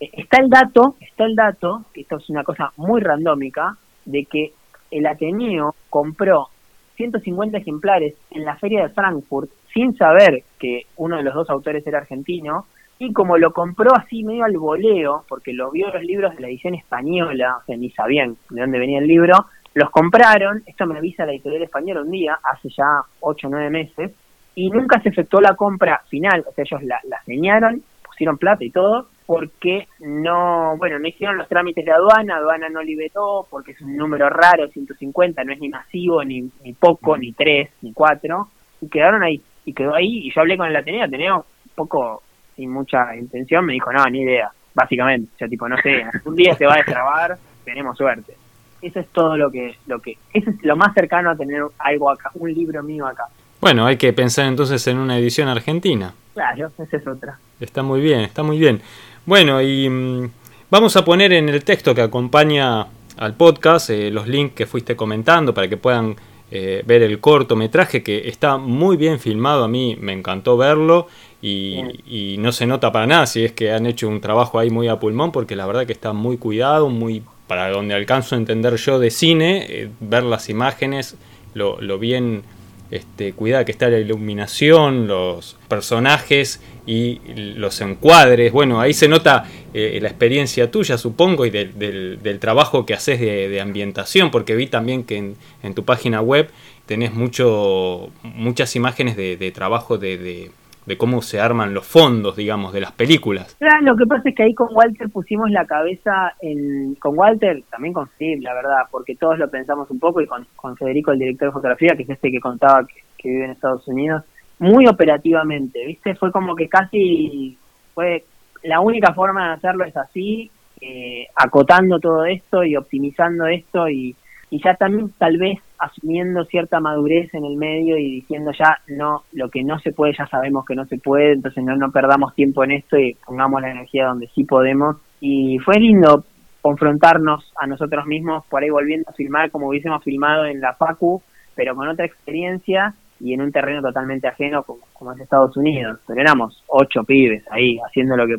Está 0.00 0.38
el 0.38 0.48
dato, 0.48 0.96
está 0.98 1.24
el 1.24 1.36
dato, 1.36 1.84
que 1.92 2.00
esto 2.00 2.16
es 2.16 2.30
una 2.30 2.42
cosa 2.42 2.72
muy 2.76 3.02
randómica, 3.02 3.76
de 4.06 4.24
que 4.24 4.52
el 4.90 5.06
Ateneo 5.06 5.74
compró 5.90 6.48
150 6.96 7.58
ejemplares 7.58 8.14
en 8.30 8.46
la 8.46 8.56
feria 8.56 8.82
de 8.82 8.94
Frankfurt 8.94 9.50
sin 9.74 9.94
saber 9.96 10.42
que 10.58 10.86
uno 10.96 11.18
de 11.18 11.22
los 11.22 11.34
dos 11.34 11.50
autores 11.50 11.86
era 11.86 11.98
argentino 11.98 12.66
y 12.98 13.12
como 13.12 13.36
lo 13.36 13.52
compró 13.52 13.94
así 13.94 14.24
medio 14.24 14.44
al 14.44 14.56
voleo, 14.56 15.24
porque 15.28 15.52
lo 15.52 15.70
vio 15.70 15.90
los 15.90 16.02
libros 16.02 16.34
de 16.34 16.40
la 16.40 16.48
edición 16.48 16.74
española, 16.74 17.58
o 17.62 17.64
sea, 17.64 17.76
ni 17.76 17.90
sabían 17.90 18.36
de 18.50 18.60
dónde 18.60 18.78
venía 18.78 18.98
el 18.98 19.06
libro, 19.06 19.46
los 19.74 19.90
compraron, 19.90 20.62
esto 20.66 20.86
me 20.86 20.98
avisa 20.98 21.24
la 21.24 21.32
editorial 21.32 21.62
española 21.62 22.02
un 22.02 22.10
día, 22.10 22.38
hace 22.42 22.68
ya 22.68 23.02
8 23.20 23.46
o 23.46 23.50
9 23.50 23.70
meses, 23.70 24.12
y 24.54 24.68
nunca 24.70 25.00
se 25.00 25.10
efectuó 25.10 25.40
la 25.40 25.54
compra 25.56 26.02
final, 26.08 26.44
o 26.46 26.52
sea, 26.52 26.64
ellos 26.64 26.82
la 26.82 27.22
señaron, 27.24 27.82
pusieron 28.02 28.36
plata 28.36 28.64
y 28.64 28.70
todo, 28.70 29.08
porque 29.30 29.86
no, 30.00 30.76
bueno, 30.76 30.98
no 30.98 31.06
hicieron 31.06 31.38
los 31.38 31.46
trámites 31.46 31.84
de 31.84 31.92
aduana, 31.92 32.38
aduana 32.38 32.68
no 32.68 32.82
liberó, 32.82 33.46
porque 33.48 33.70
es 33.70 33.80
un 33.80 33.96
número 33.96 34.28
raro, 34.28 34.66
150, 34.66 35.44
no 35.44 35.52
es 35.52 35.60
ni 35.60 35.68
masivo, 35.68 36.24
ni, 36.24 36.50
ni 36.64 36.72
poco, 36.72 37.16
ni 37.16 37.30
3, 37.30 37.70
ni 37.82 37.92
4, 37.92 38.48
y 38.80 38.88
quedaron 38.88 39.22
ahí, 39.22 39.40
y 39.64 39.72
quedó 39.72 39.94
ahí, 39.94 40.26
y 40.26 40.34
yo 40.34 40.40
hablé 40.40 40.56
con 40.56 40.66
el 40.66 40.74
Ateneo, 40.74 41.04
Ateneo 41.04 41.46
poco 41.76 42.24
sin 42.56 42.72
mucha 42.72 43.14
intención, 43.14 43.64
me 43.66 43.74
dijo, 43.74 43.92
no, 43.92 44.04
ni 44.06 44.22
idea, 44.22 44.50
básicamente, 44.74 45.30
o 45.32 45.38
sea, 45.38 45.46
tipo, 45.46 45.68
no 45.68 45.76
sé, 45.76 46.02
un 46.24 46.34
día 46.34 46.56
se 46.56 46.66
va 46.66 46.72
a 46.72 46.78
destrabar, 46.78 47.38
tenemos 47.64 47.96
suerte. 47.96 48.34
Eso 48.82 48.98
es 48.98 49.08
todo 49.10 49.36
lo 49.36 49.48
que, 49.48 49.76
lo 49.86 50.00
que, 50.00 50.16
eso 50.34 50.50
es 50.50 50.56
lo 50.64 50.74
más 50.74 50.92
cercano 50.92 51.30
a 51.30 51.36
tener 51.36 51.62
algo 51.78 52.10
acá, 52.10 52.32
un 52.34 52.52
libro 52.52 52.82
mío 52.82 53.06
acá. 53.06 53.26
Bueno, 53.60 53.86
hay 53.86 53.96
que 53.96 54.12
pensar 54.12 54.46
entonces 54.46 54.84
en 54.88 54.98
una 54.98 55.18
edición 55.18 55.46
argentina. 55.46 56.14
Claro, 56.32 56.70
esa 56.78 56.96
es 56.96 57.06
otra. 57.06 57.38
Está 57.60 57.82
muy 57.82 58.00
bien, 58.00 58.20
está 58.20 58.42
muy 58.42 58.58
bien. 58.58 58.80
Bueno, 59.26 59.60
y 59.60 59.88
mm, 59.88 60.30
vamos 60.70 60.96
a 60.96 61.04
poner 61.04 61.32
en 61.32 61.48
el 61.48 61.62
texto 61.62 61.94
que 61.94 62.02
acompaña 62.02 62.86
al 63.16 63.34
podcast 63.34 63.90
eh, 63.90 64.10
los 64.10 64.26
links 64.26 64.54
que 64.54 64.66
fuiste 64.66 64.96
comentando 64.96 65.52
para 65.52 65.68
que 65.68 65.76
puedan 65.76 66.16
eh, 66.50 66.82
ver 66.86 67.02
el 67.02 67.20
cortometraje 67.20 68.02
que 68.02 68.28
está 68.28 68.56
muy 68.56 68.96
bien 68.96 69.20
filmado. 69.20 69.64
A 69.64 69.68
mí 69.68 69.96
me 70.00 70.12
encantó 70.12 70.56
verlo 70.56 71.06
y, 71.42 71.80
y 72.06 72.36
no 72.38 72.50
se 72.50 72.66
nota 72.66 72.90
para 72.90 73.06
nada 73.06 73.26
si 73.26 73.44
es 73.44 73.52
que 73.52 73.72
han 73.72 73.86
hecho 73.86 74.08
un 74.08 74.20
trabajo 74.20 74.58
ahí 74.58 74.70
muy 74.70 74.88
a 74.88 74.98
pulmón 74.98 75.32
porque 75.32 75.54
la 75.54 75.66
verdad 75.66 75.86
que 75.86 75.92
está 75.92 76.12
muy 76.12 76.38
cuidado, 76.38 76.88
muy 76.88 77.22
para 77.46 77.68
donde 77.68 77.94
alcanzo 77.94 78.36
a 78.36 78.38
entender 78.38 78.76
yo 78.76 78.98
de 78.98 79.10
cine, 79.10 79.66
eh, 79.68 79.90
ver 80.00 80.22
las 80.22 80.48
imágenes, 80.48 81.16
lo, 81.52 81.80
lo 81.80 81.98
bien 81.98 82.42
este, 82.90 83.32
cuidada 83.32 83.64
que 83.64 83.72
está 83.72 83.88
la 83.88 83.98
iluminación, 83.98 85.06
los 85.06 85.56
personajes 85.68 86.60
y 86.86 87.20
los 87.34 87.80
encuadres. 87.80 88.52
Bueno, 88.52 88.80
ahí 88.80 88.92
se 88.94 89.08
nota 89.08 89.44
eh, 89.74 89.98
la 90.02 90.08
experiencia 90.08 90.70
tuya, 90.70 90.98
supongo, 90.98 91.46
y 91.46 91.50
del, 91.50 92.38
trabajo 92.40 92.86
que 92.86 92.94
haces 92.94 93.20
de, 93.20 93.60
ambientación, 93.60 94.30
porque 94.30 94.56
vi 94.56 94.66
también 94.66 95.04
que 95.04 95.34
en, 95.62 95.74
tu 95.74 95.84
página 95.84 96.20
web 96.20 96.50
tenés 96.86 97.12
mucho, 97.12 98.10
muchas 98.22 98.74
imágenes 98.74 99.16
de 99.16 99.52
trabajo 99.54 99.98
de, 99.98 100.50
de, 100.86 100.96
cómo 100.96 101.22
se 101.22 101.40
arman 101.40 101.74
los 101.74 101.86
fondos, 101.86 102.36
digamos, 102.36 102.72
de 102.72 102.80
las 102.80 102.92
películas. 102.92 103.56
Claro, 103.58 103.82
lo 103.82 103.96
que 103.96 104.06
pasa 104.06 104.28
es 104.28 104.34
que 104.34 104.42
ahí 104.42 104.54
con 104.54 104.68
Walter 104.72 105.08
pusimos 105.10 105.50
la 105.50 105.66
cabeza 105.66 106.34
en... 106.40 106.94
Con 106.96 107.18
Walter, 107.18 107.62
también 107.70 107.94
con 107.94 108.08
Steve, 108.14 108.40
la 108.40 108.54
verdad, 108.54 108.82
porque 108.90 109.16
todos 109.16 109.38
lo 109.38 109.50
pensamos 109.50 109.90
un 109.90 109.98
poco, 109.98 110.20
y 110.20 110.26
con, 110.26 110.46
con 110.56 110.76
Federico, 110.76 111.12
el 111.12 111.18
director 111.18 111.48
de 111.48 111.52
fotografía, 111.52 111.94
que 111.96 112.02
es 112.02 112.10
este 112.10 112.30
que 112.30 112.40
contaba 112.40 112.86
que, 112.86 113.02
que 113.16 113.28
vive 113.28 113.44
en 113.44 113.50
Estados 113.52 113.86
Unidos, 113.88 114.24
muy 114.58 114.86
operativamente, 114.86 115.86
¿viste? 115.86 116.14
Fue 116.14 116.30
como 116.30 116.54
que 116.54 116.68
casi 116.68 117.56
fue 117.94 118.24
la 118.62 118.80
única 118.80 119.14
forma 119.14 119.48
de 119.48 119.54
hacerlo 119.54 119.84
es 119.84 119.96
así, 119.96 120.50
eh, 120.80 121.26
acotando 121.34 121.98
todo 121.98 122.24
esto 122.24 122.64
y 122.64 122.76
optimizando 122.76 123.46
esto 123.46 123.88
y, 123.88 124.14
y 124.50 124.62
ya 124.62 124.74
también 124.74 125.12
tal 125.18 125.36
vez 125.38 125.58
asumiendo 125.80 126.44
cierta 126.44 126.78
madurez 126.78 127.32
en 127.34 127.44
el 127.44 127.56
medio 127.56 127.96
y 127.96 128.20
diciendo 128.20 128.52
ya 128.58 128.78
no, 128.88 129.22
lo 129.32 129.48
que 129.48 129.64
no 129.64 129.78
se 129.78 129.92
puede 129.92 130.12
ya 130.16 130.26
sabemos 130.26 130.64
que 130.66 130.74
no 130.74 130.84
se 130.86 130.98
puede, 130.98 131.32
entonces 131.32 131.64
no, 131.64 131.74
no 131.76 131.90
perdamos 131.90 132.34
tiempo 132.34 132.62
en 132.64 132.72
esto 132.72 132.98
y 132.98 133.16
pongamos 133.26 133.62
la 133.62 133.70
energía 133.70 134.06
donde 134.06 134.28
sí 134.34 134.44
podemos. 134.44 134.96
Y 135.20 135.58
fue 135.58 135.76
lindo 135.78 136.24
confrontarnos 136.60 137.52
a 137.58 137.66
nosotros 137.66 138.06
mismos, 138.06 138.44
por 138.46 138.62
ahí 138.62 138.70
volviendo 138.70 139.08
a 139.08 139.14
filmar 139.14 139.50
como 139.50 139.68
hubiésemos 139.68 140.04
filmado 140.04 140.44
en 140.44 140.60
la 140.60 140.74
Facu, 140.74 141.22
pero 141.54 141.74
con 141.74 141.88
otra 141.88 142.04
experiencia 142.04 142.94
y 143.18 143.34
en 143.34 143.42
un 143.42 143.52
terreno 143.52 143.82
totalmente 143.82 144.28
ajeno 144.28 144.62
como, 144.62 144.80
como 144.92 145.12
es 145.12 145.20
Estados 145.20 145.56
Unidos. 145.56 145.98
Pero 146.06 146.20
éramos 146.20 146.62
ocho 146.68 147.02
pibes 147.04 147.44
ahí 147.50 147.78
haciendo 147.86 148.16
lo 148.16 148.26
que, 148.26 148.36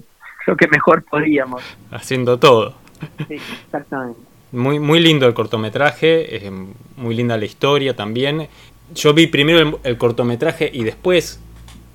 lo 0.47 0.55
que 0.55 0.67
mejor 0.67 1.03
podíamos. 1.09 1.63
Haciendo 1.91 2.37
todo. 2.37 2.73
Sí, 3.27 3.35
exactamente. 3.35 4.30
Muy, 4.51 4.79
muy 4.79 4.99
lindo 4.99 5.27
el 5.27 5.33
cortometraje, 5.33 6.47
eh, 6.47 6.51
muy 6.97 7.15
linda 7.15 7.37
la 7.37 7.45
historia 7.45 7.95
también. 7.95 8.47
Yo 8.93 9.13
vi 9.13 9.27
primero 9.27 9.59
el, 9.59 9.75
el 9.83 9.97
cortometraje 9.97 10.69
y 10.73 10.83
después 10.83 11.39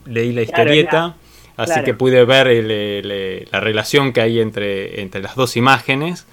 leí 0.06 0.32
la 0.32 0.42
historieta, 0.42 0.88
claro, 0.88 1.14
así 1.56 1.72
claro. 1.72 1.84
que 1.84 1.94
pude 1.94 2.24
ver 2.24 2.46
el, 2.48 2.70
el, 2.70 3.48
la 3.52 3.60
relación 3.60 4.12
que 4.12 4.22
hay 4.22 4.40
entre, 4.40 5.02
entre 5.02 5.20
las 5.20 5.34
dos 5.34 5.56
imágenes. 5.56 6.26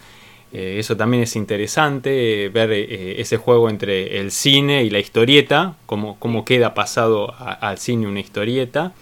Eh, 0.54 0.76
eso 0.78 0.96
también 0.96 1.24
es 1.24 1.36
interesante, 1.36 2.46
eh, 2.46 2.50
ver 2.50 2.72
eh, 2.72 3.20
ese 3.20 3.38
juego 3.38 3.70
entre 3.70 4.20
el 4.20 4.32
cine 4.32 4.84
y 4.84 4.92
la 4.92 5.00
historieta, 5.00 5.78
cómo, 5.88 6.18
cómo 6.20 6.46
queda 6.46 6.76
pasado 6.76 7.34
a, 7.34 7.54
al 7.54 7.80
cine 7.80 8.08
una 8.08 8.20
historieta. 8.20 8.94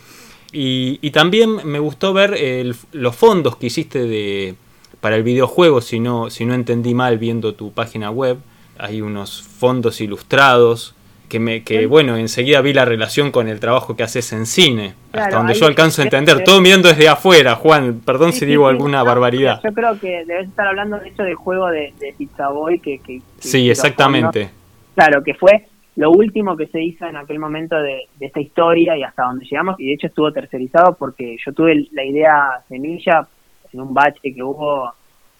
Y, 0.53 0.97
y 1.01 1.11
también 1.11 1.57
me 1.65 1.79
gustó 1.79 2.13
ver 2.13 2.33
el, 2.33 2.75
los 2.93 3.15
fondos 3.15 3.57
que 3.57 3.67
hiciste 3.67 3.99
de, 4.05 4.55
para 5.01 5.15
el 5.15 5.23
videojuego, 5.23 5.81
si 5.81 5.99
no, 5.99 6.29
si 6.29 6.45
no 6.45 6.53
entendí 6.53 6.93
mal 6.93 7.17
viendo 7.17 7.55
tu 7.55 7.73
página 7.73 8.11
web. 8.11 8.37
Hay 8.77 9.01
unos 9.01 9.41
fondos 9.41 9.99
ilustrados 9.99 10.95
que, 11.27 11.39
me, 11.39 11.63
que 11.63 11.85
bueno, 11.85 12.17
enseguida 12.17 12.61
vi 12.61 12.73
la 12.73 12.85
relación 12.85 13.31
con 13.31 13.47
el 13.47 13.59
trabajo 13.59 13.95
que 13.95 14.03
haces 14.03 14.33
en 14.33 14.45
cine, 14.45 14.95
claro, 15.11 15.25
hasta 15.25 15.37
donde 15.37 15.53
yo 15.53 15.65
alcanzo 15.65 16.01
a 16.01 16.05
entender, 16.05 16.43
todo 16.43 16.59
mirando 16.59 16.89
desde 16.89 17.07
afuera, 17.07 17.55
Juan, 17.55 18.01
perdón 18.05 18.33
sí, 18.33 18.39
si 18.39 18.45
digo 18.45 18.67
sí, 18.67 18.71
alguna 18.71 18.99
no, 18.99 19.05
barbaridad. 19.05 19.61
Yo 19.63 19.73
creo 19.73 19.97
que 19.99 20.25
debes 20.25 20.49
estar 20.49 20.67
hablando 20.67 20.99
de 20.99 21.09
eso 21.09 21.23
del 21.23 21.35
juego 21.35 21.67
de, 21.67 21.93
de 21.99 22.13
Pizza 22.17 22.49
Boy 22.49 22.79
que... 22.79 22.99
que, 22.99 23.19
que 23.19 23.23
sí, 23.39 23.69
exactamente. 23.69 24.49
Claro, 24.93 25.23
que 25.23 25.33
fue 25.35 25.67
lo 25.95 26.11
último 26.11 26.57
que 26.57 26.67
se 26.67 26.83
hizo 26.83 27.05
en 27.05 27.15
aquel 27.15 27.39
momento 27.39 27.77
de, 27.77 28.07
de, 28.19 28.25
esta 28.25 28.41
historia 28.41 28.97
y 28.97 29.03
hasta 29.03 29.23
donde 29.23 29.45
llegamos, 29.45 29.79
y 29.79 29.87
de 29.87 29.93
hecho 29.93 30.07
estuvo 30.07 30.33
tercerizado 30.33 30.95
porque 30.95 31.37
yo 31.45 31.53
tuve 31.53 31.87
la 31.91 32.03
idea 32.03 32.61
semilla 32.67 33.25
en 33.73 33.81
un 33.81 33.93
bache 33.93 34.33
que 34.33 34.43
hubo 34.43 34.93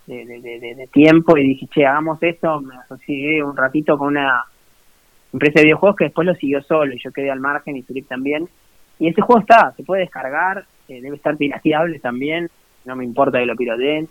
de, 0.07 0.25
de, 0.25 0.75
de, 0.75 0.87
tiempo 0.87 1.37
y 1.37 1.43
dije, 1.43 1.67
che, 1.67 1.85
hagamos 1.85 2.21
esto, 2.21 2.59
me 2.61 2.75
asocié 2.75 3.43
un 3.43 3.55
ratito 3.55 3.97
con 3.97 4.09
una 4.09 4.45
empresa 5.31 5.59
de 5.59 5.65
videojuegos 5.65 5.97
que 5.97 6.05
después 6.05 6.25
lo 6.25 6.35
siguió 6.35 6.61
solo 6.63 6.93
y 6.93 6.99
yo 7.01 7.11
quedé 7.11 7.31
al 7.31 7.39
margen 7.39 7.77
y 7.77 7.83
Philip 7.83 8.07
también. 8.07 8.49
Y 8.99 9.07
ese 9.07 9.21
juego 9.21 9.41
está, 9.41 9.73
se 9.75 9.83
puede 9.83 10.01
descargar, 10.01 10.65
eh, 10.87 11.01
debe 11.01 11.15
estar 11.15 11.35
pirateable 11.37 11.99
también, 11.99 12.49
no 12.85 12.95
me 12.95 13.05
importa 13.05 13.39
que 13.39 13.45
lo 13.45 13.55
pirateen. 13.55 14.07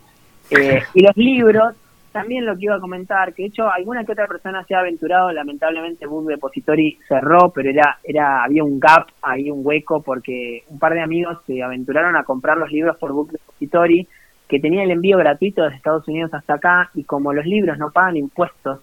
Eh, 0.50 0.82
y 0.94 1.02
los 1.02 1.16
libros, 1.16 1.74
también 2.12 2.44
lo 2.44 2.56
que 2.56 2.64
iba 2.64 2.76
a 2.76 2.80
comentar, 2.80 3.32
que 3.32 3.42
de 3.42 3.48
hecho 3.48 3.70
alguna 3.70 4.04
que 4.04 4.12
otra 4.12 4.26
persona 4.26 4.64
se 4.64 4.74
ha 4.74 4.80
aventurado, 4.80 5.32
lamentablemente 5.32 6.06
Book 6.06 6.26
Depository 6.26 6.98
cerró, 7.06 7.50
pero 7.50 7.70
era, 7.70 7.98
era, 8.02 8.44
había 8.44 8.64
un 8.64 8.80
gap, 8.80 9.06
ahí 9.22 9.50
un 9.50 9.61
hueco, 9.64 10.02
porque 10.02 10.64
un 10.68 10.78
par 10.78 10.94
de 10.94 11.02
amigos 11.02 11.38
se 11.46 11.62
aventuraron 11.62 12.16
a 12.16 12.24
comprar 12.24 12.56
los 12.56 12.70
libros 12.70 12.96
por 12.98 13.12
Book 13.12 13.32
Depository, 13.32 14.08
que 14.48 14.61
tenía 14.61 14.82
el 14.82 14.90
envío 14.90 15.18
gratuito 15.18 15.62
desde 15.62 15.76
Estados 15.76 16.06
Unidos 16.08 16.34
hasta 16.34 16.54
acá, 16.54 16.90
y 16.94 17.04
como 17.04 17.32
los 17.32 17.46
libros 17.46 17.78
no 17.78 17.90
pagan 17.90 18.16
impuestos 18.16 18.80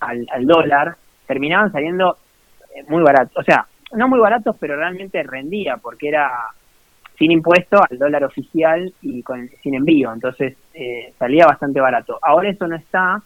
al, 0.00 0.26
al 0.30 0.46
dólar, 0.46 0.96
terminaban 1.26 1.72
saliendo 1.72 2.16
eh, 2.74 2.84
muy 2.88 3.02
baratos, 3.02 3.36
o 3.36 3.42
sea, 3.42 3.66
no 3.92 4.08
muy 4.08 4.20
baratos, 4.20 4.56
pero 4.58 4.76
realmente 4.76 5.22
rendía, 5.22 5.76
porque 5.76 6.08
era 6.08 6.30
sin 7.18 7.30
impuesto 7.30 7.78
al 7.88 7.98
dólar 7.98 8.24
oficial 8.24 8.92
y 9.02 9.22
con 9.22 9.48
sin 9.62 9.74
envío, 9.74 10.12
entonces 10.12 10.56
eh, 10.74 11.12
salía 11.18 11.46
bastante 11.46 11.80
barato. 11.80 12.18
Ahora 12.22 12.50
eso 12.50 12.66
no 12.66 12.76
está, 12.76 13.22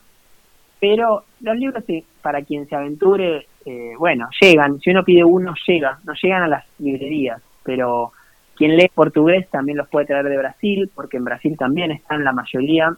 pero 0.80 1.24
los 1.40 1.57
libros, 1.57 1.84
para 2.22 2.42
quien 2.42 2.68
se 2.68 2.74
aventure, 2.74 3.47
eh, 3.64 3.94
bueno, 3.99 4.28
llegan, 4.40 4.78
si 4.80 4.90
uno 4.90 5.05
pide 5.05 5.24
uno, 5.24 5.55
llega, 5.66 5.99
no 6.05 6.12
llegan 6.20 6.42
a 6.42 6.49
las 6.49 6.64
librerías, 6.78 7.40
pero 7.62 8.12
quien 8.55 8.76
lee 8.76 8.90
portugués 8.94 9.49
también 9.51 9.78
los 9.78 9.88
puede 9.88 10.07
traer 10.07 10.26
de 10.28 10.38
Brasil, 10.38 10.90
porque 10.94 11.16
en 11.16 11.24
Brasil 11.24 11.57
también 11.59 11.90
están 11.90 12.24
la 12.24 12.32
mayoría, 12.32 12.94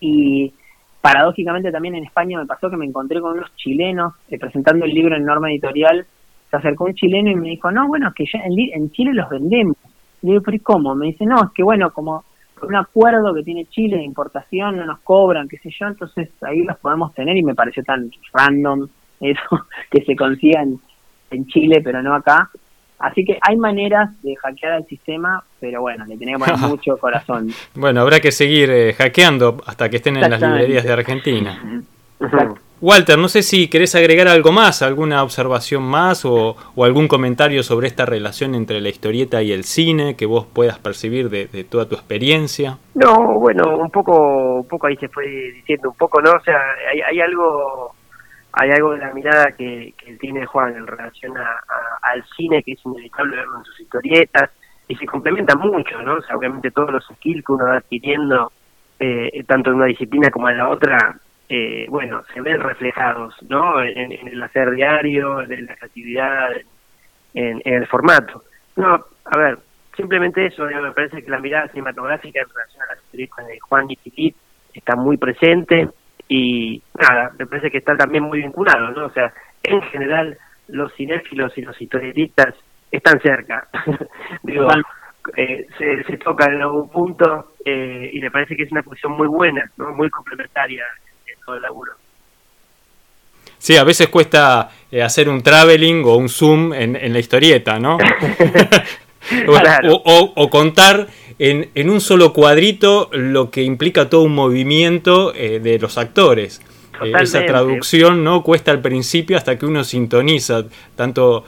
y 0.00 0.52
paradójicamente 1.00 1.70
también 1.70 1.96
en 1.96 2.04
España 2.04 2.38
me 2.38 2.46
pasó 2.46 2.70
que 2.70 2.76
me 2.76 2.86
encontré 2.86 3.20
con 3.20 3.38
unos 3.38 3.54
chilenos 3.56 4.14
eh, 4.28 4.38
presentando 4.38 4.84
el 4.84 4.92
libro 4.92 5.16
en 5.16 5.24
Norma 5.24 5.50
Editorial 5.50 6.06
se 6.54 6.58
acercó 6.58 6.84
un 6.84 6.94
chileno 6.94 7.30
y 7.30 7.34
me 7.34 7.48
dijo, 7.50 7.70
no, 7.72 7.88
bueno, 7.88 8.12
que 8.14 8.24
ya 8.32 8.40
en, 8.44 8.90
Chile 8.92 9.12
los 9.12 9.28
vendemos. 9.28 9.76
Le 10.22 10.30
digo, 10.30 10.42
pero 10.42 10.56
¿y 10.56 10.60
cómo? 10.60 10.94
Me 10.94 11.06
dice, 11.06 11.26
no, 11.26 11.42
es 11.44 11.50
que 11.52 11.64
bueno, 11.64 11.92
como 11.92 12.24
un 12.66 12.76
acuerdo 12.76 13.34
que 13.34 13.42
tiene 13.42 13.66
Chile 13.66 13.96
de 13.96 14.04
importación, 14.04 14.76
no 14.76 14.84
nos 14.84 15.00
cobran, 15.00 15.48
qué 15.48 15.58
sé 15.58 15.70
yo, 15.78 15.86
entonces 15.86 16.28
ahí 16.42 16.62
los 16.62 16.76
podemos 16.78 17.14
tener 17.14 17.36
y 17.36 17.42
me 17.42 17.54
pareció 17.54 17.82
tan 17.82 18.10
random 18.32 18.88
eso 19.20 19.66
que 19.90 20.04
se 20.04 20.16
consigan 20.16 20.78
en 21.30 21.46
Chile, 21.46 21.80
pero 21.82 22.02
no 22.02 22.14
acá. 22.14 22.50
Así 22.98 23.24
que 23.24 23.38
hay 23.40 23.56
maneras 23.56 24.10
de 24.22 24.36
hackear 24.36 24.78
el 24.78 24.86
sistema, 24.86 25.42
pero 25.60 25.80
bueno, 25.80 26.06
le 26.06 26.16
tenemos 26.16 26.48
mucho 26.68 26.96
corazón. 26.96 27.50
bueno, 27.74 28.00
habrá 28.00 28.20
que 28.20 28.32
seguir 28.32 28.70
eh, 28.70 28.92
hackeando 28.94 29.58
hasta 29.66 29.88
que 29.88 29.96
estén 29.96 30.16
en 30.16 30.30
las 30.30 30.40
librerías 30.40 30.84
de 30.84 30.92
Argentina. 30.92 31.82
Walter, 32.84 33.16
no 33.16 33.28
sé 33.28 33.40
si 33.40 33.68
querés 33.70 33.94
agregar 33.94 34.28
algo 34.28 34.52
más, 34.52 34.82
alguna 34.82 35.22
observación 35.22 35.82
más 35.82 36.26
o, 36.26 36.54
algún 36.76 37.08
comentario 37.08 37.62
sobre 37.62 37.86
esta 37.86 38.04
relación 38.04 38.54
entre 38.54 38.82
la 38.82 38.90
historieta 38.90 39.40
y 39.40 39.52
el 39.52 39.64
cine 39.64 40.16
que 40.16 40.26
vos 40.26 40.44
puedas 40.44 40.78
percibir 40.80 41.30
de, 41.30 41.64
toda 41.64 41.88
tu 41.88 41.94
experiencia. 41.94 42.76
No, 42.94 43.38
bueno, 43.40 43.78
un 43.78 43.90
poco, 43.90 44.56
un 44.56 44.68
poco 44.68 44.86
ahí 44.86 44.96
se 44.96 45.08
fue 45.08 45.24
diciendo 45.54 45.88
un 45.88 45.96
poco, 45.96 46.20
¿no? 46.20 46.32
O 46.32 46.40
sea, 46.40 46.60
hay, 47.08 47.20
algo 47.20 47.94
hay 48.52 48.70
algo 48.70 48.92
de 48.92 48.98
la 48.98 49.14
mirada 49.14 49.46
que, 49.56 49.94
tiene 50.20 50.44
Juan 50.44 50.76
en 50.76 50.86
relación 50.86 51.32
al 52.02 52.22
cine 52.36 52.62
que 52.62 52.72
es 52.72 52.84
inevitable 52.84 53.36
verlo 53.36 53.60
en 53.60 53.64
sus 53.64 53.80
historietas 53.80 54.50
y 54.88 54.94
se 54.94 55.06
complementa 55.06 55.56
mucho, 55.56 56.02
¿no? 56.02 56.16
O 56.16 56.20
sea, 56.20 56.36
obviamente 56.36 56.70
todos 56.70 56.92
los 56.92 57.04
skills 57.14 57.42
que 57.46 57.52
uno 57.52 57.64
va 57.64 57.78
adquiriendo, 57.78 58.52
eh, 59.00 59.42
tanto 59.46 59.70
en 59.70 59.76
una 59.76 59.86
disciplina 59.86 60.28
como 60.28 60.50
en 60.50 60.58
la 60.58 60.68
otra, 60.68 61.16
eh, 61.48 61.86
bueno, 61.88 62.22
se 62.32 62.40
ven 62.40 62.60
reflejados, 62.60 63.34
¿no? 63.48 63.82
En, 63.82 64.12
el 64.12 64.42
hacer 64.42 64.70
diario, 64.70 65.42
en 65.42 65.66
la 65.66 65.76
creatividad, 65.76 66.50
en, 67.34 67.60
el 67.64 67.86
formato. 67.86 68.44
No, 68.76 69.04
a 69.24 69.38
ver, 69.38 69.58
simplemente 69.96 70.46
eso, 70.46 70.64
me 70.64 70.92
parece 70.92 71.22
que 71.22 71.30
la 71.30 71.38
mirada 71.38 71.68
cinematográfica 71.68 72.40
en 72.40 72.48
relación 72.48 72.82
a 72.82 72.94
las 72.94 73.04
películas 73.10 73.46
de 73.48 73.60
Juan 73.60 73.90
y 73.90 73.96
Philip 73.96 74.36
está 74.72 74.96
muy 74.96 75.16
presente 75.16 75.88
y 76.28 76.82
nada, 76.98 77.32
me 77.38 77.46
parece 77.46 77.70
que 77.70 77.78
está 77.78 77.96
también 77.96 78.24
muy 78.24 78.40
vinculado, 78.40 78.90
¿no? 78.90 79.06
O 79.06 79.10
sea, 79.10 79.32
en 79.62 79.82
general 79.82 80.38
los 80.68 80.92
cinéfilos 80.94 81.56
y 81.58 81.62
los 81.62 81.80
historietistas 81.80 82.54
están 82.90 83.20
cerca. 83.20 83.68
Digo, 84.42 84.66
eh, 85.36 85.66
se, 85.78 86.04
se 86.04 86.16
tocan 86.18 86.54
en 86.54 86.62
algún 86.62 86.88
punto 86.88 87.52
eh, 87.64 88.10
y 88.12 88.20
me 88.20 88.30
parece 88.30 88.56
que 88.56 88.62
es 88.62 88.72
una 88.72 88.82
posición 88.82 89.12
muy 89.12 89.28
buena, 89.28 89.70
¿no? 89.76 89.92
muy 89.92 90.08
complementaria 90.10 90.84
todo 91.44 91.56
el 91.56 91.62
laburo. 91.62 91.92
Sí, 93.64 93.78
a 93.78 93.84
veces 93.84 94.08
cuesta 94.08 94.70
eh, 94.92 95.02
hacer 95.02 95.26
un 95.26 95.42
traveling 95.42 96.04
o 96.04 96.16
un 96.16 96.28
zoom 96.28 96.74
en, 96.74 97.12
la 97.12 97.18
historieta, 97.18 97.78
¿no? 97.78 97.96
o, 100.04 100.50
contar 100.50 101.06
en, 101.38 101.70
en, 101.74 101.88
un 101.88 102.02
solo 102.02 102.34
cuadrito 102.34 103.08
lo 103.12 103.50
que 103.50 103.62
implica 103.62 104.10
todo 104.10 104.20
un 104.20 104.34
movimiento 104.34 105.32
eh, 105.34 105.60
de 105.60 105.78
los 105.78 105.96
actores. 105.96 106.60
Eh, 107.02 107.12
esa 107.22 107.46
traducción 107.46 108.22
no 108.22 108.42
cuesta 108.42 108.70
al 108.70 108.82
principio 108.82 109.38
hasta 109.38 109.58
que 109.58 109.64
uno 109.64 109.82
sintoniza, 109.82 110.64
tanto 110.94 111.46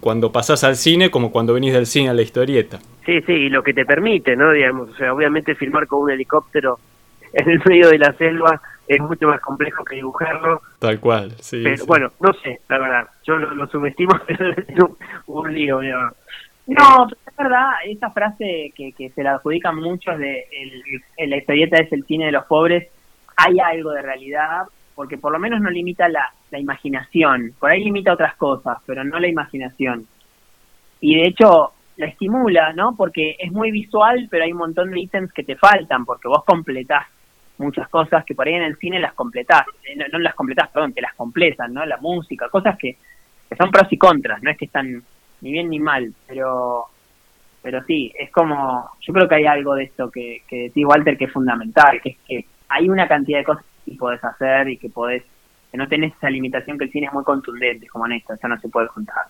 cuando 0.00 0.32
pasás 0.32 0.64
al 0.64 0.74
cine 0.74 1.08
como 1.08 1.30
cuando 1.30 1.52
venís 1.52 1.74
del 1.74 1.86
cine 1.86 2.08
a 2.08 2.14
la 2.14 2.22
historieta. 2.22 2.78
Sí, 3.04 3.20
sí, 3.26 3.32
y 3.32 3.48
lo 3.48 3.62
que 3.62 3.74
te 3.74 3.84
permite, 3.84 4.34
¿no? 4.36 4.52
Digamos, 4.52 4.88
o 4.88 4.96
sea, 4.96 5.12
obviamente 5.12 5.54
filmar 5.54 5.86
con 5.86 6.00
un 6.00 6.10
helicóptero 6.10 6.80
en 7.32 7.50
el 7.50 7.60
medio 7.64 7.90
de 7.90 7.98
la 7.98 8.12
selva 8.14 8.60
es 8.88 9.00
mucho 9.00 9.28
más 9.28 9.40
complejo 9.40 9.84
que 9.84 9.96
dibujarlo. 9.96 10.62
Tal 10.78 10.98
cual, 10.98 11.32
sí. 11.40 11.60
Pero 11.62 11.84
bueno, 11.86 12.10
no 12.20 12.32
sé, 12.42 12.60
la 12.68 12.78
verdad, 12.78 13.08
yo 13.24 13.36
lo, 13.36 13.66
subestimo, 13.68 14.18
pero 14.26 14.50
es 14.50 14.66
un, 15.26 15.54
lío, 15.54 15.80
No, 16.66 17.06
es 17.08 17.36
verdad, 17.36 17.72
esa 17.84 18.10
frase 18.10 18.72
que, 18.74 18.92
que 18.92 19.10
se 19.10 19.22
la 19.22 19.34
adjudican 19.34 19.76
muchos 19.76 20.18
de 20.18 20.46
el, 20.50 21.30
la 21.30 21.36
historieta 21.36 21.78
es 21.78 21.92
el 21.92 22.04
cine 22.06 22.26
de 22.26 22.32
los 22.32 22.46
pobres, 22.46 22.88
hay 23.36 23.60
algo 23.60 23.92
de 23.92 24.02
realidad, 24.02 24.62
porque 24.94 25.18
por 25.18 25.32
lo 25.32 25.38
menos 25.38 25.60
no 25.60 25.70
limita 25.70 26.08
la, 26.08 26.32
la 26.50 26.58
imaginación, 26.58 27.52
por 27.60 27.70
ahí 27.70 27.84
limita 27.84 28.14
otras 28.14 28.34
cosas, 28.36 28.78
pero 28.86 29.04
no 29.04 29.20
la 29.20 29.28
imaginación. 29.28 30.06
Y 31.00 31.14
de 31.16 31.28
hecho, 31.28 31.72
la 31.96 32.06
estimula, 32.06 32.72
¿no? 32.72 32.96
Porque 32.96 33.36
es 33.38 33.52
muy 33.52 33.70
visual, 33.70 34.28
pero 34.30 34.44
hay 34.44 34.52
un 34.52 34.58
montón 34.58 34.90
de 34.90 35.00
ítems 35.00 35.32
que 35.32 35.44
te 35.44 35.56
faltan, 35.56 36.04
porque 36.04 36.28
vos 36.28 36.42
completás 36.44 37.06
muchas 37.58 37.88
cosas 37.88 38.24
que 38.24 38.34
por 38.34 38.46
ahí 38.46 38.54
en 38.54 38.62
el 38.62 38.76
cine 38.76 39.00
las 39.00 39.14
completás, 39.14 39.64
eh, 39.84 39.96
no, 40.12 40.18
las 40.18 40.34
completás, 40.34 40.68
perdón, 40.70 40.92
te 40.92 41.02
las 41.02 41.14
completan, 41.14 41.72
¿no? 41.72 41.84
La 41.84 41.98
música, 41.98 42.48
cosas 42.48 42.78
que, 42.78 42.96
son 43.56 43.70
pros 43.70 43.88
y 43.90 43.98
contras, 43.98 44.42
no 44.42 44.50
es 44.50 44.58
que 44.58 44.66
están 44.66 45.02
ni 45.40 45.52
bien 45.52 45.70
ni 45.70 45.78
mal, 45.78 46.12
pero 46.26 46.86
pero 47.60 47.82
sí, 47.84 48.12
es 48.18 48.30
como, 48.30 48.88
yo 49.00 49.12
creo 49.12 49.28
que 49.28 49.34
hay 49.34 49.46
algo 49.46 49.74
de 49.74 49.84
esto 49.84 50.10
que, 50.10 50.42
que 50.46 50.64
decís 50.64 50.86
Walter 50.86 51.18
que 51.18 51.24
es 51.24 51.32
fundamental, 51.32 52.00
que 52.00 52.10
es 52.10 52.16
que 52.26 52.44
hay 52.68 52.88
una 52.88 53.08
cantidad 53.08 53.38
de 53.38 53.44
cosas 53.44 53.64
que 53.84 53.94
podés 53.96 54.22
hacer 54.22 54.68
y 54.68 54.76
que 54.76 54.88
podés, 54.88 55.24
que 55.70 55.76
no 55.76 55.88
tenés 55.88 56.14
esa 56.16 56.30
limitación 56.30 56.78
que 56.78 56.84
el 56.84 56.92
cine 56.92 57.06
es 57.06 57.12
muy 57.12 57.24
contundente, 57.24 57.88
como 57.88 58.06
en 58.06 58.12
esto, 58.12 58.34
eso 58.34 58.48
no 58.48 58.58
se 58.60 58.68
puede 58.68 58.88
contar. 58.88 59.26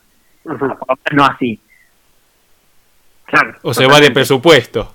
No 1.13 1.25
así. 1.25 1.61
Claro. 3.27 3.55
O 3.63 3.75
se 3.75 3.87
va 3.87 4.01
de 4.01 4.11
presupuesto. 4.11 4.93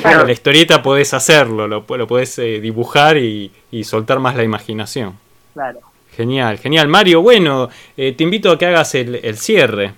Claro. 0.00 0.24
la 0.24 0.32
historieta 0.32 0.82
podés 0.82 1.14
hacerlo, 1.14 1.66
lo, 1.66 1.84
lo 1.88 2.06
podés 2.06 2.38
eh, 2.38 2.60
dibujar 2.60 3.16
y, 3.16 3.50
soltar 3.82 4.18
más 4.20 4.36
la 4.36 4.44
imaginación. 4.44 5.14
Claro. 5.54 5.80
Genial, 6.12 6.58
genial. 6.58 6.88
Mario, 6.88 7.22
bueno, 7.22 7.68
eh, 7.96 8.12
te 8.12 8.24
invito 8.24 8.50
a 8.50 8.58
que 8.58 8.66
hagas 8.66 8.94
el, 8.94 9.36
cierre. 9.36 9.92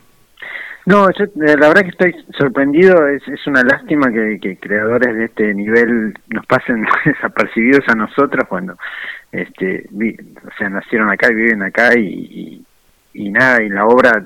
No, 0.86 1.08
yo, 1.10 1.24
eh, 1.24 1.56
la 1.58 1.68
verdad 1.68 1.82
que 1.82 1.88
estoy 1.88 2.14
sorprendido, 2.36 3.06
es, 3.08 3.26
es 3.28 3.46
una 3.46 3.62
lástima 3.62 4.10
que, 4.10 4.58
creadores 4.60 5.14
de 5.14 5.24
este 5.26 5.54
nivel 5.54 6.14
nos 6.28 6.44
pasen 6.46 6.86
desapercibidos 7.04 7.86
a 7.88 7.94
nosotros 7.94 8.44
cuando 8.48 8.76
este, 9.32 9.88
o 9.92 10.58
sea, 10.58 10.68
nacieron 10.68 11.10
acá 11.10 11.28
y 11.30 11.34
viven 11.34 11.62
acá 11.62 11.98
y, 11.98 12.64
y 13.14 13.30
nada, 13.30 13.62
y 13.62 13.68
la 13.68 13.86
obra 13.86 14.24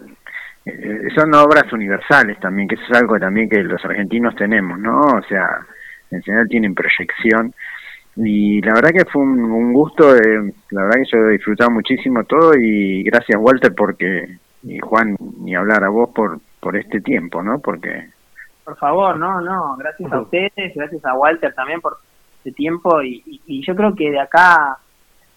eh, 0.67 1.09
son 1.15 1.35
obras 1.35 1.71
universales 1.73 2.39
también, 2.41 2.69
que 2.69 2.77
eso 2.77 2.85
es 2.91 2.99
algo 2.99 3.19
también 3.19 3.49
que 3.49 3.63
los 3.63 3.85
argentinos 3.85 4.35
tenemos, 4.35 4.79
¿no? 4.79 5.01
O 5.01 5.23
sea, 5.29 5.61
en 6.11 6.23
general 6.23 6.49
tienen 6.49 6.75
proyección. 6.75 7.55
Y 8.17 8.63
la 8.63 8.75
verdad 8.75 8.91
que 8.91 9.05
fue 9.11 9.23
un, 9.23 9.73
gusto, 9.73 10.17
eh, 10.17 10.53
la 10.71 10.83
verdad 10.85 11.01
que 11.03 11.11
yo 11.11 11.19
he 11.19 11.33
disfrutado 11.33 11.71
muchísimo 11.71 12.23
todo 12.25 12.55
y 12.55 13.03
gracias 13.03 13.39
Walter 13.41 13.75
porque, 13.75 14.39
y 14.63 14.79
Juan, 14.79 15.17
ni 15.41 15.55
hablar 15.55 15.83
a 15.83 15.89
vos 15.89 16.11
por, 16.15 16.39
por 16.61 16.77
este 16.77 17.01
tiempo, 17.01 17.43
¿no? 17.43 17.59
Porque... 17.59 18.09
Por 18.65 18.77
favor, 18.79 19.19
no, 19.19 19.41
no, 19.41 19.77
gracias 19.77 20.11
a 20.13 20.21
ustedes, 20.21 20.75
gracias 20.75 21.05
a 21.05 21.15
Walter 21.15 21.53
también 21.55 21.81
por 21.81 21.99
este 22.39 22.53
tiempo 22.53 23.03
y, 23.03 23.23
y, 23.47 23.67
yo 23.67 23.75
creo 23.75 23.95
que 23.95 24.11
de 24.11 24.21
acá, 24.21 24.79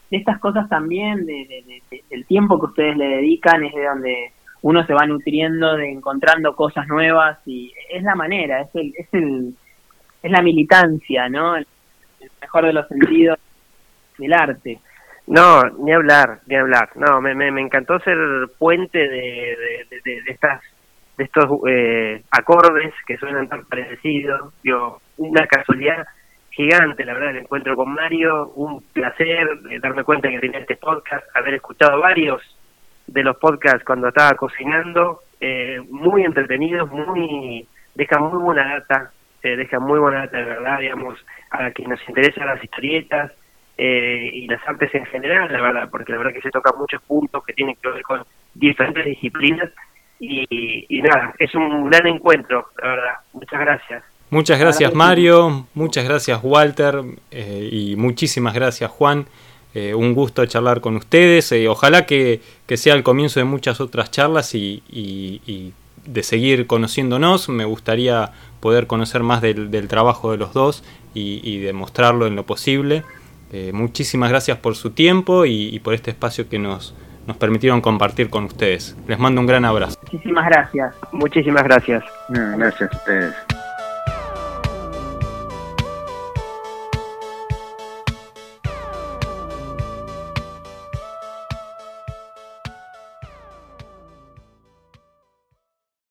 de 0.10 0.18
estas 0.18 0.40
cosas 0.40 0.70
también, 0.70 1.26
de, 1.26 1.82
del 2.10 2.26
tiempo 2.26 2.60
que 2.60 2.68
ustedes 2.68 2.96
le 2.96 3.08
dedican 3.08 3.64
es 3.66 3.74
de 3.74 3.86
donde 3.86 4.32
uno 4.68 4.86
se 4.86 4.94
va 4.94 5.06
nutriendo 5.06 5.78
de 5.78 5.90
encontrando 5.90 6.54
cosas 6.54 6.86
nuevas 6.90 7.40
y 7.46 7.74
es 7.90 8.04
la 8.04 8.16
manera, 8.16 8.60
es 8.60 8.76
el, 8.76 8.94
es 8.98 9.08
el, 9.14 9.56
es 10.22 10.30
la 10.30 10.42
militancia, 10.42 11.30
¿no? 11.30 11.56
El, 11.56 11.66
mejor 12.42 12.66
de 12.66 12.74
los 12.74 12.86
sentidos 12.90 13.40
del 14.18 14.34
arte. 14.34 14.80
No, 15.28 15.64
ni 15.64 15.94
hablar, 15.94 16.42
ni 16.48 16.56
hablar. 16.58 16.90
No, 16.96 17.22
me, 17.22 17.34
me, 17.34 17.62
encantó 17.62 17.98
ser 18.02 18.18
puente 18.58 18.98
de, 18.98 19.88
de, 20.04 20.22
estas 20.28 20.62
de 21.18 21.24
estos 21.24 21.46
eh, 21.70 22.24
acordes 22.32 22.94
que 23.06 23.18
suenan 23.18 23.48
tan 23.48 23.64
parecidos. 23.66 24.54
Yo, 24.66 25.00
una 25.16 25.48
casualidad 25.48 26.06
gigante, 26.50 27.06
la 27.06 27.14
verdad, 27.14 27.30
el 27.30 27.38
encuentro 27.38 27.74
con 27.78 27.94
Mario, 27.94 28.50
un 28.56 28.82
placer 28.92 29.48
darme 29.82 30.04
cuenta 30.04 30.28
que 30.28 30.40
tenía 30.40 30.60
este 30.60 30.76
podcast, 30.76 31.26
haber 31.36 31.54
escuchado 31.54 32.02
varios 32.02 32.42
de 33.08 33.24
los 33.24 33.38
podcasts 33.38 33.84
cuando 33.86 34.10
estaba 34.10 34.34
cocinando, 34.34 35.22
eh, 35.40 35.80
muy 35.90 36.24
entretenidos, 36.24 36.92
muy 36.92 37.68
deja 37.96 38.20
muy 38.20 38.40
buena 38.40 38.76
data, 38.76 39.12
eh, 39.42 39.56
deja 39.56 39.80
muy 39.80 40.00
buena 40.00 40.20
data 40.20 40.38
de 40.38 40.44
verdad, 40.44 40.80
digamos, 40.80 41.18
a 41.52 41.72
quien 41.72 41.90
nos 41.90 42.00
interesan 42.08 42.48
las 42.48 42.64
historietas 42.64 43.32
eh, 43.78 44.30
y 44.34 44.48
las 44.48 44.62
artes 44.68 44.94
en 44.94 45.06
general, 45.06 45.52
la 45.52 45.62
verdad, 45.62 45.90
porque 45.90 46.12
la 46.12 46.18
verdad 46.18 46.34
que 46.34 46.42
se 46.42 46.52
toca 46.52 46.72
muchos 46.78 47.02
puntos 47.04 47.44
que 47.46 47.54
tienen 47.54 47.76
que 47.82 47.90
ver 47.90 48.02
con 48.04 48.24
diferentes 48.54 49.06
disciplinas 49.06 49.70
y, 50.20 50.86
y 50.90 51.02
nada, 51.02 51.34
es 51.40 51.54
un 51.56 51.90
gran 51.90 52.08
encuentro, 52.08 52.70
la 52.82 52.90
verdad. 52.90 53.14
Muchas 53.34 53.60
gracias. 53.60 54.04
Muchas 54.30 54.60
gracias 54.60 54.94
Mario, 54.94 55.68
muchas 55.74 56.04
gracias 56.04 56.40
Walter 56.44 56.96
y 57.32 57.96
muchísimas 57.96 58.54
gracias 58.54 58.92
Juan. 58.92 59.26
Eh, 59.78 59.94
un 59.94 60.16
gusto 60.16 60.44
charlar 60.48 60.82
con 60.82 60.96
ustedes. 60.96 61.52
Eh, 61.52 61.68
ojalá 61.68 62.08
que, 62.08 62.42
sea 62.68 62.96
el 62.96 63.04
comienzo 63.04 63.40
de 63.40 63.44
muchas 63.44 63.80
otras 63.80 64.10
charlas 64.10 64.56
y, 64.56 64.82
de 66.04 66.24
seguir 66.24 66.66
conociéndonos. 66.66 67.48
Me 67.50 67.64
gustaría 67.64 68.32
poder 68.60 68.88
conocer 68.88 69.22
más 69.22 69.40
del, 69.40 69.88
trabajo 69.88 70.32
de 70.32 70.38
los 70.38 70.52
dos 70.52 70.84
y, 71.14 71.60
demostrarlo 71.60 72.26
en 72.26 72.36
lo 72.36 72.44
posible. 72.44 73.04
Eh, 73.54 73.70
muchísimas 73.72 74.32
gracias 74.32 74.58
por 74.58 74.76
su 74.76 74.90
tiempo 74.90 75.46
y, 75.46 75.80
por 75.84 75.94
este 75.94 76.10
espacio 76.10 76.50
que 76.50 76.58
nos, 76.58 76.96
nos 77.28 77.38
permitieron 77.38 77.80
compartir 77.80 78.32
con 78.32 78.46
ustedes. 78.46 78.98
Les 79.08 79.20
mando 79.20 79.42
un 79.42 79.46
gran 79.46 79.64
abrazo. 79.64 80.00
Muchísimas 80.12 80.50
gracias. 80.50 80.96
Muchísimas 81.12 81.64
gracias. 81.64 82.04
gracias 82.30 82.92
a 82.92 82.98
ustedes. 82.98 83.57